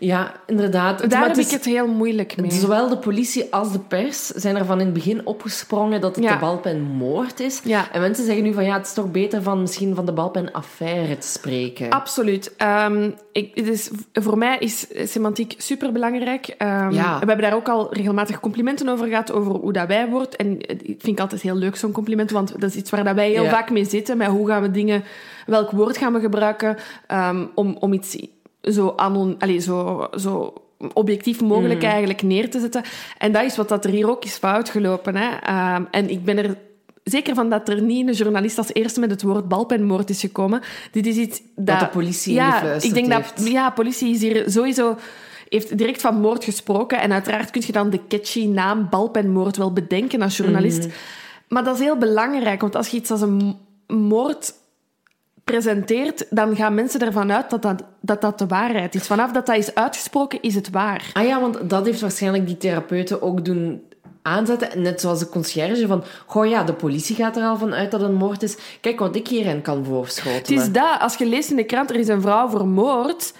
[0.00, 1.10] Ja, inderdaad.
[1.10, 2.50] Daar heb ik het heel moeilijk mee.
[2.50, 6.32] Zowel de politie als de pers zijn ervan in het begin opgesprongen dat het Ja.
[6.32, 7.60] de balpen moord is.
[7.64, 7.92] Ja.
[7.92, 10.52] En mensen zeggen nu van ja, het is toch beter van misschien van de balpen
[10.52, 11.90] affaire te spreken.
[11.90, 12.54] Absoluut.
[12.56, 13.78] Ehm, ik,
[14.12, 16.54] voor mij is semantiek superbelangrijk.
[16.58, 16.88] Ja.
[16.90, 20.36] We hebben daar ook al regelmatig complimenten over gehad, over hoe dat wij wordt.
[20.36, 23.14] En ik vind ik altijd heel leuk, zo'n compliment, want dat is iets waar dat
[23.14, 24.16] wij heel vaak mee zitten.
[24.16, 25.04] Met hoe gaan we dingen,
[25.46, 26.76] welk woord gaan we gebruiken
[27.06, 28.16] ehm, om, om iets
[28.62, 30.52] zo, anon, allez, zo, zo
[30.92, 31.88] objectief mogelijk Mm.
[31.88, 32.82] eigenlijk neer te zetten.
[33.18, 35.16] En dat is wat dat er hier ook is fout gelopen.
[35.16, 35.36] Hè.
[35.36, 36.56] Ehm, en ik ben er
[37.04, 40.60] zeker van dat er niet een journalist als eerste met het woord balpenmoord is gekomen.
[40.92, 41.80] Dit is iets dat...
[41.80, 43.36] de politie ja, ik denk heeft.
[43.36, 44.96] dat ja, politie is hier sowieso
[45.48, 47.00] heeft direct van moord gesproken.
[47.00, 50.86] En uiteraard kun je dan de catchy naam balpenmoord wel bedenken als journalist.
[50.86, 50.90] Mhm.
[51.48, 53.56] Maar dat is heel belangrijk, want als je iets als een
[53.86, 54.52] moord
[55.50, 59.06] presenteert, dan gaan mensen ervan uit dat dat, dat dat de waarheid is.
[59.06, 61.10] Vanaf dat dat is uitgesproken, is het waar.
[61.12, 63.82] Ah ja, want dat heeft waarschijnlijk die therapeuten ook doen
[64.22, 64.82] aanzetten.
[64.82, 66.04] Net zoals de conciërge van...
[66.26, 68.56] Goh ja, de politie gaat er al van uit dat het een moord is.
[68.80, 70.62] Kijk wat ik hierin kan Het voorschotelen.
[70.62, 73.34] is dat, als je leest in de krant, er is een vrouw vermoord.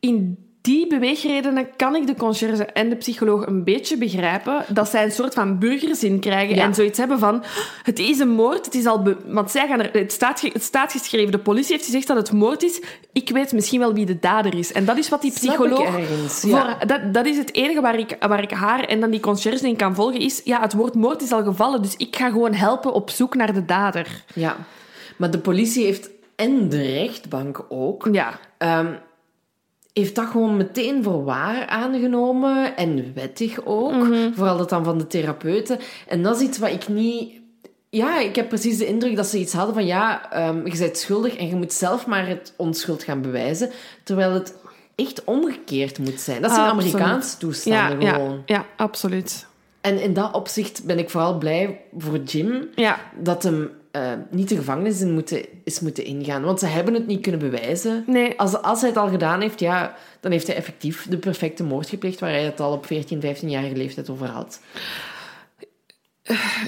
[0.00, 4.64] In die beweegredenen kan ik de conciërge en de psycholoog een beetje begrijpen.
[4.68, 6.62] Dat zij een soort van burgerzin krijgen Ja.
[6.64, 7.44] en zoiets hebben van...
[7.82, 9.14] Het is een moord, het is al...
[9.26, 9.90] want zij gaan er...
[9.92, 12.80] Het staat, het staat geschreven, de politie heeft gezegd dat het moord is.
[13.12, 14.72] Ik weet misschien wel wie de dader is.
[14.72, 15.96] En dat is wat die psycholoog...
[15.96, 16.48] ergens, ja.
[16.48, 19.68] Voor, dat, dat is het enige waar ik, waar ik haar en dan die conciërge
[19.68, 20.40] in kan volgen, is...
[20.44, 23.52] Ja, het woord moord is al gevallen, dus ik ga gewoon helpen op zoek naar
[23.52, 24.24] de dader.
[24.34, 24.56] Ja.
[25.16, 26.10] Maar de politie heeft...
[26.36, 28.08] En de rechtbank ook...
[28.12, 28.38] Ja.
[28.58, 28.92] ehm,
[29.94, 33.92] heeft dat gewoon meteen voor waar aangenomen en wettig ook.
[33.92, 34.32] Mhm.
[34.32, 35.78] Vooral dat dan van de therapeuten.
[36.08, 37.32] En dat is iets wat ik niet...
[37.90, 40.98] Ja, ik heb precies de indruk dat ze iets hadden van ja, ehm, je bent
[40.98, 43.70] schuldig en je moet zelf maar het onschuld gaan bewijzen.
[44.04, 44.54] Terwijl het
[44.94, 46.42] echt omgekeerd moet zijn.
[46.42, 46.94] Dat zijn Absoluut.
[46.94, 48.42] Amerikaanse toestanden ja, gewoon.
[48.46, 49.46] Ja, ja, absoluut.
[49.80, 54.48] En in dat opzicht ben ik vooral blij voor Jim Ja, dat hem eh, niet
[54.48, 56.42] de gevangenis in moeten, is moeten ingaan.
[56.42, 58.04] Want ze hebben het niet kunnen bewijzen.
[58.06, 61.64] nee, Als, als hij het al gedaan heeft, ja, dan heeft hij effectief de perfecte
[61.64, 64.60] moord gepleegd waar hij het al op 14, 15-jarige leeftijd over had.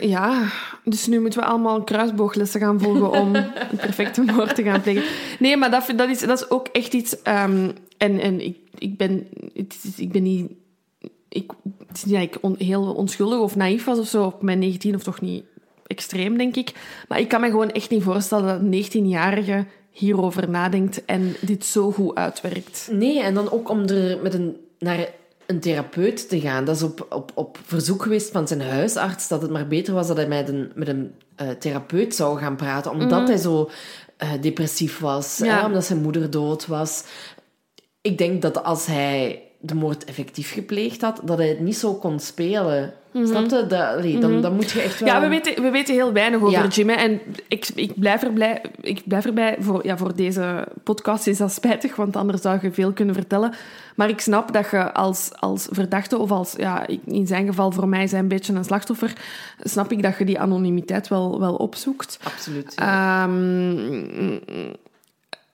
[0.00, 0.48] ja.
[0.84, 3.34] Dus nu moeten we allemaal kruisbooglessen gaan volgen om
[3.70, 5.02] een perfecte moord te gaan plegen.
[5.38, 7.22] Nee, maar dat, dat, is, dat is ook echt iets...
[7.22, 10.50] ehm, en en ik, ik, ben, het is, ik ben niet...
[11.28, 11.52] Ik,
[11.86, 14.58] het is niet dat ik on- heel onschuldig of naïef was of zo op mijn
[14.58, 15.44] 19, of toch niet
[15.86, 16.72] extreem, denk ik.
[17.08, 21.64] Maar ik kan me gewoon echt niet voorstellen dat een 19-jarige hierover nadenkt en dit
[21.64, 22.88] zo goed uitwerkt.
[22.92, 25.08] Nee, en dan ook om er met een, naar
[25.46, 26.64] een therapeut te gaan.
[26.64, 30.06] Dat is op, op, op verzoek geweest van zijn huisarts dat het maar beter was
[30.06, 31.12] dat hij met een, met een
[31.42, 33.70] uh, therapeut zou gaan praten, omdat hij zo
[34.22, 35.58] uh, depressief was, Ja.
[35.60, 37.04] hè, omdat zijn moeder dood was.
[38.00, 41.94] Ik denk dat als hij de moord effectief gepleegd had, dat hij het niet zo
[41.94, 42.92] kon spelen.
[43.24, 43.66] Snap je?
[43.66, 45.08] Dat, allee, dan, dan moet je echt wel...
[45.08, 46.66] Ja, we weten, we weten heel weinig over Ja.
[46.66, 46.88] Jim.
[46.88, 46.94] hè.
[46.94, 49.56] En ik, ik, blijf erbij, ik blijf erbij.
[49.60, 53.54] Voor, ja, voor deze podcast is dat spijtig, want anders zou je veel kunnen vertellen.
[53.94, 57.88] Maar ik snap dat je als, als verdachte, of als, ja, in zijn geval voor
[57.88, 59.12] mij hij een beetje een slachtoffer,
[59.62, 62.18] snap ik dat je die anonimiteit wel, wel opzoekt.
[62.22, 62.72] Absoluut.
[62.76, 63.24] ja.
[63.24, 64.38] Ehm,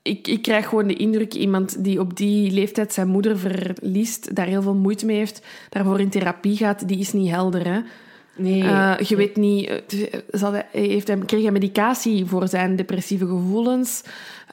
[0.03, 4.47] ik, ik krijg gewoon de indruk, iemand die op die leeftijd zijn moeder verliest, daar
[4.47, 7.65] heel veel moeite mee heeft, daarvoor in therapie gaat, die is niet helder.
[7.73, 7.81] Hè?
[8.37, 8.63] nee.
[8.63, 13.27] Eh, je weet niet, eh, zal hij, heeft hij, kreeg hij medicatie voor zijn depressieve
[13.27, 14.03] gevoelens?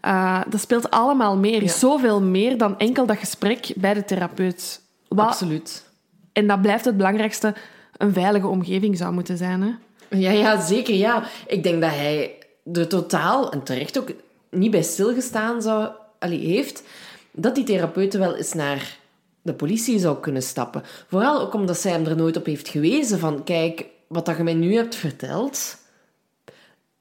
[0.02, 1.68] Eh, dat speelt allemaal meer, Ja.
[1.70, 4.82] zoveel meer dan enkel dat gesprek bij de therapeut.
[5.08, 5.90] Wat, Absoluut.
[6.34, 7.54] en dat blijft het belangrijkste,
[7.98, 9.62] een veilige omgeving zou moeten zijn.
[9.62, 9.70] Hè?
[10.18, 10.96] Ja, ja, zeker.
[10.96, 11.24] Ja.
[11.48, 12.36] Ik denk dat hij
[12.74, 14.12] er totaal, en terecht ook,
[14.52, 15.90] niet bij stilgestaan zou,
[16.20, 16.84] allee, heeft,
[17.32, 18.98] dat die therapeut wel eens naar
[19.42, 20.84] de politie zou kunnen stappen.
[21.08, 24.44] Vooral ook omdat zij hem er nooit op heeft gewezen van, kijk, wat dat je
[24.44, 25.78] mij nu hebt verteld,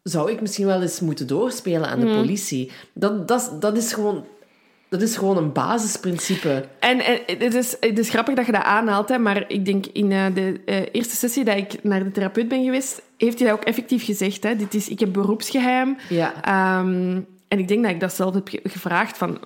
[0.02, 2.70] zou ik misschien wel eens moeten doorspelen aan de politie.
[2.92, 4.24] Dat, dat, dat, is gewoon,
[4.88, 6.64] dat is gewoon een basisprincipe.
[6.78, 9.86] En, en het, is, het is grappig dat je dat aanhaalt, hè, maar ik denk
[9.86, 13.48] in eh, de eh, eerste sessie dat ik naar de therapeut ben geweest, heeft hij
[13.48, 14.42] dat ook effectief gezegd.
[14.42, 14.56] Hè.
[14.56, 15.96] Dit is, ik heb beroepsgeheim.
[16.08, 16.42] Ja.
[16.42, 19.18] Ehm, en ik denk dat ik dat zelf heb ge- gevraagd.
[19.18, 19.38] Van,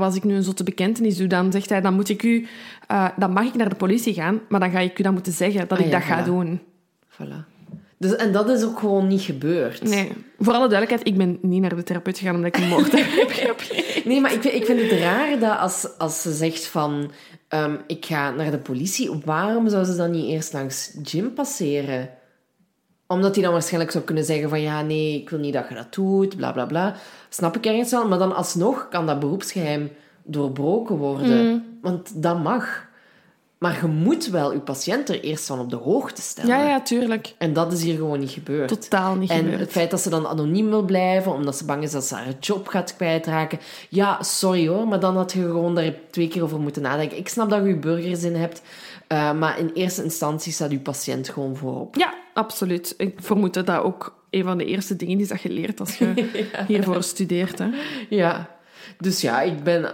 [0.00, 2.46] als ik nu een zotte bekentenis doe, dan zegt hij, dan moet ik u...
[2.86, 5.32] eh, dan mag ik naar de politie gaan, maar dan ga ik u dat moeten
[5.32, 6.24] zeggen, dat Ah ik ja, dat ga voilà.
[6.26, 6.60] doen.
[7.12, 7.56] Voilà.
[7.98, 9.82] Dus, en dat is ook gewoon niet gebeurd.
[9.82, 10.12] Nee.
[10.38, 13.60] Voor alle duidelijkheid, ik ben niet naar de therapeut gegaan omdat ik een moord heb.
[14.04, 17.10] Nee, maar ik vind, ik vind het raar dat als, als ze zegt van...
[17.48, 22.10] ehm, ik ga naar de politie, waarom zou ze dan niet eerst langs Jim passeren?
[23.06, 24.60] Omdat hij dan waarschijnlijk zou kunnen zeggen van...
[24.60, 26.94] Ja, nee, ik wil niet dat je dat doet, bla, bla, bla.
[27.28, 28.08] Snap ik ergens wel.
[28.08, 29.90] Maar dan alsnog kan dat beroepsgeheim
[30.22, 31.64] doorbroken worden.
[31.82, 32.86] Want dat mag.
[33.58, 36.56] Maar je moet wel je patiënt er eerst van op de hoogte stellen.
[36.56, 37.34] Ja, ja, tuurlijk.
[37.38, 38.68] En dat is hier gewoon niet gebeurd.
[38.68, 39.60] Totaal niet En gebeurd.
[39.60, 42.34] het feit dat ze dan anoniem wil blijven, omdat ze bang is dat ze haar
[42.40, 43.58] job gaat kwijtraken.
[43.88, 47.18] Ja, sorry hoor, maar dan had je gewoon daar twee keer over moeten nadenken.
[47.18, 48.62] Ik snap dat je je burgerzin hebt,
[49.06, 51.96] eh, maar in eerste instantie staat je patiënt gewoon voorop.
[51.96, 52.94] Ja, absoluut.
[52.96, 55.98] Ik vermoed dat dat ook een van de eerste dingen is dat je leert als
[55.98, 56.12] je
[56.66, 57.58] hiervoor studeert.
[57.58, 57.66] Hè.
[58.08, 58.48] Ja,
[58.98, 59.90] dus ja, ik ben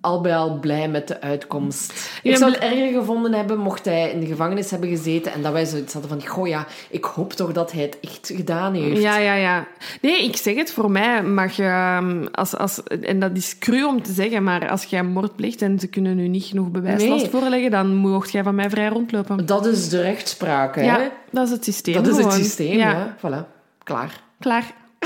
[0.00, 2.10] al bij al blij met de uitkomst.
[2.22, 5.52] Ik zou het erger gevonden hebben mocht hij in de gevangenis hebben gezeten en dat
[5.52, 9.00] wij zoiets hadden van, goh ja, ik hoop toch dat hij het echt gedaan heeft.
[9.02, 9.66] Ja, ja, ja.
[10.00, 11.62] Nee, ik zeg het, voor mij mag je...
[11.62, 15.62] ehm, Als, als, en dat is cru om te zeggen, maar als jij moord pleegt
[15.62, 17.40] en ze kunnen nu niet genoeg bewijslast Nee.
[17.40, 19.46] voorleggen, dan mocht jij van mij vrij rondlopen.
[19.46, 20.82] Dat is de rechtspraak, hè?
[20.82, 23.16] Ja, dat is het systeem Dat is het systeem, ja.
[23.18, 23.55] Voilà,
[23.86, 24.20] klaar.
[24.40, 24.64] Klaar.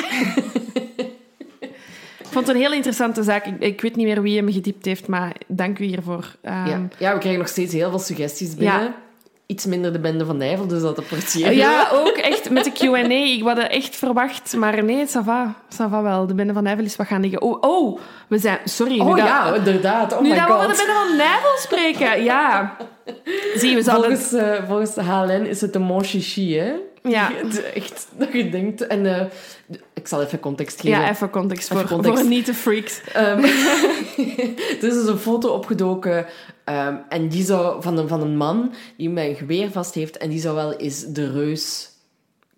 [2.18, 3.46] ik vond het een heel interessante zaak.
[3.46, 6.34] Ik, ik weet niet meer wie hem gediept heeft, maar dank u hiervoor.
[6.42, 6.80] Ehm, Ja.
[6.98, 8.82] ja, we krijgen nog steeds heel veel suggesties binnen.
[8.82, 8.94] Ja.
[9.46, 13.08] Iets minder de bende van Nijvel, dus dat apprecieer Ja, ook echt met de Q&A.
[13.08, 15.54] Ik had het echt verwacht, maar nee, ça va.
[15.72, 16.26] Ça va wel.
[16.26, 17.42] De Bende van Nijvel is wat gaan liggen.
[17.42, 18.58] Oh, oh, we zijn...
[18.64, 19.00] Sorry.
[19.00, 20.12] Oh dat, ja, inderdaad.
[20.12, 22.22] Oh nu my dat we over de Bende van Nijvel spreken.
[22.22, 22.76] Ja.
[23.60, 23.84] Zie, we.
[23.84, 26.72] Volgens, eh, volgens HLN is het een mon chichi, hè?
[27.02, 27.32] Ja.
[27.74, 28.86] Echt, dat je denkt...
[28.86, 29.26] En, eh,
[29.94, 31.00] ik zal even context geven.
[31.00, 32.20] Ja, even context Even voor, context.
[32.20, 33.00] voor niet-te-freaks.
[33.12, 33.44] Ehm,
[34.80, 36.26] er is dus een foto opgedoken
[36.64, 40.16] ehm, en die zou, van, een, van een man die met een geweer vast heeft
[40.16, 41.88] en die zou wel eens de reus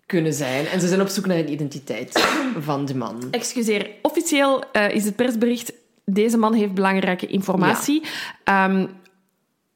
[0.05, 0.67] kunnen zijn.
[0.67, 2.25] En ze zijn op zoek naar een identiteit
[2.59, 3.27] van de man.
[3.31, 5.73] Excuseer, officieel eh, is het persbericht...
[6.05, 8.03] Deze man heeft belangrijke informatie.
[8.43, 8.85] Ehm,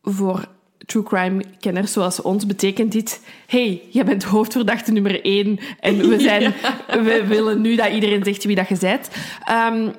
[0.02, 0.48] voor
[0.88, 3.22] true crime-kenners zoals ons betekent dit...
[3.48, 6.54] hey, jij bent hoofdverdachte nummer één en we, zijn,
[6.88, 9.10] we willen nu dat iedereen zegt wie dat je bent.
[9.46, 9.90] Ehm,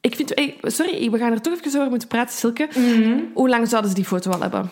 [0.00, 0.32] ik vind...
[0.34, 2.68] hey, sorry, we gaan er toch even over moeten praten, Silke.
[3.34, 4.70] Hoe lang zouden ze die foto al hebben?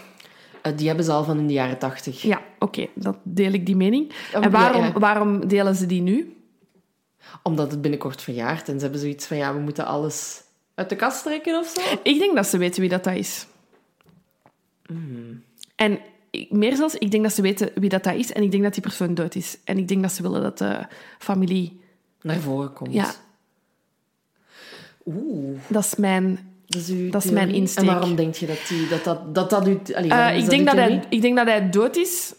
[0.62, 2.22] Eh, die hebben ze al van in de jaren tachtig.
[2.22, 4.12] Ja, oké, dat deel ik die mening.
[4.34, 4.98] Oh, en waarom, ja, ja.
[4.98, 6.36] waarom delen ze die nu?
[7.42, 10.42] Omdat het binnenkort verjaart en ze hebben zoiets van ja, we moeten alles
[10.74, 11.80] uit de kast trekken of zo.
[12.02, 13.46] Ik denk dat ze weten wie dat, dat is.
[15.74, 15.98] En
[16.50, 18.72] meer zelfs, ik denk dat ze weten wie dat, dat is en ik denk dat
[18.72, 19.58] die persoon dood is.
[19.64, 20.86] En ik denk dat ze willen dat de
[21.18, 21.80] familie...
[22.22, 22.92] Naar voren komt.
[22.94, 23.10] Ja,
[25.06, 26.38] Oeh, dat is mijn...
[26.66, 27.84] dat is, uw Dat is mijn insteek.
[27.84, 30.50] En waarom denk je dat die, dat, dat, dat, dat, u, allee, Eh, ik, dat
[30.50, 32.34] denk dat hij, ik denk dat hij dood is.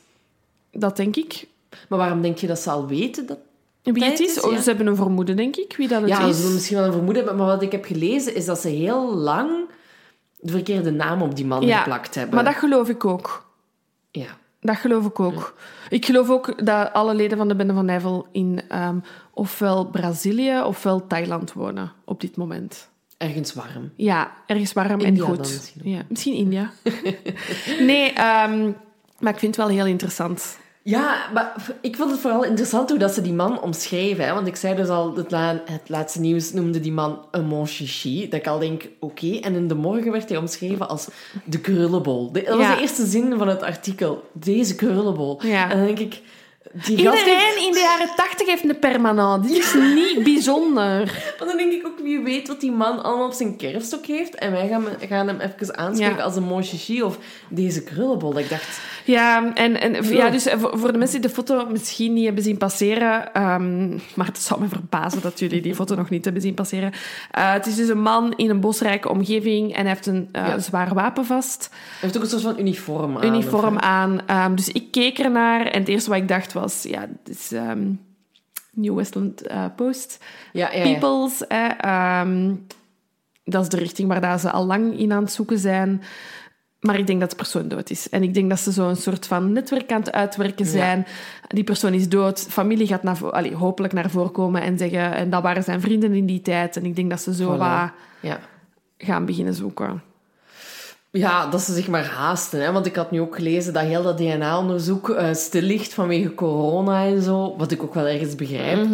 [0.71, 1.47] Dat denk ik.
[1.89, 3.37] Maar waarom denk je dat ze al weten dat...
[3.83, 4.35] Wie het is?
[4.35, 4.61] is, Oh, ja.
[4.61, 6.35] Ze hebben een vermoeden, denk ik, wie dat het Ja, is.
[6.35, 8.67] ze zullen misschien wel een vermoeden hebben, maar wat ik heb gelezen is dat ze
[8.67, 9.51] heel lang
[10.43, 12.35] de verkeerde naam op die man Ja, geplakt hebben.
[12.35, 13.51] Maar dat geloof ik ook.
[14.11, 14.27] Ja.
[14.59, 15.55] Dat geloof ik ook.
[15.89, 18.97] Ik geloof ook dat alle leden van de Bende van Nijvel in ehm,
[19.33, 22.89] ofwel Brazilië ofwel Thailand wonen op dit moment.
[23.17, 23.91] Ergens warm.
[23.95, 25.37] Ja, ergens warm India en goed.
[25.37, 26.71] misschien ja, misschien India.
[27.79, 28.71] nee, ehm,
[29.19, 30.57] maar ik vind het wel heel interessant.
[30.85, 34.25] Ja, maar ik vond het vooral interessant hoe dat ze die man omschreven.
[34.25, 34.33] Hè?
[34.33, 37.67] Want ik zei dus al, het, la- het laatste nieuws noemde die man een mon
[37.67, 38.29] chichi.
[38.29, 39.27] Dat ik al denk, oké.
[39.41, 41.07] En in de morgen werd hij omschreven als
[41.45, 42.31] de krullenbol.
[42.31, 42.75] Dat was Ja.
[42.75, 44.23] de eerste zin van het artikel.
[44.33, 45.39] Deze krullenbol.
[45.45, 45.69] Ja.
[45.71, 46.21] En dan denk ik...
[46.73, 49.47] Die heeft- Iedereen in de jaren tachtig heeft een permanent.
[49.47, 51.01] Dit is niet bijzonder.
[51.39, 54.35] Maar dan denk ik ook, wie weet wat die man allemaal op zijn kerfstok heeft.
[54.35, 56.23] En wij gaan, gaan hem even aanspreken Ja.
[56.23, 57.17] als een mon chichi of
[57.49, 58.37] deze krullenbol.
[58.39, 58.79] Ik dacht...
[59.05, 62.43] Ja, en, en ja, dus voor, voor de mensen die de foto misschien niet hebben
[62.43, 66.41] zien passeren, ehm, maar het zou me verbazen dat jullie die foto nog niet hebben
[66.41, 66.91] zien passeren.
[67.31, 70.47] Eh, het is dus een man in een bosrijke omgeving en hij heeft een eh,
[70.47, 70.59] Ja.
[70.59, 73.23] zwaar wapen vast, Hij heeft ook een soort van uniform aan.
[73.25, 74.21] uniform aan.
[74.25, 77.07] Ehm, dus ik keek ernaar en het eerste wat ik dacht was, ja,
[77.51, 77.91] ehm,
[78.71, 80.23] New Westland eh, Post.
[80.53, 80.83] Ja, ja, ja.
[80.99, 82.55] Peoples, ehm,
[83.43, 86.01] dat is de richting waar dat ze al lang in aan het zoeken zijn.
[86.79, 88.09] Maar ik denk dat de persoon dood is.
[88.09, 91.05] En ik denk dat ze zo een soort van netwerk aan het uitwerken zijn.
[91.47, 92.39] Die persoon is dood.
[92.49, 95.13] Familie gaat naar, allee, hopelijk naar voren komen en zeggen...
[95.13, 96.77] En dat waren zijn vrienden in die tijd.
[96.77, 97.57] En ik denk dat ze zo Voilà.
[97.57, 97.91] wat
[98.21, 98.39] Ja.
[98.97, 100.01] gaan beginnen zoeken.
[101.17, 102.61] Ja, dat ze zich maar haasten.
[102.61, 102.71] Hè?
[102.71, 107.05] Want ik had nu ook gelezen dat heel dat DNA-onderzoek eh stil ligt vanwege corona
[107.05, 107.55] en zo.
[107.57, 108.87] Wat ik ook wel ergens begrijp.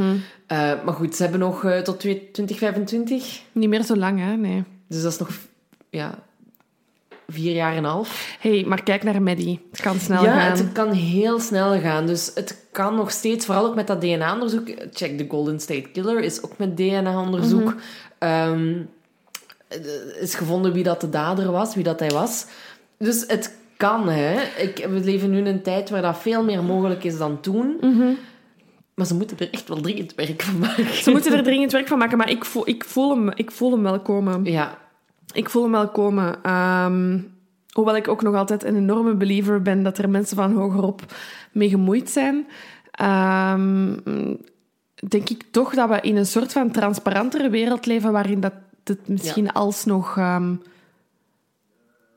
[0.48, 3.42] Eh, maar goed, ze hebben nog eh, tot 2025.
[3.52, 4.36] Niet meer zo lang, hè?
[4.36, 4.64] Nee.
[4.88, 5.30] Dus dat is nog
[5.90, 6.20] ja,
[7.28, 8.38] vier jaar en een half.
[8.40, 9.68] hey, maar kijk naar Maddie.
[9.72, 10.58] Het kan snel ja, gaan.
[10.58, 12.06] het kan heel snel gaan.
[12.06, 14.68] Dus het kan nog steeds, vooral ook met dat DNA-onderzoek.
[14.92, 17.76] Check the Golden State Killer is ook met DNA-onderzoek.
[18.18, 18.76] Ehm, eh,
[20.20, 22.46] is gevonden wie dat de dader was, wie dat hij was.
[22.98, 24.42] Dus het kan, hè.
[24.58, 27.78] Ik, we leven nu in een tijd waar dat veel meer mogelijk is dan toen.
[28.94, 30.94] Maar ze moeten er echt wel dringend werk van maken.
[30.94, 33.72] Ze moeten er dringend werk van maken, maar ik voel, ik voel, hem, ik voel
[33.72, 34.44] hem wel komen.
[34.46, 34.78] Ja,
[35.34, 36.44] Ik voel hem wel komen.
[36.44, 37.20] Ehm,
[37.72, 41.02] hoewel ik ook nog altijd een enorme believer ben dat er mensen van hogerop
[41.52, 42.48] mee gemoeid zijn.
[42.92, 43.94] ehm,
[45.08, 48.54] denk ik toch dat we in een soort van transparantere wereld leven waarin dat
[48.84, 50.56] het misschien alsnog ehm,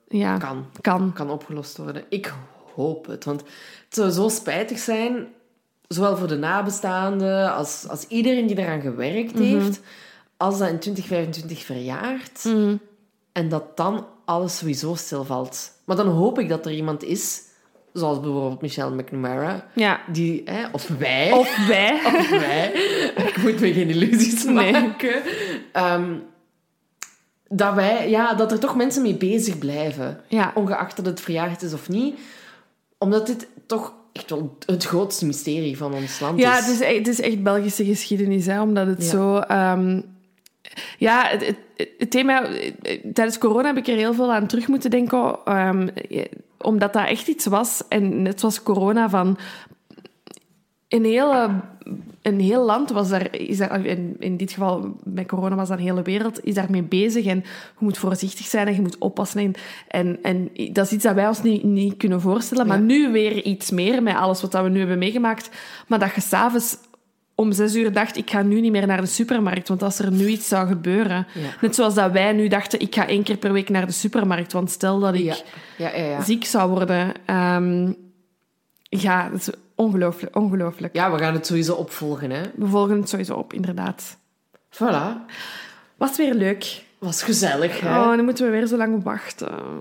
[0.09, 0.67] ja, kan.
[0.81, 1.13] kan.
[1.13, 2.05] kan opgelost worden.
[2.09, 2.33] Ik
[2.75, 5.27] hoop het, want het zou zo spijtig zijn,
[5.89, 9.81] zowel voor de nabestaanden als, als iedereen die eraan gewerkt heeft,
[10.37, 12.45] als dat in 2025 verjaart
[13.33, 15.73] en dat dan alles sowieso stilvalt.
[15.85, 17.43] Maar dan hoop ik dat er iemand is,
[17.93, 20.01] zoals bijvoorbeeld Michelle McNamara, Ja.
[20.13, 22.01] die, hè, of wij, Of wij.
[22.05, 22.73] of wij,
[23.17, 24.73] ik moet me geen illusies Nee.
[24.73, 25.23] maken,
[25.73, 26.15] Ehm,
[27.53, 30.53] dat, wij, ja, dat er toch mensen mee bezig blijven Ja.
[30.55, 32.19] ongeacht dat het verjaard is of niet.
[32.99, 36.67] Omdat dit toch echt wel het grootste mysterie van ons land Ja, is.
[36.67, 39.09] het is, het is echt Belgische geschiedenis, hè, omdat het Ja.
[39.11, 39.37] zo...
[39.39, 40.01] ehm,
[40.99, 42.47] ja, het, het, het, het thema...
[43.15, 46.25] Tijdens corona heb ik er heel veel aan terug moeten denken, ehm, eh,
[46.59, 49.39] omdat dat echt iets was, en net zoals corona, van...
[50.93, 51.51] Een, hele,
[52.23, 55.79] een heel land was daar, is daar, in, in dit geval met corona was dat
[55.79, 57.25] een hele wereld, is daarmee bezig.
[57.27, 57.45] En je
[57.79, 59.41] moet voorzichtig zijn en je moet oppassen.
[59.41, 59.55] En,
[59.89, 62.67] en, en dat is iets dat wij ons niet, niet kunnen voorstellen.
[62.67, 62.85] Maar Ja.
[62.85, 65.51] nu weer iets meer met alles wat we nu hebben meegemaakt.
[65.87, 66.77] Maar dat je s'avonds
[67.35, 70.13] om zes uur dacht, ik ga nu niet meer naar de supermarkt, want als er
[70.13, 71.27] nu iets zou gebeuren...
[71.35, 71.49] Ja.
[71.61, 74.53] Net zoals dat wij nu dachten, ik ga één keer per week naar de supermarkt,
[74.53, 75.21] want stel dat ik
[75.77, 75.95] ja.
[75.95, 77.13] Ja, ziek zou worden...
[77.27, 77.93] ehm,
[78.83, 79.51] ja, dat is
[79.83, 80.95] ongelooflijk, ongelooflijk.
[80.95, 82.43] ja, we gaan het sowieso opvolgen, hè.
[82.55, 84.17] We volgen het sowieso op, inderdaad.
[84.71, 85.33] Voilà.
[85.97, 86.85] Was weer leuk.
[86.99, 88.01] Was gezellig, hè.
[88.01, 89.55] Oh, nu moeten we weer zo lang wachten.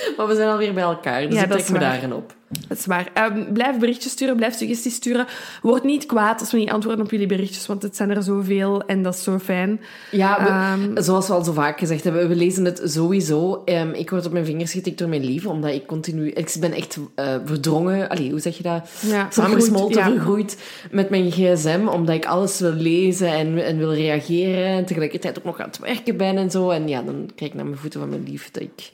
[0.16, 2.34] Maar we zijn alweer bij elkaar, dus Ja, ik trek me daarin op.
[2.68, 3.08] Dat is waar.
[3.14, 5.26] Ehm, blijf berichtjes sturen, blijf suggesties sturen.
[5.62, 8.82] Word niet kwaad als we niet antwoorden op jullie berichtjes, want het zijn er zoveel
[8.86, 9.80] en dat is zo fijn.
[10.10, 11.02] Ja, we- Ehm.
[11.02, 13.62] zoals we al zo vaak gezegd hebben, we lezen het sowieso.
[13.64, 16.28] Ehm, ik word op mijn vingers getikt door mijn lief, omdat ik continu...
[16.30, 18.08] Ik ben echt eh, verdrongen...
[18.08, 18.90] Allee, hoe zeg je dat?
[19.00, 20.58] Ja, Samengesmolten, vergroeid, ja.
[20.58, 24.64] vergroeid met mijn gsm, omdat ik alles wil lezen en, en wil reageren.
[24.66, 26.70] En tegelijkertijd ook nog aan het werken ben en zo.
[26.70, 28.92] En ja, dan krijg ik naar mijn voeten van mijn lief dat ik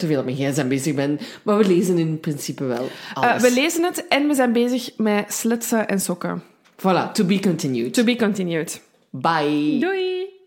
[0.00, 1.18] te veel op mijn gsm bezig ben.
[1.42, 5.32] Maar we lezen in principe wel Eh, we lezen het en we zijn bezig met
[5.32, 6.42] slitsen en sokken.
[6.76, 7.94] Voilà, to be continued.
[7.94, 8.80] To be continued.
[9.10, 9.76] Bye.
[9.80, 10.38] Doei!